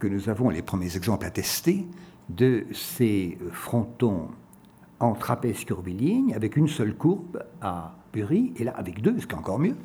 que 0.01 0.09
nous 0.09 0.29
avons 0.29 0.49
les 0.49 0.63
premiers 0.63 0.97
exemples 0.97 1.27
attestés 1.27 1.87
de 2.31 2.67
ces 2.73 3.39
frontons 3.53 4.29
en 4.99 5.15
trapèze 5.15 5.65
curviligne, 5.65 6.35
avec 6.35 6.57
une 6.57 6.69
seule 6.69 6.95
courbe 6.95 7.43
à 7.61 7.95
Bury, 8.13 8.53
et 8.57 8.65
là 8.65 8.75
avec 8.77 9.01
deux, 9.03 9.21
ce 9.21 9.27
qui 9.27 9.35
est 9.35 9.39
encore 9.39 9.59
mieux, 9.59 9.77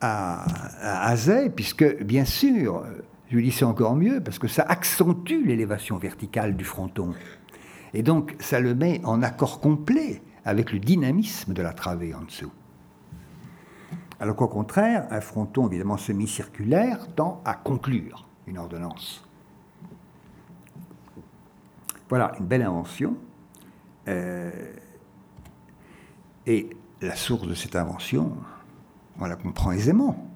à, 0.00 0.44
à 0.80 1.08
Azay, 1.08 1.50
puisque 1.50 2.02
bien 2.04 2.24
sûr, 2.24 2.84
je 3.30 3.38
dis 3.38 3.50
c'est 3.50 3.64
encore 3.64 3.96
mieux 3.96 4.20
parce 4.20 4.38
que 4.38 4.48
ça 4.48 4.62
accentue 4.62 5.44
l'élévation 5.44 5.98
verticale 5.98 6.56
du 6.56 6.64
fronton. 6.64 7.14
Et 7.94 8.02
donc 8.02 8.36
ça 8.38 8.60
le 8.60 8.74
met 8.74 9.00
en 9.04 9.22
accord 9.22 9.60
complet 9.60 10.22
avec 10.44 10.72
le 10.72 10.78
dynamisme 10.78 11.52
de 11.52 11.62
la 11.62 11.72
travée 11.72 12.14
en 12.14 12.22
dessous. 12.22 12.52
Alors 14.20 14.34
qu'au 14.36 14.48
contraire, 14.48 15.06
un 15.10 15.20
fronton 15.20 15.68
évidemment 15.68 15.96
semi-circulaire 15.96 17.06
tend 17.14 17.40
à 17.44 17.54
conclure 17.54 18.26
une 18.46 18.58
ordonnance. 18.58 19.27
Voilà 22.08 22.32
une 22.38 22.46
belle 22.46 22.62
invention. 22.62 23.16
Euh, 24.08 24.50
et 26.46 26.70
la 27.02 27.14
source 27.14 27.46
de 27.46 27.54
cette 27.54 27.76
invention, 27.76 28.32
on 29.20 29.26
la 29.26 29.36
comprend 29.36 29.72
aisément. 29.72 30.26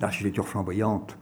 L'architecture 0.00 0.46
flamboyante 0.46 1.16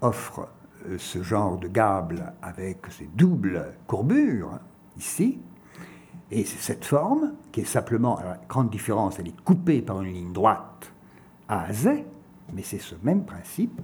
offre 0.00 0.48
euh, 0.86 0.98
ce 0.98 1.22
genre 1.22 1.58
de 1.58 1.68
gable 1.68 2.32
avec 2.42 2.78
ces 2.90 3.08
doubles 3.14 3.74
courbures, 3.86 4.58
ici, 4.96 5.38
et 6.30 6.44
c'est 6.44 6.60
cette 6.60 6.84
forme 6.84 7.32
qui 7.50 7.60
est 7.60 7.64
simplement, 7.64 8.18
la 8.22 8.40
grande 8.48 8.70
différence, 8.70 9.18
elle 9.18 9.28
est 9.28 9.40
coupée 9.42 9.82
par 9.82 10.00
une 10.02 10.12
ligne 10.12 10.32
droite 10.32 10.92
à 11.48 11.72
Z, 11.72 12.04
mais 12.52 12.62
c'est 12.62 12.78
ce 12.78 12.94
même 13.02 13.24
principe 13.24 13.80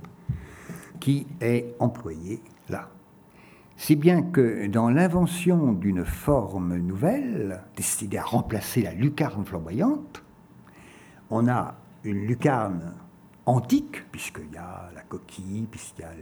qui 1.01 1.27
est 1.41 1.75
employé 1.81 2.41
là. 2.69 2.89
Si 3.77 3.95
bien 3.95 4.23
que 4.23 4.67
dans 4.69 4.89
l'invention 4.89 5.73
d'une 5.73 6.05
forme 6.05 6.77
nouvelle, 6.77 7.63
destinée 7.77 8.19
à 8.19 8.25
remplacer 8.25 8.83
la 8.83 8.95
lucarne 8.95 9.45
flamboyante, 9.45 10.23
on 11.29 11.47
a 11.47 11.75
une 12.05 12.27
lucarne 12.27 12.95
antique, 13.45 14.11
puisqu'il 14.11 14.53
y 14.53 14.57
a 14.57 14.91
la 14.95 15.03
coquille, 15.03 15.67
puisqu'il 15.71 16.03
y 16.03 16.05
a 16.05 16.15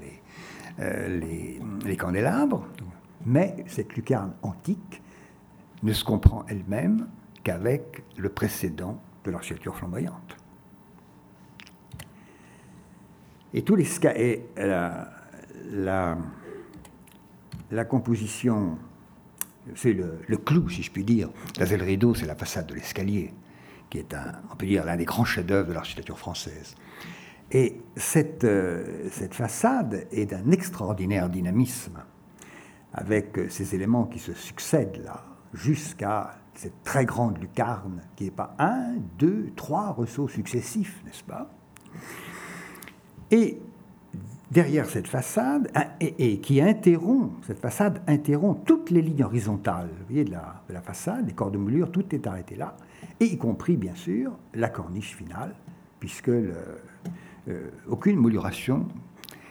les, 1.11 1.61
euh, 1.87 1.97
candélabres, 1.97 2.67
mais 3.25 3.65
cette 3.69 3.95
lucarne 3.95 4.33
antique 4.43 5.01
ne 5.83 5.93
se 5.93 6.05
comprend 6.05 6.45
elle-même 6.49 7.07
qu'avec 7.45 8.03
le 8.17 8.31
précédent 8.31 9.01
de 9.25 9.31
l'architecture 9.31 9.77
flamboyante. 9.77 10.37
Et 13.53 13.63
tous 13.63 13.77
les 13.77 13.87
et 14.17 14.47
la, 14.57 15.09
la 17.71 17.85
composition, 17.85 18.79
c'est 19.75 19.93
le, 19.93 20.21
le, 20.27 20.37
clou, 20.37 20.69
si 20.69 20.83
je 20.83 20.91
puis 20.91 21.05
dire. 21.05 21.31
La 21.59 21.67
zèle 21.67 21.83
rideau, 21.83 22.15
c'est 22.15 22.27
la 22.27 22.35
façade 22.35 22.67
de 22.67 22.75
l'escalier, 22.75 23.33
qui 23.91 23.99
est, 23.99 24.15
un, 24.15 24.33
on 24.53 24.57
peut 24.57 24.67
dire, 24.67 24.85
l'un 24.85 24.97
des 24.97 25.05
grands 25.05 25.25
chefs-d'œuvre 25.25 25.69
de 25.69 25.73
l'architecture 25.73 26.19
française. 26.19 26.75
Et 27.51 27.81
cette, 27.97 28.45
euh, 28.45 29.09
cette 29.11 29.35
façade 29.35 30.07
est 30.11 30.27
d'un 30.27 30.51
extraordinaire 30.51 31.29
dynamisme, 31.29 32.03
avec 32.93 33.39
ces 33.49 33.75
éléments 33.75 34.05
qui 34.05 34.19
se 34.19 34.33
succèdent 34.33 35.03
là, 35.05 35.25
jusqu'à 35.53 36.39
cette 36.55 36.83
très 36.85 37.05
grande 37.05 37.39
lucarne, 37.39 38.03
qui 38.17 38.25
n'est 38.25 38.31
pas 38.31 38.55
un, 38.59 38.95
deux, 39.19 39.53
trois 39.57 39.91
ressauts 39.91 40.29
successifs, 40.29 41.03
n'est-ce 41.05 41.25
pas? 41.25 41.51
Et 43.31 43.59
derrière 44.55 44.87
cette 44.87 45.09
façade, 45.09 45.69
et, 46.01 46.39
qui 46.39 46.61
interrompt, 46.61 47.45
cette 47.45 47.59
façade 47.59 48.01
interrompt 48.07 48.65
toutes 48.65 48.91
les 48.91 49.03
lignes 49.03 49.25
horizontales, 49.25 49.91
de 50.09 50.31
la, 50.31 50.63
de 50.69 50.73
la 50.73 50.81
façade, 50.81 51.27
les 51.27 51.33
corps 51.33 51.51
de 51.51 51.59
moulure, 51.59 51.91
tout 51.91 52.15
est 52.15 52.25
arrêté 52.27 52.55
là, 52.55 52.77
et 53.19 53.25
y 53.25 53.37
compris, 53.37 53.77
bien 53.77 53.97
sûr, 53.97 54.31
la 54.55 54.69
corniche 54.69 55.17
finale, 55.17 55.57
puisque 55.99 56.29
euh, 56.29 56.53
aucune 57.89 58.17
mouluration. 58.17 58.87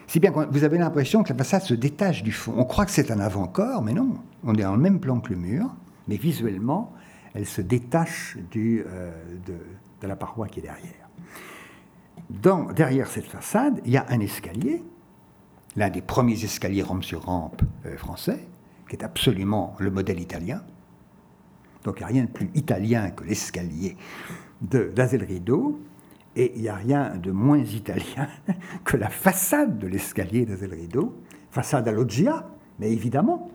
Si 0.06 0.20
bien 0.20 0.32
que 0.32 0.50
vous 0.50 0.64
avez 0.64 0.78
l'impression 0.78 1.22
que 1.22 1.28
la 1.28 1.36
façade 1.36 1.62
se 1.62 1.74
détache 1.74 2.22
du 2.22 2.32
fond. 2.32 2.54
On 2.56 2.64
croit 2.64 2.86
que 2.86 2.90
c'est 2.90 3.10
un 3.10 3.20
avant-corps, 3.20 3.82
mais 3.82 3.92
non. 3.92 4.16
On 4.42 4.54
est 4.54 4.62
dans 4.62 4.74
le 4.74 4.80
même 4.80 5.00
plan 5.00 5.20
que 5.20 5.30
le 5.30 5.36
mur, 5.38 5.74
mais 6.08 6.16
visuellement, 6.16 6.92
elle 7.34 7.46
se 7.46 7.60
détache 7.60 8.38
euh, 8.56 9.12
de, 9.46 10.06
la 10.06 10.16
paroi 10.16 10.48
qui 10.48 10.60
est 10.60 10.62
derrière. 10.62 11.08
Derrière 12.74 13.08
cette 13.08 13.26
façade, 13.26 13.80
il 13.84 13.92
y 13.92 13.96
a 13.96 14.06
un 14.08 14.20
escalier, 14.20 14.82
l'un 15.76 15.90
des 15.90 16.02
premiers 16.02 16.42
escaliers 16.44 16.82
rampe 16.82 17.04
sur 17.04 17.24
rampe 17.24 17.62
euh, 17.86 17.96
français, 17.96 18.40
qui 18.88 18.96
est 18.96 19.04
absolument 19.04 19.74
le 19.78 19.90
modèle 19.90 20.20
italien. 20.20 20.62
Donc 21.84 21.96
il 21.96 22.00
n'y 22.00 22.04
a 22.04 22.08
rien 22.08 22.24
de 22.24 22.30
plus 22.30 22.50
italien 22.54 23.10
que 23.10 23.24
l'escalier 23.24 23.96
d'Azel 24.60 25.24
Rideau. 25.24 25.80
Et 26.36 26.52
il 26.56 26.62
n'y 26.62 26.68
a 26.68 26.74
rien 26.74 27.14
de 27.16 27.30
moins 27.30 27.58
italien 27.62 28.28
que 28.84 28.96
la 28.96 29.08
façade 29.08 29.78
de 29.78 29.86
l'escalier 29.86 30.44
d'Azel 30.44 30.74
Rideau, 30.74 31.14
façade 31.52 31.86
à 31.86 31.92
loggia, 31.92 32.48
mais 32.80 32.90
évidemment, 32.90 33.52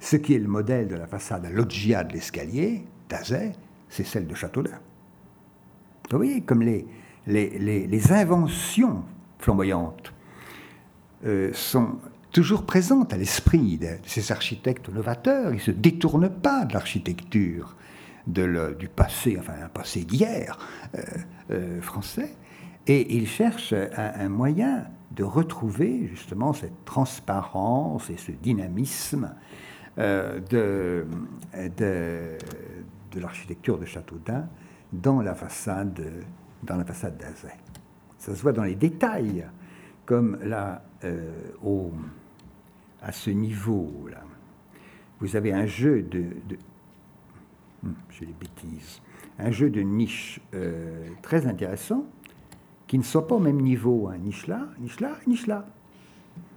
ce 0.00 0.16
qui 0.16 0.34
est 0.34 0.38
le 0.38 0.48
modèle 0.48 0.88
de 0.88 0.96
la 0.96 1.06
façade 1.06 1.44
à 1.46 1.50
loggia 1.50 2.02
de 2.02 2.12
l'escalier 2.12 2.84
d'Azel, 3.08 3.52
c'est 3.88 4.04
celle 4.04 4.26
de 4.26 4.34
Châteaudun. 4.34 4.80
Vous 6.10 6.16
voyez, 6.16 6.40
comme 6.40 6.62
les, 6.62 6.86
les, 7.26 8.12
inventions 8.12 9.04
flamboyantes 9.38 10.12
euh, 11.26 11.52
sont 11.52 11.98
toujours 12.30 12.64
présentes 12.64 13.12
à 13.12 13.16
l'esprit 13.16 13.76
de 13.76 13.88
ces 14.06 14.30
architectes 14.30 14.88
novateurs. 14.88 15.50
Ils 15.50 15.56
ne 15.56 15.60
se 15.60 15.70
détournent 15.72 16.30
pas 16.30 16.64
de 16.64 16.74
l'architecture 16.74 17.74
du 18.26 18.88
passé, 18.94 19.36
enfin 19.40 19.54
un 19.64 19.68
passé 19.68 20.04
d'hier 20.04 20.58
euh, 20.94 21.02
euh, 21.50 21.80
français, 21.80 22.36
et 22.86 23.16
ils 23.16 23.26
cherchent 23.26 23.74
un, 23.96 24.28
moyen 24.28 24.84
de 25.10 25.24
retrouver 25.24 26.06
justement 26.06 26.52
cette 26.52 26.84
transparence 26.84 28.10
et 28.10 28.16
ce 28.16 28.30
dynamisme 28.30 29.34
de, 29.96 31.06
de, 31.76 32.38
l'architecture 33.16 33.78
de 33.78 33.86
Châteaudun 33.86 34.48
dans 34.92 35.20
la 35.20 35.34
façade, 35.34 36.00
dans 36.62 36.76
la 36.76 36.84
façade 36.84 37.16
d'Azay. 37.16 37.56
Ça 38.18 38.34
se 38.34 38.42
voit 38.42 38.52
dans 38.52 38.64
les 38.64 38.76
détails, 38.76 39.46
comme 40.06 40.38
là, 40.42 40.82
euh, 41.04 41.32
au, 41.62 41.92
à 43.02 43.12
ce 43.12 43.30
niveau-là. 43.30 44.22
Vous 45.20 45.36
avez 45.36 45.52
un 45.52 45.66
jeu 45.66 46.02
de. 46.02 46.24
de 46.48 46.56
les 48.20 48.26
bêtises. 48.26 49.00
Un 49.38 49.52
jeu 49.52 49.70
de 49.70 49.80
niches 49.80 50.40
euh, 50.54 51.08
très 51.22 51.46
intéressant 51.46 52.04
qui 52.88 52.98
ne 52.98 53.04
sont 53.04 53.22
pas 53.22 53.36
au 53.36 53.40
même 53.40 53.60
niveau. 53.60 54.08
Hein. 54.08 54.18
Niche 54.18 54.48
là, 54.48 54.66
niche 54.80 54.98
là, 54.98 55.16
niche 55.26 55.46
là. 55.46 55.66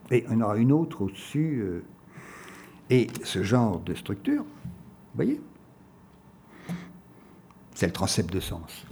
Et 0.09 0.25
on 0.29 0.41
aura 0.41 0.57
une 0.57 0.71
autre 0.71 1.03
au-dessus. 1.03 1.59
Euh, 1.61 1.83
et 2.89 3.07
ce 3.23 3.43
genre 3.43 3.79
de 3.79 3.93
structure, 3.93 4.43
vous 4.43 5.15
voyez 5.15 5.39
c'est 7.81 7.87
le 7.87 7.93
transept 7.93 8.31
de 8.31 8.39
sens. 8.39 8.85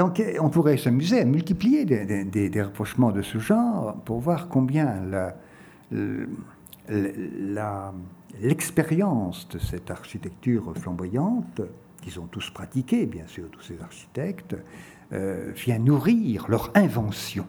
Donc 0.00 0.22
on 0.40 0.48
pourrait 0.48 0.78
s'amuser 0.78 1.20
à 1.20 1.26
multiplier 1.26 1.84
des, 1.84 2.62
rapprochements 2.62 3.12
de 3.12 3.20
ce 3.20 3.36
genre 3.36 3.96
pour 4.06 4.18
voir 4.18 4.48
combien 4.48 4.94
l'expérience 8.40 9.46
de 9.50 9.58
cette 9.58 9.90
architecture 9.90 10.72
flamboyante, 10.74 11.60
qu'ils 12.00 12.18
ont 12.18 12.24
tous 12.24 12.48
pratiquée, 12.48 13.04
bien 13.04 13.26
sûr, 13.26 13.50
tous 13.50 13.60
ces 13.60 13.82
architectes, 13.82 14.56
euh, 15.12 15.52
vient 15.54 15.78
nourrir 15.78 16.46
leur 16.48 16.70
invention. 16.74 17.44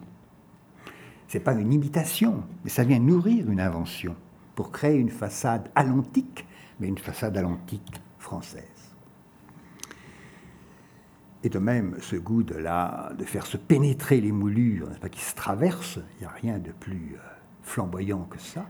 Ce 1.29 1.37
n'est 1.37 1.43
pas 1.45 1.53
une 1.53 1.71
imitation, 1.71 2.43
mais 2.65 2.69
ça 2.69 2.83
vient 2.83 2.99
nourrir 2.99 3.49
une 3.49 3.61
invention 3.61 4.13
pour 4.55 4.73
créer 4.73 4.97
une 4.97 5.09
façade 5.09 5.69
alentique, 5.73 6.45
mais 6.81 6.89
une 6.89 6.97
façade 6.97 7.37
alentique 7.37 8.01
française. 8.19 8.70
Et 11.43 11.49
de 11.49 11.57
même, 11.57 11.95
ce 12.01 12.15
goût 12.15 12.43
de, 12.43 12.55
la, 12.55 13.11
de 13.17 13.25
faire 13.25 13.47
se 13.47 13.57
pénétrer 13.57 14.21
les 14.21 14.31
moulures, 14.31 14.89
qui 15.11 15.21
se 15.21 15.33
traversent, 15.33 15.99
il 16.19 16.21
n'y 16.21 16.25
a 16.25 16.29
rien 16.29 16.59
de 16.59 16.71
plus 16.71 17.15
euh, 17.15 17.19
flamboyant 17.63 18.27
que 18.29 18.39
ça, 18.39 18.65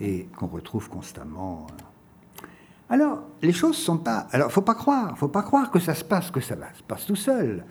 et 0.00 0.26
qu'on 0.36 0.46
retrouve 0.46 0.88
constamment. 0.88 1.66
Euh. 1.70 2.46
Alors, 2.88 3.24
les 3.42 3.52
choses 3.52 3.76
sont 3.76 3.98
pas. 3.98 4.26
Alors, 4.32 4.50
faut 4.50 4.62
pas 4.62 4.74
croire, 4.74 5.18
faut 5.18 5.28
pas 5.28 5.42
croire 5.42 5.70
que 5.70 5.78
ça 5.78 5.94
se 5.94 6.04
passe, 6.04 6.30
que 6.30 6.40
ça 6.40 6.56
se 6.74 6.82
passe 6.82 7.04
tout 7.04 7.16
seul. 7.16 7.64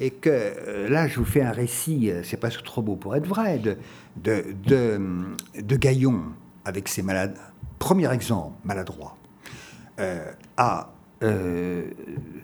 Et 0.00 0.10
que 0.10 0.30
euh, 0.30 0.88
là, 0.88 1.08
je 1.08 1.18
vous 1.18 1.24
fais 1.24 1.42
un 1.42 1.50
récit, 1.50 2.12
c'est 2.22 2.36
presque 2.36 2.62
trop 2.62 2.82
beau 2.82 2.94
pour 2.94 3.16
être 3.16 3.26
vrai, 3.26 3.58
de, 3.58 3.76
de, 4.16 4.54
de, 4.66 5.00
de 5.60 5.76
Gaillon 5.76 6.22
avec 6.64 6.86
ses 6.86 7.02
malades. 7.02 7.36
Premier 7.80 8.12
exemple, 8.12 8.54
maladroit, 8.64 9.16
à 10.56 10.90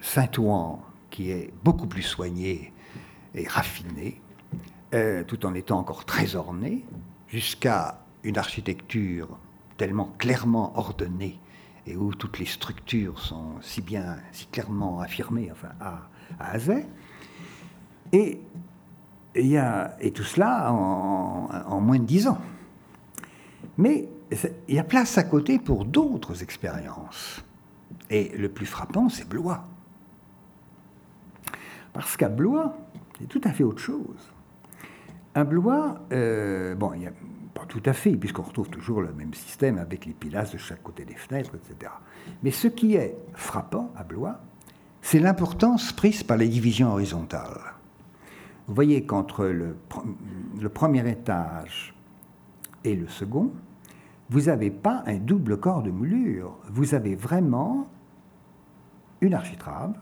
Saint-Ouen, 0.00 0.82
qui 1.14 1.30
est 1.30 1.52
beaucoup 1.62 1.86
plus 1.86 2.02
soigné 2.02 2.72
et 3.36 3.46
raffiné, 3.46 4.20
euh, 4.94 5.22
tout 5.22 5.46
en 5.46 5.54
étant 5.54 5.78
encore 5.78 6.04
très 6.04 6.34
orné, 6.34 6.84
jusqu'à 7.28 8.00
une 8.24 8.36
architecture 8.36 9.28
tellement 9.76 10.12
clairement 10.18 10.76
ordonnée 10.76 11.38
et 11.86 11.94
où 11.94 12.12
toutes 12.14 12.40
les 12.40 12.46
structures 12.46 13.20
sont 13.20 13.60
si 13.60 13.80
bien, 13.80 14.16
si 14.32 14.46
clairement 14.46 14.98
affirmées, 14.98 15.50
enfin 15.52 15.68
à, 15.80 16.08
à 16.40 16.58
Et, 18.12 18.40
il 19.36 19.56
a, 19.56 19.96
et 20.00 20.10
tout 20.10 20.24
cela 20.24 20.72
en, 20.72 21.48
en 21.48 21.80
moins 21.80 22.00
de 22.00 22.06
dix 22.06 22.26
ans. 22.26 22.40
Mais 23.78 24.08
il 24.66 24.74
y 24.74 24.80
a 24.80 24.84
place 24.84 25.16
à 25.16 25.22
côté 25.22 25.60
pour 25.60 25.84
d'autres 25.84 26.42
expériences. 26.42 27.40
Et 28.10 28.36
le 28.36 28.48
plus 28.48 28.66
frappant, 28.66 29.08
c'est 29.08 29.28
Blois. 29.28 29.64
Parce 31.94 32.16
qu'à 32.16 32.28
Blois, 32.28 32.76
c'est 33.18 33.28
tout 33.28 33.40
à 33.44 33.52
fait 33.52 33.64
autre 33.64 33.80
chose. 33.80 34.32
À 35.34 35.44
Blois, 35.44 36.00
euh, 36.12 36.74
bon, 36.74 36.92
il 36.92 37.00
n'y 37.00 37.06
a 37.06 37.12
pas 37.54 37.64
tout 37.66 37.82
à 37.86 37.92
fait, 37.92 38.16
puisqu'on 38.16 38.42
retrouve 38.42 38.68
toujours 38.68 39.00
le 39.00 39.12
même 39.12 39.32
système 39.32 39.78
avec 39.78 40.04
les 40.04 40.12
pilastres 40.12 40.54
de 40.54 40.58
chaque 40.58 40.82
côté 40.82 41.04
des 41.04 41.14
fenêtres, 41.14 41.52
etc. 41.54 41.92
Mais 42.42 42.50
ce 42.50 42.66
qui 42.66 42.96
est 42.96 43.16
frappant 43.32 43.92
à 43.96 44.02
Blois, 44.02 44.40
c'est 45.02 45.20
l'importance 45.20 45.92
prise 45.92 46.24
par 46.24 46.36
les 46.36 46.48
divisions 46.48 46.90
horizontales. 46.90 47.60
Vous 48.66 48.74
voyez 48.74 49.04
qu'entre 49.04 49.46
le, 49.46 49.76
le, 50.60 50.68
premier 50.68 51.08
étage 51.08 51.94
et 52.82 52.96
le 52.96 53.06
second, 53.06 53.52
vous 54.30 54.42
n'avez 54.42 54.70
pas 54.70 55.04
un 55.06 55.18
double 55.18 55.58
corps 55.58 55.82
de 55.82 55.90
moulure, 55.90 56.56
vous 56.70 56.94
avez 56.94 57.14
vraiment 57.14 57.88
une 59.20 59.34
architrave. 59.34 59.94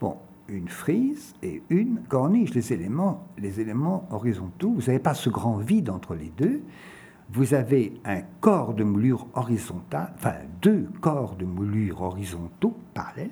Bon, 0.00 0.18
une 0.48 0.68
frise 0.68 1.34
et 1.42 1.62
une 1.70 2.00
corniche. 2.08 2.54
Les 2.54 2.72
éléments, 2.72 3.26
les 3.38 3.60
éléments 3.60 4.08
horizontaux, 4.10 4.70
vous 4.70 4.86
n'avez 4.86 4.98
pas 4.98 5.14
ce 5.14 5.30
grand 5.30 5.58
vide 5.58 5.90
entre 5.90 6.14
les 6.14 6.32
deux. 6.36 6.62
Vous 7.30 7.52
avez 7.52 7.92
un 8.04 8.22
corps 8.40 8.72
de 8.72 8.84
moulure 8.84 9.26
horizontal, 9.34 10.12
enfin 10.16 10.36
deux 10.62 10.88
corps 11.00 11.36
de 11.36 11.44
moulure 11.44 12.00
horizontaux 12.00 12.74
parallèles, 12.94 13.30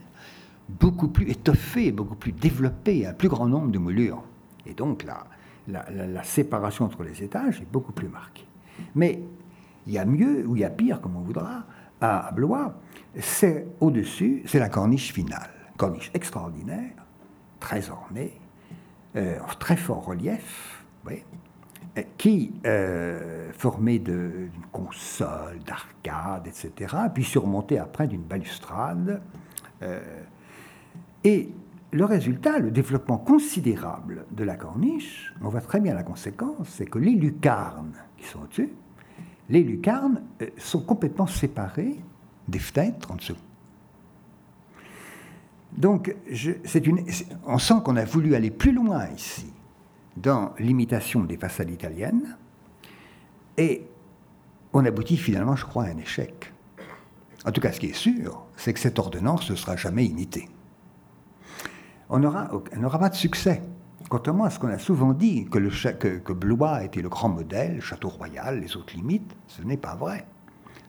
beaucoup 0.68 1.08
plus 1.08 1.30
étoffés, 1.30 1.92
beaucoup 1.92 2.16
plus 2.16 2.32
développés, 2.32 3.06
un 3.06 3.14
plus 3.14 3.28
grand 3.28 3.48
nombre 3.48 3.70
de 3.70 3.78
moulures. 3.78 4.22
Et 4.66 4.74
donc 4.74 5.04
la, 5.04 6.22
séparation 6.24 6.84
entre 6.84 7.02
les 7.04 7.22
étages 7.22 7.60
est 7.62 7.72
beaucoup 7.72 7.92
plus 7.92 8.08
marquée. 8.08 8.46
Mais 8.94 9.22
il 9.86 9.94
y 9.94 9.98
a 9.98 10.04
mieux 10.04 10.46
ou 10.46 10.56
il 10.56 10.60
y 10.60 10.64
a 10.64 10.70
pire, 10.70 11.00
comme 11.00 11.16
on 11.16 11.20
voudra, 11.20 11.64
à 12.00 12.30
Blois, 12.32 12.74
c'est 13.18 13.66
au-dessus, 13.80 14.42
c'est 14.46 14.58
la 14.58 14.68
corniche 14.68 15.12
finale. 15.12 15.48
Corniche 15.78 16.10
extraordinaire, 16.12 17.05
très 17.60 17.90
orné, 17.90 18.40
euh, 19.16 19.38
très 19.58 19.76
fort 19.76 20.04
relief, 20.04 20.84
euh, 21.08 22.02
qui 22.18 22.52
euh, 22.66 23.50
formé 23.52 23.98
d'une 23.98 24.50
console, 24.72 25.58
d'arcade, 25.64 26.46
etc., 26.46 26.94
puis 27.14 27.24
surmonté 27.24 27.78
après 27.78 28.06
d'une 28.06 28.22
balustrade. 28.22 29.22
et 31.24 31.50
le 31.92 32.04
résultat, 32.04 32.58
le 32.58 32.70
développement 32.70 33.18
considérable 33.18 34.26
de 34.32 34.44
la 34.44 34.56
corniche, 34.56 35.34
on 35.42 35.48
voit 35.48 35.60
très 35.60 35.80
bien 35.80 35.94
la 35.94 36.02
conséquence, 36.02 36.68
c'est 36.68 36.86
que 36.86 36.98
les 36.98 37.12
lucarnes 37.12 37.94
qui 38.16 38.26
sont 38.26 38.42
au-dessus, 38.42 38.72
les 39.48 39.62
lucarnes 39.62 40.22
sont 40.58 40.82
complètement 40.82 41.26
séparées 41.26 41.96
des 42.48 42.58
fenêtres 42.58 43.10
en 43.10 43.16
dessous. 43.16 43.36
Donc, 45.76 46.14
une, 46.74 47.04
on 47.46 47.58
sent 47.58 47.74
qu'on 47.84 47.96
a 47.96 48.04
voulu 48.04 48.34
aller 48.34 48.50
plus 48.50 48.72
loin 48.72 49.06
ici 49.14 49.52
dans 50.16 50.54
l'imitation 50.58 51.24
des 51.24 51.36
façades 51.36 51.70
italiennes, 51.70 52.36
et 53.58 53.86
on 54.72 54.84
aboutit 54.84 55.16
finalement, 55.16 55.56
je 55.56 55.64
crois, 55.64 55.84
à 55.84 55.88
un 55.88 55.98
échec. 55.98 56.52
En 57.44 57.52
tout 57.52 57.60
cas, 57.60 57.72
ce 57.72 57.80
qui 57.80 57.86
est 57.86 57.94
sûr, 57.94 58.44
c'est 58.56 58.72
que 58.72 58.80
cette 58.80 58.98
ordonnance 58.98 59.50
ne 59.50 59.56
sera 59.56 59.76
jamais 59.76 60.06
imitée. 60.06 60.48
On 62.08 62.18
n'aura 62.18 62.98
pas 62.98 63.08
de 63.08 63.14
succès. 63.14 63.62
Contrairement 64.08 64.44
à 64.44 64.50
ce 64.50 64.58
qu'on 64.58 64.68
a 64.68 64.78
souvent 64.78 65.12
dit, 65.12 65.46
que, 65.46 65.58
que, 66.18 66.32
Blois 66.32 66.84
était 66.84 67.02
le 67.02 67.08
grand 67.08 67.28
modèle, 67.28 67.80
Château 67.80 68.08
Royal, 68.08 68.60
les 68.60 68.76
autres 68.76 68.94
limites, 68.94 69.34
ce 69.48 69.62
n'est 69.62 69.76
pas 69.76 69.96
vrai. 69.96 70.26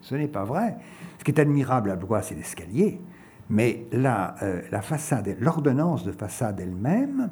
Ce 0.01 0.15
n'est 0.15 0.27
pas 0.27 0.43
vrai. 0.43 0.77
Ce 1.17 1.23
qui 1.23 1.31
est 1.31 1.39
admirable 1.39 1.91
à 1.91 1.95
Blois, 1.95 2.21
c'est 2.21 2.35
l'escalier. 2.35 3.01
Mais 3.49 3.85
euh, 3.93 4.61
la 4.71 4.81
façade, 4.81 5.37
l'ordonnance 5.39 6.03
de 6.03 6.11
façade 6.11 6.59
elle-même 6.59 7.29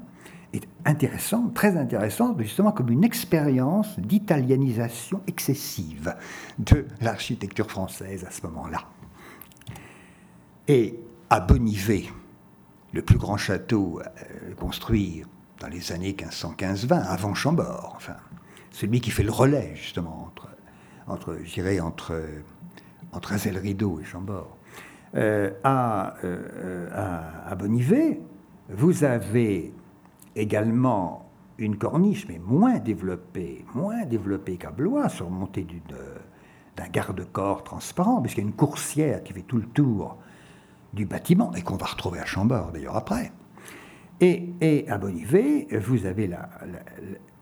est 0.53 0.67
intéressante, 0.85 1.53
très 1.53 1.75
intéressante, 1.75 2.39
justement 2.41 2.71
comme 2.71 2.89
une 2.89 3.03
expérience 3.03 3.99
d'italianisation 3.99 5.21
excessive 5.27 6.15
de 6.59 6.85
l'architecture 7.01 7.69
française 7.69 8.25
à 8.25 8.31
ce 8.31 8.45
moment-là. 8.47 8.79
Et 10.67 10.99
à 11.29 11.41
Bonivet, 11.41 12.05
le 12.93 13.01
plus 13.01 13.17
grand 13.17 13.37
château 13.37 13.99
euh, 13.99 14.53
construit 14.55 15.23
dans 15.59 15.67
les 15.67 15.91
années 15.91 16.13
1515-20, 16.13 17.03
avant 17.03 17.33
Chambord, 17.33 17.93
enfin, 17.97 18.15
celui 18.71 19.01
qui 19.01 19.11
fait 19.11 19.23
le 19.23 19.31
relais 19.31 19.73
justement 19.75 20.27
entre, 20.27 20.49
entre 21.07 21.37
entre, 21.81 22.21
entre 23.11 23.33
Azel-Rideau 23.33 23.99
et 23.99 24.05
Chambord. 24.05 24.57
Euh, 25.15 25.51
à, 25.63 26.15
euh, 26.25 26.89
à, 27.47 27.55
Bonivet, 27.55 28.19
vous 28.69 29.05
avez 29.05 29.73
également 30.35 31.29
une 31.57 31.77
corniche, 31.77 32.27
mais 32.27 32.37
moins 32.37 32.79
développée, 32.79 33.63
moins 33.73 34.03
développée 34.05 34.57
qu'à 34.57 34.71
Blois, 34.71 35.07
surmontée 35.07 35.65
d'un 36.75 36.87
garde-corps 36.89 37.63
transparent, 37.63 38.21
puisqu'il 38.21 38.41
y 38.41 38.43
a 38.43 38.47
une 38.47 38.55
coursière 38.55 39.23
qui 39.23 39.31
fait 39.31 39.43
tout 39.43 39.57
le 39.57 39.67
tour 39.67 40.17
du 40.93 41.05
bâtiment, 41.05 41.53
et 41.53 41.61
qu'on 41.61 41.77
va 41.77 41.85
retrouver 41.85 42.19
à 42.19 42.25
Chambord 42.25 42.71
d'ailleurs 42.73 42.97
après. 42.97 43.31
Et, 44.19 44.85
à 44.89 44.97
Bonivet, 44.97 45.67
vous 45.79 46.05
avez 46.05 46.27
la, 46.27 46.49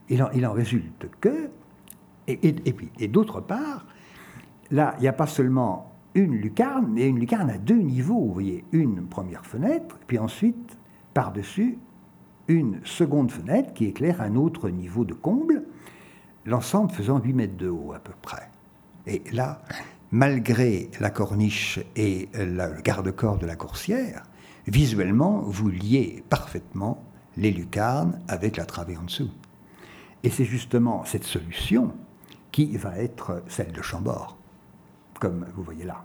il, 0.10 0.22
en, 0.22 0.30
il, 0.32 0.46
en, 0.46 0.54
résulte 0.54 1.08
que, 1.20 1.50
et, 2.28 2.40
et 2.48 2.74
puis, 2.74 2.92
et 3.00 3.08
d'autre 3.08 3.42
part, 3.42 3.88
là, 4.70 4.94
il 5.00 5.02
n'y 5.02 5.08
a 5.08 5.14
pas 5.14 5.28
seulement 5.28 5.93
une 6.16 6.36
lucarne, 6.36 6.88
mais 6.92 7.08
une 7.08 7.20
lucarne 7.20 7.50
à 7.50 7.58
deux 7.58 7.80
niveaux. 7.80 8.26
Vous 8.26 8.34
voyez, 8.34 8.66
une 8.72 9.06
première 9.06 9.46
fenêtre, 9.46 9.98
puis 10.08 10.20
ensuite, 10.20 10.78
par-dessus, 11.14 11.78
une 12.48 12.80
seconde 12.84 13.32
fenêtre 13.32 13.74
qui 13.74 13.86
éclaire 13.86 14.22
un 14.22 14.36
autre 14.36 14.70
niveau 14.70 15.06
de 15.06 15.14
comble, 15.14 15.64
l'ensemble 16.46 16.92
faisant 16.92 17.20
8 17.20 17.34
mètres 17.34 17.58
de 17.58 17.70
haut 17.70 17.94
à 17.94 18.00
peu 18.00 18.14
près. 18.22 18.50
Et 19.08 19.24
là, 19.32 19.62
malgré 20.12 20.90
la 21.00 21.10
corniche 21.10 21.80
et 21.96 22.30
le 22.34 22.82
garde-corps 22.82 23.38
de 23.38 23.46
la 23.46 23.56
coursière, 23.56 24.24
visuellement, 24.68 25.42
vous 25.42 25.70
liez 25.70 26.24
parfaitement 26.30 27.04
les 27.38 27.52
lucarnes 27.52 28.20
avec 28.28 28.58
la 28.58 28.66
travée 28.66 28.98
en 28.98 29.04
dessous. 29.04 29.32
Et 30.24 30.30
c'est 30.30 30.46
justement 30.46 31.04
cette 31.06 31.24
solution 31.24 31.94
qui 32.52 32.78
va 32.78 32.98
être 32.98 33.44
celle 33.48 33.72
de 33.72 33.82
Chambord, 33.82 34.38
comme 35.24 35.46
vous 35.56 35.64
voyez 35.64 35.86
là. 35.86 36.04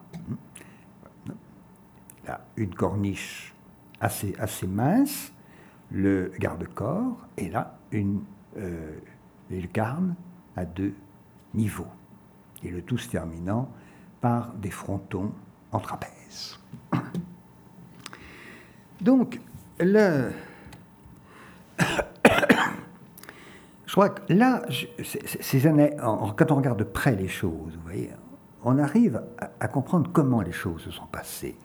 Là, 2.25 2.41
une 2.57 2.73
corniche 2.73 3.53
assez, 4.01 4.33
assez 4.39 4.69
mince, 4.69 5.33
le 5.91 6.31
garde-corps, 6.39 7.17
et 7.37 7.49
là, 7.49 7.77
une 7.91 8.23
euh, 8.59 8.97
lucarne 9.51 10.15
à 10.55 10.65
deux 10.65 10.95
niveaux. 11.53 11.89
Et 12.63 12.71
le 12.71 12.81
tout 12.81 12.97
se 12.97 13.09
terminant 13.11 13.69
par 14.21 14.53
des 14.55 14.71
frontons 14.71 15.33
en 15.73 15.81
trapèze. 15.81 16.61
Donc, 19.01 19.41
le... 19.81 20.31
je 23.85 23.91
crois 23.91 24.11
que 24.11 24.33
là, 24.33 24.63
ces 25.03 25.67
années, 25.67 25.97
quand 25.99 26.53
on 26.53 26.55
regarde 26.55 26.79
de 26.79 26.85
près 26.85 27.17
les 27.17 27.27
choses, 27.27 27.75
vous 27.75 27.83
voyez, 27.83 28.13
on 28.69 28.79
arrive 28.79 29.23
à, 29.61 29.69
comprendre 29.69 30.11
comment 30.13 30.43
les 30.43 30.53
choses 30.53 30.83
se 30.83 30.91
sont 30.91 31.07
passées 31.07 31.57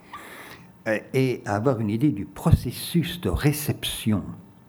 euh, 0.88 0.99
et 1.14 1.41
à 1.45 1.56
avoir 1.56 1.80
une 1.80 1.89
idée 1.89 2.12
du 2.12 2.26
processus 2.26 3.20
de 3.20 3.30
réception 3.30 4.24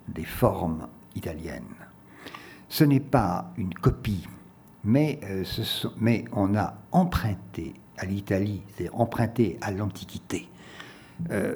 des 0.08 0.24
formes 0.24 0.88
italiennes. 1.14 1.62
Ce 2.68 2.82
n'est 2.84 3.00
pas 3.00 3.52
une 3.56 3.72
copie 3.74 4.26
mais, 4.86 5.18
euh, 5.24 5.44
on 6.32 6.54
a 6.56 6.74
emprunté 6.92 7.72
à 7.96 8.04
l'Italie, 8.04 8.62
c'est 8.76 8.90
emprunté 8.90 9.56
à 9.62 9.70
l'Antiquité, 9.70 10.46
euh, 11.30 11.54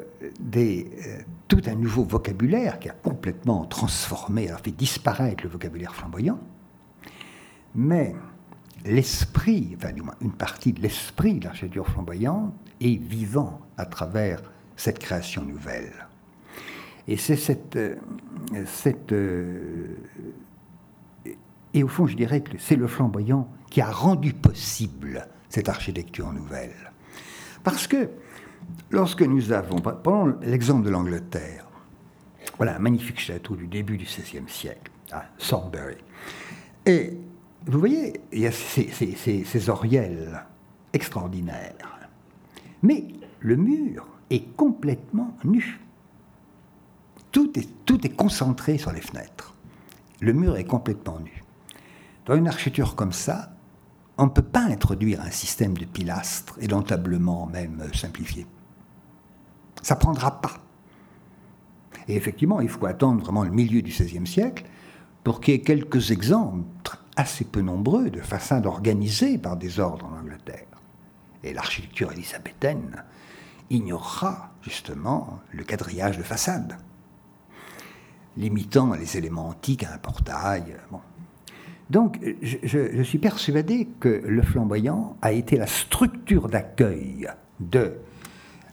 tout 1.47 1.61
un 1.66 1.74
nouveau 1.74 2.05
vocabulaire 2.05 2.79
qui 2.79 2.89
a 2.89 2.95
complètement 2.95 3.66
transformé, 3.66 4.49
alors 4.49 4.61
fait 4.61 4.70
disparaître 4.70 5.45
le 5.45 5.51
vocabulaire 5.51 5.95
flamboyant, 5.95 6.39
mais 7.74 8.14
l'esprit, 8.85 9.74
enfin 9.76 9.93
du 9.93 10.03
moins 10.03 10.14
une 10.20 10.33
partie 10.33 10.72
de 10.72 10.81
l'esprit 10.81 11.35
de 11.35 11.45
l'architecture 11.45 11.87
flamboyante 11.87 12.55
est 12.81 13.01
vivant 13.01 13.61
à 13.76 13.87
travers 13.87 14.41
cette 14.76 14.99
création 14.99 15.45
nouvelle. 15.45 15.93
Et 17.07 17.16
c'est 17.16 17.37
cette, 17.37 17.79
cette 18.66 19.12
et 21.74 21.83
au 21.83 21.89
fond, 21.89 22.07
je 22.07 22.16
dirais 22.16 22.41
que 22.41 22.59
c'est 22.59 22.76
le 22.76 22.87
flamboyant 22.87 23.49
qui 23.70 23.81
a 23.81 23.91
rendu 23.91 24.33
possible 24.33 25.26
cette 25.49 25.68
architecture 25.68 26.33
nouvelle. 26.33 26.93
Parce 27.62 27.87
que 27.87 28.09
lorsque 28.91 29.22
nous 29.22 29.53
avons, 29.53 29.76
prenons 29.76 30.37
l'exemple 30.43 30.85
de 30.85 30.91
l'Angleterre, 30.91 31.66
voilà 32.57 32.76
un 32.76 32.79
magnifique 32.79 33.20
château 33.20 33.55
du 33.57 33.66
début 33.66 33.97
du 33.97 34.05
XVIe 34.05 34.49
siècle, 34.49 34.91
à 35.12 35.24
Thornbury. 35.39 35.97
Et 36.87 37.16
vous 37.67 37.79
voyez, 37.79 38.21
il 38.33 38.41
y 38.41 38.47
a 38.47 38.53
ces, 38.53 38.89
ces, 38.91 39.71
extraordinaires. 40.93 41.75
Mais 42.83 43.05
le 43.41 43.57
mur 43.57 44.07
est 44.31 44.55
complètement 44.57 45.37
nu. 45.45 45.81
Tout 47.33 47.59
est, 47.59 47.69
tout 47.85 48.07
est 48.07 48.11
concentré 48.11 48.79
sur 48.79 48.93
les 48.93 49.01
fenêtres. 49.01 49.55
Le 50.21 50.33
mur 50.33 50.57
est 50.57 50.65
complètement 50.65 51.21
nu. 51.21 51.43
Dans 52.27 52.35
une 52.35 52.49
architecture 52.49 52.95
comme 52.95 53.13
ça, 53.13 53.53
on 54.17 54.25
ne 54.25 54.31
peut 54.31 54.43
pas 54.43 54.63
introduire 54.63 55.21
un 55.21 55.31
système 55.31 55.77
de 55.77 55.85
pilastres 55.85 56.57
et 56.61 56.67
d'entablement 56.67 57.47
même 57.47 57.83
simplifié. 57.95 58.47
Ça 59.83 59.95
ne 59.95 60.01
prendra 60.01 60.41
pas. 60.41 60.59
Et 62.09 62.17
effectivement, 62.17 62.61
il 62.61 62.69
faut 62.69 62.87
attendre 62.87 63.23
vraiment 63.23 63.45
le 63.45 63.51
milieu 63.51 63.83
du 63.83 63.91
XVIe 63.91 64.27
siècle 64.27 64.65
pour 65.23 65.41
qu'il 65.41 65.55
y 65.55 65.57
ait 65.57 65.61
quelques 65.61 66.11
exemples 66.11 66.98
assez 67.19 67.45
peu 67.45 67.61
nombreux 67.61 68.11
de 68.11 68.21
façades 68.21 68.64
organisées 68.64 69.39
par 69.39 69.57
des 69.57 69.81
ordres 69.81 70.07
en 70.07 70.21
Angleterre. 70.21 70.66
Et 71.43 71.53
l'architecture 71.53 72.12
élisabéthaine 72.12 73.05
ignorera 73.71 74.53
justement 74.62 75.41
le 75.53 75.64
quadrillage 75.64 76.16
de 76.16 76.23
façade, 76.23 76.77
limitant 78.37 78.95
les 78.95 79.16
éléments 79.16 79.49
antiques 79.49 79.83
à 79.83 79.95
un 79.95 79.99
portail. 79.99 80.77
Bon. 80.93 81.01
Donc, 81.91 82.21
je, 82.41 83.03
suis 83.03 83.19
persuadé 83.19 83.89
que 83.99 84.23
le 84.25 84.43
flamboyant 84.43 85.16
a 85.21 85.33
été 85.33 85.57
la 85.57 85.66
structure 85.66 86.49
d'accueil 86.49 87.29
de 87.59 87.95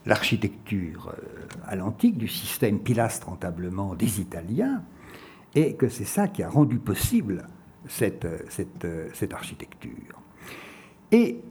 l'architecture 0.06 1.16
euh, 1.18 1.48
à 1.66 1.76
l'antique, 1.76 2.18
du 2.20 2.28
système 2.28 2.78
pilastre-entablement 2.78 3.96
des 3.96 4.22
Italiens, 4.22 4.84
et 5.56 5.74
que 5.74 5.90
c'est 5.90 6.06
ça 6.06 6.28
qui 6.28 6.44
a 6.44 6.50
rendu 6.50 6.78
possible 6.78 7.48
cette, 7.88 8.28
cette, 8.50 8.88
cette 9.14 9.34
architecture. 9.34 10.22
Et 11.12 11.42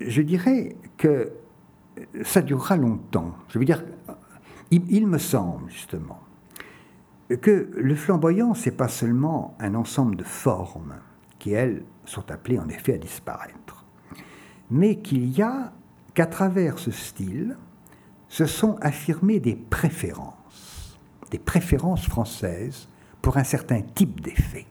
je 0.00 0.22
dirais 0.22 0.76
que 0.96 1.32
ça 2.22 2.42
durera 2.42 2.76
longtemps. 2.76 3.34
Je 3.48 3.58
veux 3.58 3.64
dire, 3.64 3.84
il 4.70 5.06
me 5.06 5.18
semble 5.18 5.70
justement 5.70 6.20
que 7.36 7.70
le 7.74 7.94
flamboyant, 7.94 8.54
c'est 8.54 8.76
pas 8.76 8.88
seulement 8.88 9.56
un 9.60 9.74
ensemble 9.74 10.16
de 10.16 10.24
formes 10.24 10.96
qui, 11.38 11.52
elles, 11.52 11.84
sont 12.04 12.30
appelées 12.30 12.58
en 12.58 12.68
effet 12.68 12.94
à 12.94 12.98
disparaître, 12.98 13.84
mais 14.70 14.96
qu'il 14.96 15.30
y 15.30 15.42
a 15.42 15.72
qu'à 16.14 16.26
travers 16.26 16.78
ce 16.78 16.90
style, 16.90 17.56
se 18.28 18.46
sont 18.46 18.76
affirmées 18.80 19.40
des 19.40 19.54
préférences, 19.54 20.98
des 21.30 21.38
préférences 21.38 22.06
françaises 22.06 22.88
pour 23.22 23.36
un 23.36 23.44
certain 23.44 23.82
type 23.82 24.20
d'effet. 24.20 24.66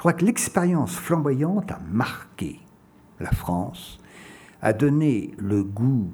Je 0.00 0.02
crois 0.02 0.14
que 0.14 0.24
l'expérience 0.24 0.96
flamboyante 0.96 1.72
a 1.72 1.78
marqué 1.92 2.58
la 3.18 3.30
France, 3.32 4.00
a 4.62 4.72
donné 4.72 5.34
le 5.36 5.62
goût 5.62 6.10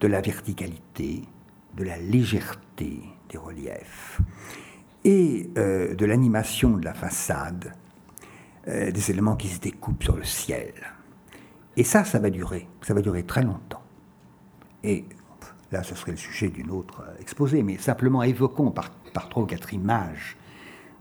de 0.00 0.06
la 0.06 0.20
verticalité, 0.20 1.22
de 1.74 1.82
la 1.82 1.96
légèreté 1.96 3.00
des 3.30 3.38
reliefs, 3.38 4.20
et 5.04 5.48
euh, 5.56 5.94
de 5.94 6.04
l'animation 6.04 6.76
de 6.76 6.84
la 6.84 6.92
façade, 6.92 7.72
euh, 8.68 8.90
des 8.90 9.10
éléments 9.10 9.36
qui 9.36 9.48
se 9.48 9.60
découpent 9.60 10.04
sur 10.04 10.18
le 10.18 10.24
ciel. 10.24 10.74
Et 11.78 11.84
ça, 11.84 12.04
ça 12.04 12.18
va 12.18 12.28
durer, 12.28 12.68
ça 12.82 12.92
va 12.92 13.00
durer 13.00 13.22
très 13.22 13.44
longtemps. 13.44 13.82
Et 14.84 15.06
là, 15.70 15.82
ce 15.82 15.94
serait 15.94 16.10
le 16.10 16.18
sujet 16.18 16.50
d'une 16.50 16.70
autre 16.70 17.02
euh, 17.08 17.18
exposé, 17.18 17.62
mais 17.62 17.78
simplement 17.78 18.22
évoquons 18.22 18.72
par, 18.72 18.90
par 19.14 19.30
trois 19.30 19.44
ou 19.44 19.46
quatre 19.46 19.72
images 19.72 20.36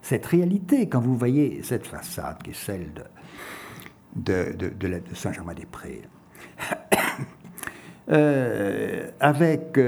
cette 0.02 0.26
réalité 0.26 0.88
quand 0.90 1.00
vous 1.00 1.16
voyez 1.16 1.62
cette 1.64 1.88
façade 1.88 2.42
qui 2.44 2.52
est 2.52 2.66
celle 2.66 2.92
de, 4.16 4.54
de, 4.54 4.70
de, 4.70 4.88
de 4.88 5.16
Saint-Germain-des-Prés. 5.16 6.02
avec 9.20 9.80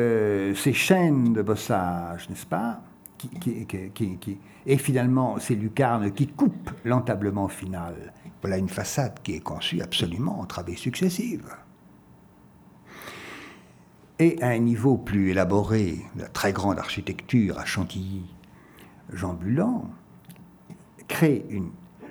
ces 0.55 0.73
chaînes 0.73 1.33
de 1.33 1.41
bossage, 1.41 2.29
n'est-ce 2.29 2.45
pas 2.45 2.81
et 4.65 4.77
finalement 4.77 5.39
ces 5.39 5.55
lucarnes 5.55 6.11
qui 6.11 6.27
coupent 6.27 6.71
l'entablement 6.83 7.47
final. 7.47 8.13
Voilà 8.41 8.57
une 8.57 8.69
façade 8.69 9.19
qui 9.23 9.35
est 9.35 9.39
conçue 9.39 9.81
absolument 9.81 10.39
en 10.39 10.45
travées 10.45 10.75
successives. 10.75 11.49
Et 14.19 14.41
à 14.41 14.49
un 14.49 14.59
niveau 14.59 14.97
plus 14.97 15.31
élaboré, 15.31 15.99
la 16.15 16.27
très 16.27 16.53
grande 16.53 16.77
architecture 16.77 17.57
à 17.59 17.65
Chantilly, 17.65 18.25
Jean 19.11 19.33
Bulan 19.33 19.89
crée 21.13 21.45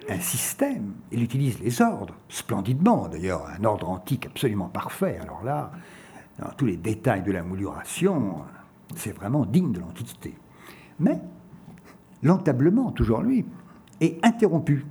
un 0.08 0.20
système, 0.20 0.94
il 1.10 1.24
utilise 1.24 1.58
les 1.58 1.82
ordres, 1.82 2.14
splendidement 2.28 3.08
d'ailleurs, 3.08 3.48
un 3.48 3.64
ordre 3.64 3.90
antique 3.90 4.26
absolument 4.26 4.68
parfait. 4.68 5.18
Alors 5.20 5.42
là, 5.42 5.72
dans 6.38 6.50
tous 6.50 6.66
les 6.66 6.76
détails 6.76 7.24
de 7.24 7.32
la 7.32 7.42
mouliration, 7.42 8.42
c'est 8.94 9.10
vraiment 9.10 9.44
digne 9.44 9.72
de 9.72 9.80
l'Antiquité. 9.80 10.34
Mais 11.00 11.20
l'entablement, 12.22 12.92
toujours 12.92 13.22
lui, 13.22 13.44
est 14.00 14.24
interrompu 14.24 14.86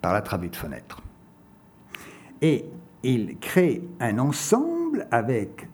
par 0.00 0.12
la 0.12 0.22
travée 0.22 0.48
de 0.48 0.56
fenêtre. 0.56 1.00
Et 2.40 2.64
il 3.04 3.38
crée 3.38 3.84
un 4.00 4.18
ensemble 4.18 5.06
avec 5.12 5.68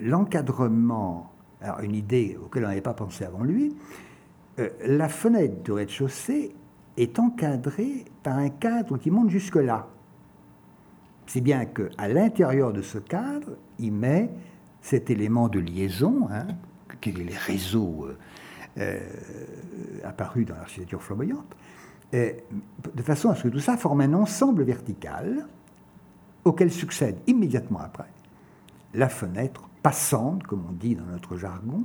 l'encadrement, 0.00 1.30
une 1.82 1.94
idée 1.94 2.38
auquel 2.42 2.64
on 2.64 2.68
n'avait 2.68 2.80
pas 2.80 2.94
pensé 2.94 3.26
avant 3.26 3.44
lui, 3.44 3.76
euh, 4.58 4.70
la 4.86 5.10
fenêtre 5.10 5.62
du 5.62 5.72
rez-de-chaussée 5.72 6.54
est 6.96 7.18
encadrée 7.18 8.04
par 8.22 8.38
un 8.38 8.50
cadre 8.50 8.98
qui 8.98 9.10
monte 9.10 9.30
jusque-là. 9.30 9.88
C'est 11.26 11.40
bien 11.40 11.64
qu'à 11.64 12.08
l'intérieur 12.08 12.72
de 12.72 12.82
ce 12.82 12.98
cadre, 12.98 13.56
il 13.78 13.92
met 13.92 14.30
cet 14.80 15.10
élément 15.10 15.48
de 15.48 15.58
liaison, 15.58 16.28
hein, 16.30 16.46
est 17.02 17.18
les 17.18 17.36
réseaux 17.36 18.06
euh, 18.06 18.16
euh, 18.78 19.00
apparus 20.04 20.46
dans 20.46 20.54
l'architecture 20.54 21.02
flamboyante, 21.02 21.56
de 22.12 23.02
façon 23.02 23.30
à 23.30 23.34
ce 23.34 23.42
que 23.42 23.48
tout 23.48 23.58
ça 23.58 23.76
forme 23.76 24.02
un 24.02 24.14
ensemble 24.14 24.62
vertical 24.62 25.48
auquel 26.44 26.70
succède 26.70 27.16
immédiatement 27.26 27.80
après 27.80 28.08
la 28.94 29.08
fenêtre 29.08 29.68
passante, 29.82 30.44
comme 30.44 30.64
on 30.68 30.72
dit 30.72 30.94
dans 30.94 31.04
notre 31.06 31.36
jargon, 31.36 31.84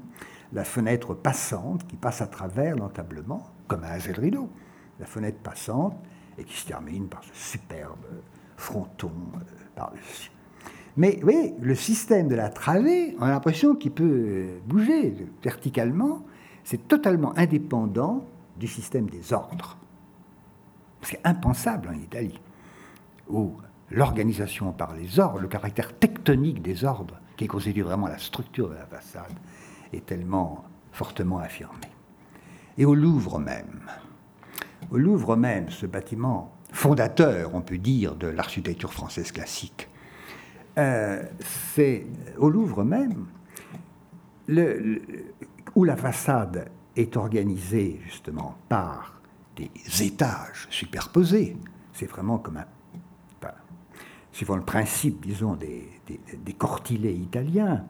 la 0.54 0.64
fenêtre 0.64 1.14
passante 1.16 1.86
qui 1.88 1.96
passe 1.96 2.22
à 2.22 2.28
travers 2.28 2.76
l'entablement, 2.76 3.48
comme 3.68 3.84
un 3.84 3.90
hazel 3.90 4.20
rideau. 4.20 4.50
La 5.00 5.06
fenêtre 5.06 5.40
passante 5.40 5.96
et 6.38 6.44
qui 6.44 6.58
se 6.58 6.68
termine 6.68 7.08
par 7.08 7.24
ce 7.24 7.34
superbe 7.34 8.06
fronton 8.58 9.12
euh, 9.36 9.40
par-dessus. 9.76 10.32
Mais 10.98 11.20
oui, 11.24 11.54
le 11.62 11.76
système 11.76 12.28
de 12.28 12.36
la 12.36 12.50
travée, 12.50 13.16
on 13.20 13.24
a 13.24 13.30
l'impression 13.30 13.76
qu'il 13.76 13.92
peut 13.92 14.60
bouger 14.66 15.16
verticalement. 15.42 16.26
C'est 16.64 16.88
totalement 16.88 17.38
indépendant 17.38 18.26
du 18.58 18.68
système 18.68 19.10
des 19.10 19.32
ordres. 19.32 19.78
C'est 21.02 21.22
impensable 21.24 21.88
en 21.88 21.94
Italie, 21.94 22.42
où 23.30 23.54
l'organisation 23.90 24.74
par 24.74 24.94
les 24.94 25.20
ordres, 25.20 25.40
le 25.40 25.48
caractère 25.48 25.98
tectonique 25.98 26.62
des 26.62 26.84
ordres, 26.84 27.20
qui 27.38 27.48
constitue 27.48 27.84
vraiment 27.84 28.08
la 28.08 28.18
structure 28.18 28.70
de 28.70 28.76
la 28.76 28.86
façade, 28.86 29.32
est 29.94 30.06
tellement 30.06 30.66
fortement 30.92 31.40
affirmé. 31.40 31.88
Et 32.78 32.86
au 32.86 32.94
Louvre 32.94 33.40
même, 33.40 33.80
au 34.92 34.98
Louvre 34.98 35.36
même, 35.36 35.70
ce 35.70 35.86
bâtiment 35.86 36.54
fondateur, 36.72 37.56
on 37.56 37.62
peut 37.62 37.78
dire, 37.78 38.16
de 38.16 38.28
l'architecture 38.28 38.94
française 38.94 39.32
classique, 39.32 39.90
euh, 40.78 41.24
c'est 41.74 42.06
au 42.38 42.50
Louvre 42.50 42.84
même, 42.84 43.26
où 45.76 45.84
la 45.84 45.96
façade 45.96 46.70
est 46.96 47.18
organisée 47.18 48.00
justement 48.06 48.56
par 48.68 49.22
des 49.56 49.70
étages 50.02 50.68
superposés. 50.70 51.56
C'est 51.94 52.08
vraiment 52.08 52.38
comme 52.38 52.58
un 52.58 52.66
suivant 54.40 54.56
le 54.56 54.64
principe, 54.64 55.26
disons, 55.26 55.56
des, 55.56 55.90
des, 56.08 56.54
cortilets 56.54 57.14
italiens. 57.14 57.84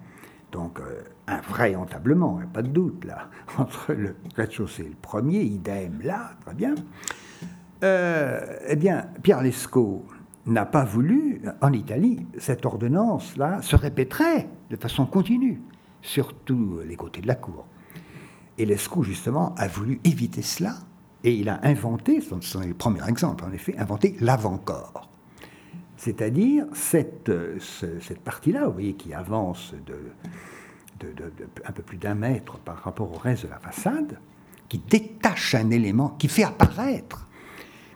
Donc, 0.51 0.79
euh, 0.79 1.03
un 1.27 1.41
vrai 1.41 1.75
entablement, 1.75 2.39
pas 2.51 2.61
de 2.61 2.69
doute, 2.69 3.05
là, 3.05 3.29
entre 3.57 3.93
le 3.93 4.15
rez-de-chaussée 4.35 4.83
et 4.83 4.89
le 4.89 4.95
premier, 4.95 5.41
idem 5.41 6.01
là, 6.03 6.31
très 6.45 6.55
bien. 6.55 6.75
Euh, 7.83 8.57
eh 8.67 8.75
bien, 8.75 9.07
Pierre 9.21 9.41
Lescaut 9.41 10.05
n'a 10.45 10.65
pas 10.65 10.83
voulu, 10.83 11.41
en 11.61 11.71
Italie, 11.71 12.25
cette 12.37 12.65
ordonnance-là 12.65 13.61
se 13.61 13.75
répéterait 13.75 14.49
de 14.69 14.75
façon 14.75 15.05
continue 15.05 15.61
sur 16.01 16.33
tous 16.33 16.79
les 16.85 16.95
côtés 16.95 17.21
de 17.21 17.27
la 17.27 17.35
cour. 17.35 17.65
Et 18.57 18.65
Lescaut, 18.65 19.03
justement, 19.03 19.53
a 19.55 19.67
voulu 19.67 19.99
éviter 20.03 20.41
cela, 20.41 20.75
et 21.23 21.33
il 21.33 21.49
a 21.49 21.59
inventé, 21.63 22.21
ce 22.21 22.39
sont 22.41 22.61
les 22.61 22.73
premiers 22.73 23.07
exemples, 23.07 23.45
en 23.45 23.51
effet, 23.51 23.77
inventé 23.77 24.15
l'avant-corps 24.19 25.09
c'est-à-dire 25.99 26.65
cette, 26.71 27.29
partie-là, 28.23 28.67
vous 28.67 28.71
voyez, 28.71 28.93
qui 28.93 29.13
avance 29.13 29.73
de, 29.85 31.07
un 31.65 31.71
peu 31.73 31.83
plus 31.83 31.97
d'un 31.97 32.15
mètre 32.15 32.57
par 32.59 32.77
rapport 32.77 33.11
au 33.11 33.17
reste 33.17 33.43
de 33.43 33.49
la 33.49 33.59
façade, 33.59 34.17
qui 34.69 34.77
détache 34.77 35.55
un 35.55 35.69
élément, 35.71 36.15
qui 36.17 36.29
fait 36.29 36.45
apparaître, 36.45 37.27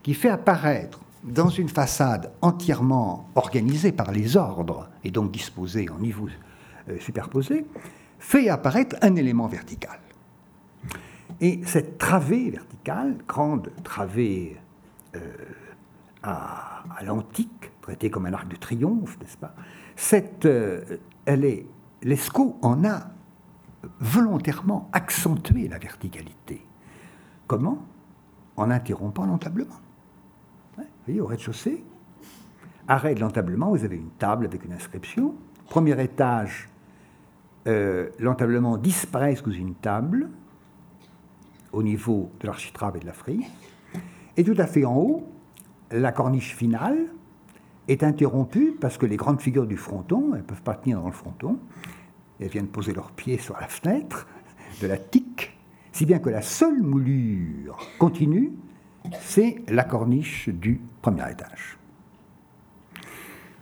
qui 0.01 0.13
fait 0.13 0.29
apparaître 0.29 0.99
dans 1.23 1.47
une 1.47 1.69
façade 1.69 2.33
entièrement 2.41 3.29
organisée 3.35 3.93
par 3.93 4.11
les 4.11 4.35
ordres 4.35 4.89
et 5.05 5.09
donc 5.09 5.31
disposée 5.31 5.89
en 5.89 5.99
niveaux 5.99 6.27
euh, 6.89 6.99
superposés, 6.99 7.65
fait 8.19 8.49
apparaître 8.49 8.97
un 9.01 9.15
élément 9.15 9.47
vertical. 9.47 9.97
Et 11.39 11.61
cette 11.65 11.97
travée 11.99 12.49
verticale, 12.49 13.15
grande 13.25 13.71
travée 13.85 14.57
euh, 15.15 15.19
à 16.21 16.83
l'antique, 17.05 17.71
traité 17.83 18.09
comme 18.09 18.25
un 18.25 18.33
arc 18.33 18.47
de 18.47 18.55
triomphe, 18.55 19.19
n'est-ce 19.19 19.37
pas? 19.37 19.53
Cette, 19.95 20.45
euh, 20.45 20.97
elle 21.25 21.45
est, 21.45 21.67
Lescaut 22.01 22.57
en 22.61 22.83
a 22.83 23.11
volontairement 23.99 24.89
accentué 24.91 25.67
la 25.67 25.77
verticalité. 25.77 26.65
Comment? 27.47 27.85
En 28.57 28.71
interrompant 28.71 29.25
l'entablement. 29.25 29.79
vous 30.77 30.83
voyez, 31.05 31.21
au 31.21 31.27
rez-de-chaussée, 31.27 31.83
arrêt 32.87 33.15
de 33.15 33.19
l'entablement, 33.19 33.69
vous 33.69 33.83
avez 33.83 33.95
une 33.95 34.11
table 34.11 34.45
avec 34.45 34.65
une 34.65 34.73
inscription. 34.73 35.35
Premier 35.69 36.01
étage, 36.01 36.69
euh, 37.67 38.09
l'entablement 38.19 38.77
disparaît 38.77 39.35
sous 39.35 39.51
une 39.51 39.75
table 39.75 40.29
au 41.71 41.83
niveau 41.83 42.31
de 42.39 42.47
l'architrave 42.47 42.97
et 42.97 42.99
de 42.99 43.05
la 43.05 43.13
frise. 43.13 43.45
Et 44.35 44.43
tout 44.43 44.55
à 44.57 44.67
fait 44.67 44.85
en 44.85 44.95
haut, 44.95 45.27
la 45.91 46.11
corniche 46.11 46.55
finale, 46.55 47.07
est 47.87 48.03
interrompue 48.03 48.75
parce 48.79 48.97
que 48.97 49.05
les 49.05 49.17
grandes 49.17 49.41
figures 49.41 49.67
du 49.67 49.77
fronton, 49.77 50.31
elles 50.33 50.41
ne 50.41 50.45
peuvent 50.45 50.61
pas 50.61 50.75
tenir 50.75 50.99
dans 50.99 51.07
le 51.07 51.13
fronton, 51.13 51.57
elles 52.39 52.49
viennent 52.49 52.67
poser 52.67 52.93
leurs 52.93 53.11
pieds 53.11 53.37
sur 53.37 53.55
la 53.59 53.67
fenêtre 53.67 54.27
de 54.81 54.87
la 54.87 54.97
tique, 54.97 55.57
si 55.91 56.05
bien 56.05 56.19
que 56.19 56.29
la 56.29 56.41
seule 56.41 56.81
moulure 56.81 57.77
continue, 57.99 58.51
c'est 59.21 59.57
la 59.67 59.83
corniche 59.83 60.49
du 60.49 60.81
premier 61.01 61.29
étage. 61.31 61.77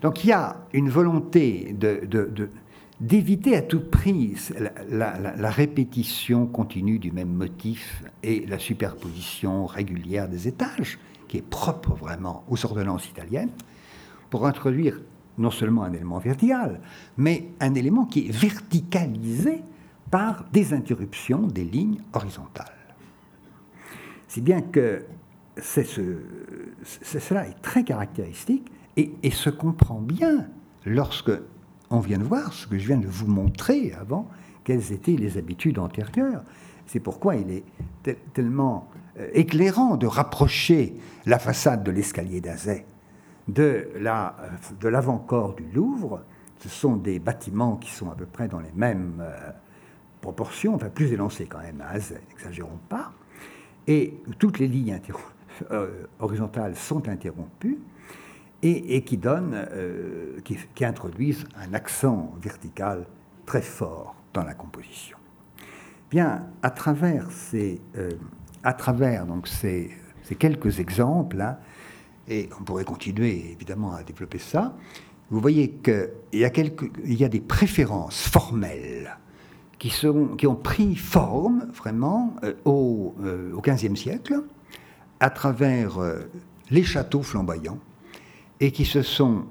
Donc 0.01 0.24
il 0.24 0.28
y 0.28 0.34
a 0.34 0.57
une 0.74 0.89
volonté 0.89 1.76
d'éviter 2.99 3.55
à 3.55 3.61
tout 3.61 3.82
prix 3.82 4.36
la, 4.89 5.49
répétition 5.49 6.47
continue 6.47 6.97
du 6.97 7.11
même 7.11 7.34
motif 7.34 8.03
et 8.24 8.45
la 8.47 8.57
superposition 8.57 9.65
régulière 9.65 10.28
des 10.28 10.47
étages, 10.47 10.97
qui 11.28 11.38
est 11.38 11.47
propre 11.47 11.93
vraiment 11.93 12.43
aux 12.49 12.65
ordonnances 12.65 13.07
italiennes 13.09 13.51
pour 14.32 14.47
introduire 14.47 14.99
non 15.38 15.51
seulement 15.51 15.84
un 15.84 15.93
élément 15.93 16.17
vertical, 16.17 16.82
mais 17.17 17.49
un 17.59 17.75
élément 17.75 18.05
qui 18.05 18.27
est 18.27 18.32
verticalisé 18.32 19.61
par 20.09 20.45
des 20.51 20.73
interruptions 20.73 21.45
des 21.45 21.63
lignes 21.63 21.99
horizontales. 22.13 22.65
Si 24.27 24.41
bien 24.41 24.61
que 24.61 25.05
cela 25.57 27.47
est 27.47 27.61
très 27.61 27.84
caractéristique 27.84 28.71
et, 28.97 29.11
et, 29.21 29.32
se 29.32 29.49
comprend 29.49 29.99
bien 29.99 30.47
lorsque 30.86 31.32
on 31.89 31.99
vient 31.99 32.17
de 32.17 32.23
voir 32.23 32.53
ce 32.53 32.67
que 32.67 32.79
je 32.79 32.88
viens 32.88 32.97
de 32.97 33.07
vous 33.07 33.27
montrer 33.27 33.93
avant, 33.93 34.27
quelles 34.63 34.91
étaient 34.91 35.15
les 35.15 35.38
habitudes 35.38 35.79
antérieures. 35.79 36.43
C'est 36.86 36.99
pourquoi 36.99 37.36
il 37.36 37.51
est 37.51 37.63
tellement 38.34 38.89
euh, 39.19 39.27
éclairant 39.34 39.97
de 39.97 40.07
rapprocher 40.07 40.95
la 41.25 41.39
façade 41.39 41.84
de 41.84 41.91
l'escalier 41.91 42.41
d'Azay 42.41 42.86
de 43.47 43.87
l'avant-corps 44.83 45.55
du 45.55 45.65
Louvre. 45.71 46.23
Ce 46.59 46.69
sont 46.69 46.95
des 46.95 47.19
bâtiments 47.19 47.77
qui 47.77 47.91
sont 47.91 48.11
à 48.11 48.15
peu 48.15 48.25
près 48.25 48.47
dans 48.47 48.59
les 48.59 48.71
mêmes 48.73 49.17
euh, 49.19 49.51
proportions, 50.21 50.75
enfin 50.75 50.89
plus 50.89 51.11
élancés 51.11 51.47
quand 51.47 51.59
même, 51.59 51.81
hein, 51.81 51.97
n'exagérons 52.29 52.79
pas. 52.87 53.13
Et 53.87 54.21
toutes 54.37 54.59
les 54.59 54.67
lignes 54.67 54.99
euh, 55.71 56.03
horizontales 56.19 56.75
sont 56.75 57.07
interrompues 57.09 57.79
et, 58.63 59.03
qui 59.03 59.17
donnent, 59.17 59.55
euh, 59.71 60.39
qui, 60.43 60.85
introduisent 60.85 61.45
un 61.55 61.73
accent 61.73 62.31
vertical 62.39 63.07
très 63.47 63.63
fort 63.63 64.15
dans 64.33 64.43
la 64.43 64.53
composition. 64.53 65.17
Bien, 66.11 66.47
à 66.61 66.69
travers 66.69 67.31
ces, 67.31 67.81
à 68.63 68.73
travers 68.73 69.25
donc 69.25 69.47
ces, 69.47 69.89
quelques 70.37 70.79
exemples, 70.79 71.41
hein, 71.41 71.57
et 72.28 72.49
on 72.59 72.63
pourrait 72.63 72.86
continuer 72.86 73.51
évidemment 73.51 73.93
à 73.93 74.03
développer 74.03 74.39
ça, 74.39 74.76
vous 75.30 75.39
voyez 75.39 75.72
qu'il 75.72 76.09
y, 76.34 77.24
a 77.24 77.30
des 77.30 77.39
préférences 77.39 78.22
formelles 78.28 79.17
qui, 79.80 80.05
ont 80.05 80.55
pris 80.55 80.95
forme 80.95 81.67
vraiment 81.74 82.36
euh, 82.43 82.53
au, 82.65 83.15
euh, 83.24 83.57
XVe 83.61 83.95
siècle 83.95 84.43
à 85.19 85.30
travers 85.30 85.99
euh, 85.99 86.30
les 86.69 86.84
châteaux 86.84 87.24
flamboyants 87.24 87.80
et 88.59 88.72
qui 88.72 88.86
se 88.86 89.01
sont 89.01 89.45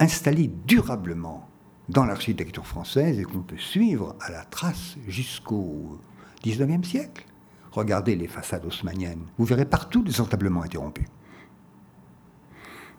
installés 0.00 0.50
durablement 0.66 1.48
dans 1.88 2.04
l'architecture 2.04 2.66
française 2.66 3.18
et 3.18 3.22
qu'on 3.22 3.40
peut 3.40 3.56
suivre 3.56 4.16
à 4.20 4.30
la 4.30 4.44
trace 4.44 4.96
jusqu'au 5.06 5.98
XIXe 6.44 6.86
siècle. 6.86 7.24
Regardez 7.70 8.16
les 8.16 8.28
façades 8.28 8.66
haussmanniennes, 8.66 9.24
vous 9.38 9.44
verrez 9.44 9.64
partout 9.64 10.02
des 10.02 10.20
entablements 10.20 10.62
interrompus. 10.62 11.06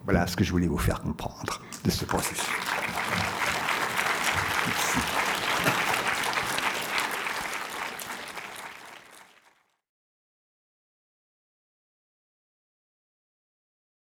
Voilà 0.06 0.28
ce 0.28 0.36
que 0.36 0.44
je 0.44 0.52
voulais 0.52 0.68
vous 0.68 0.78
faire 0.78 1.02
comprendre 1.02 1.62
de 1.84 1.90
ce 1.90 2.06
processus. 2.06 2.48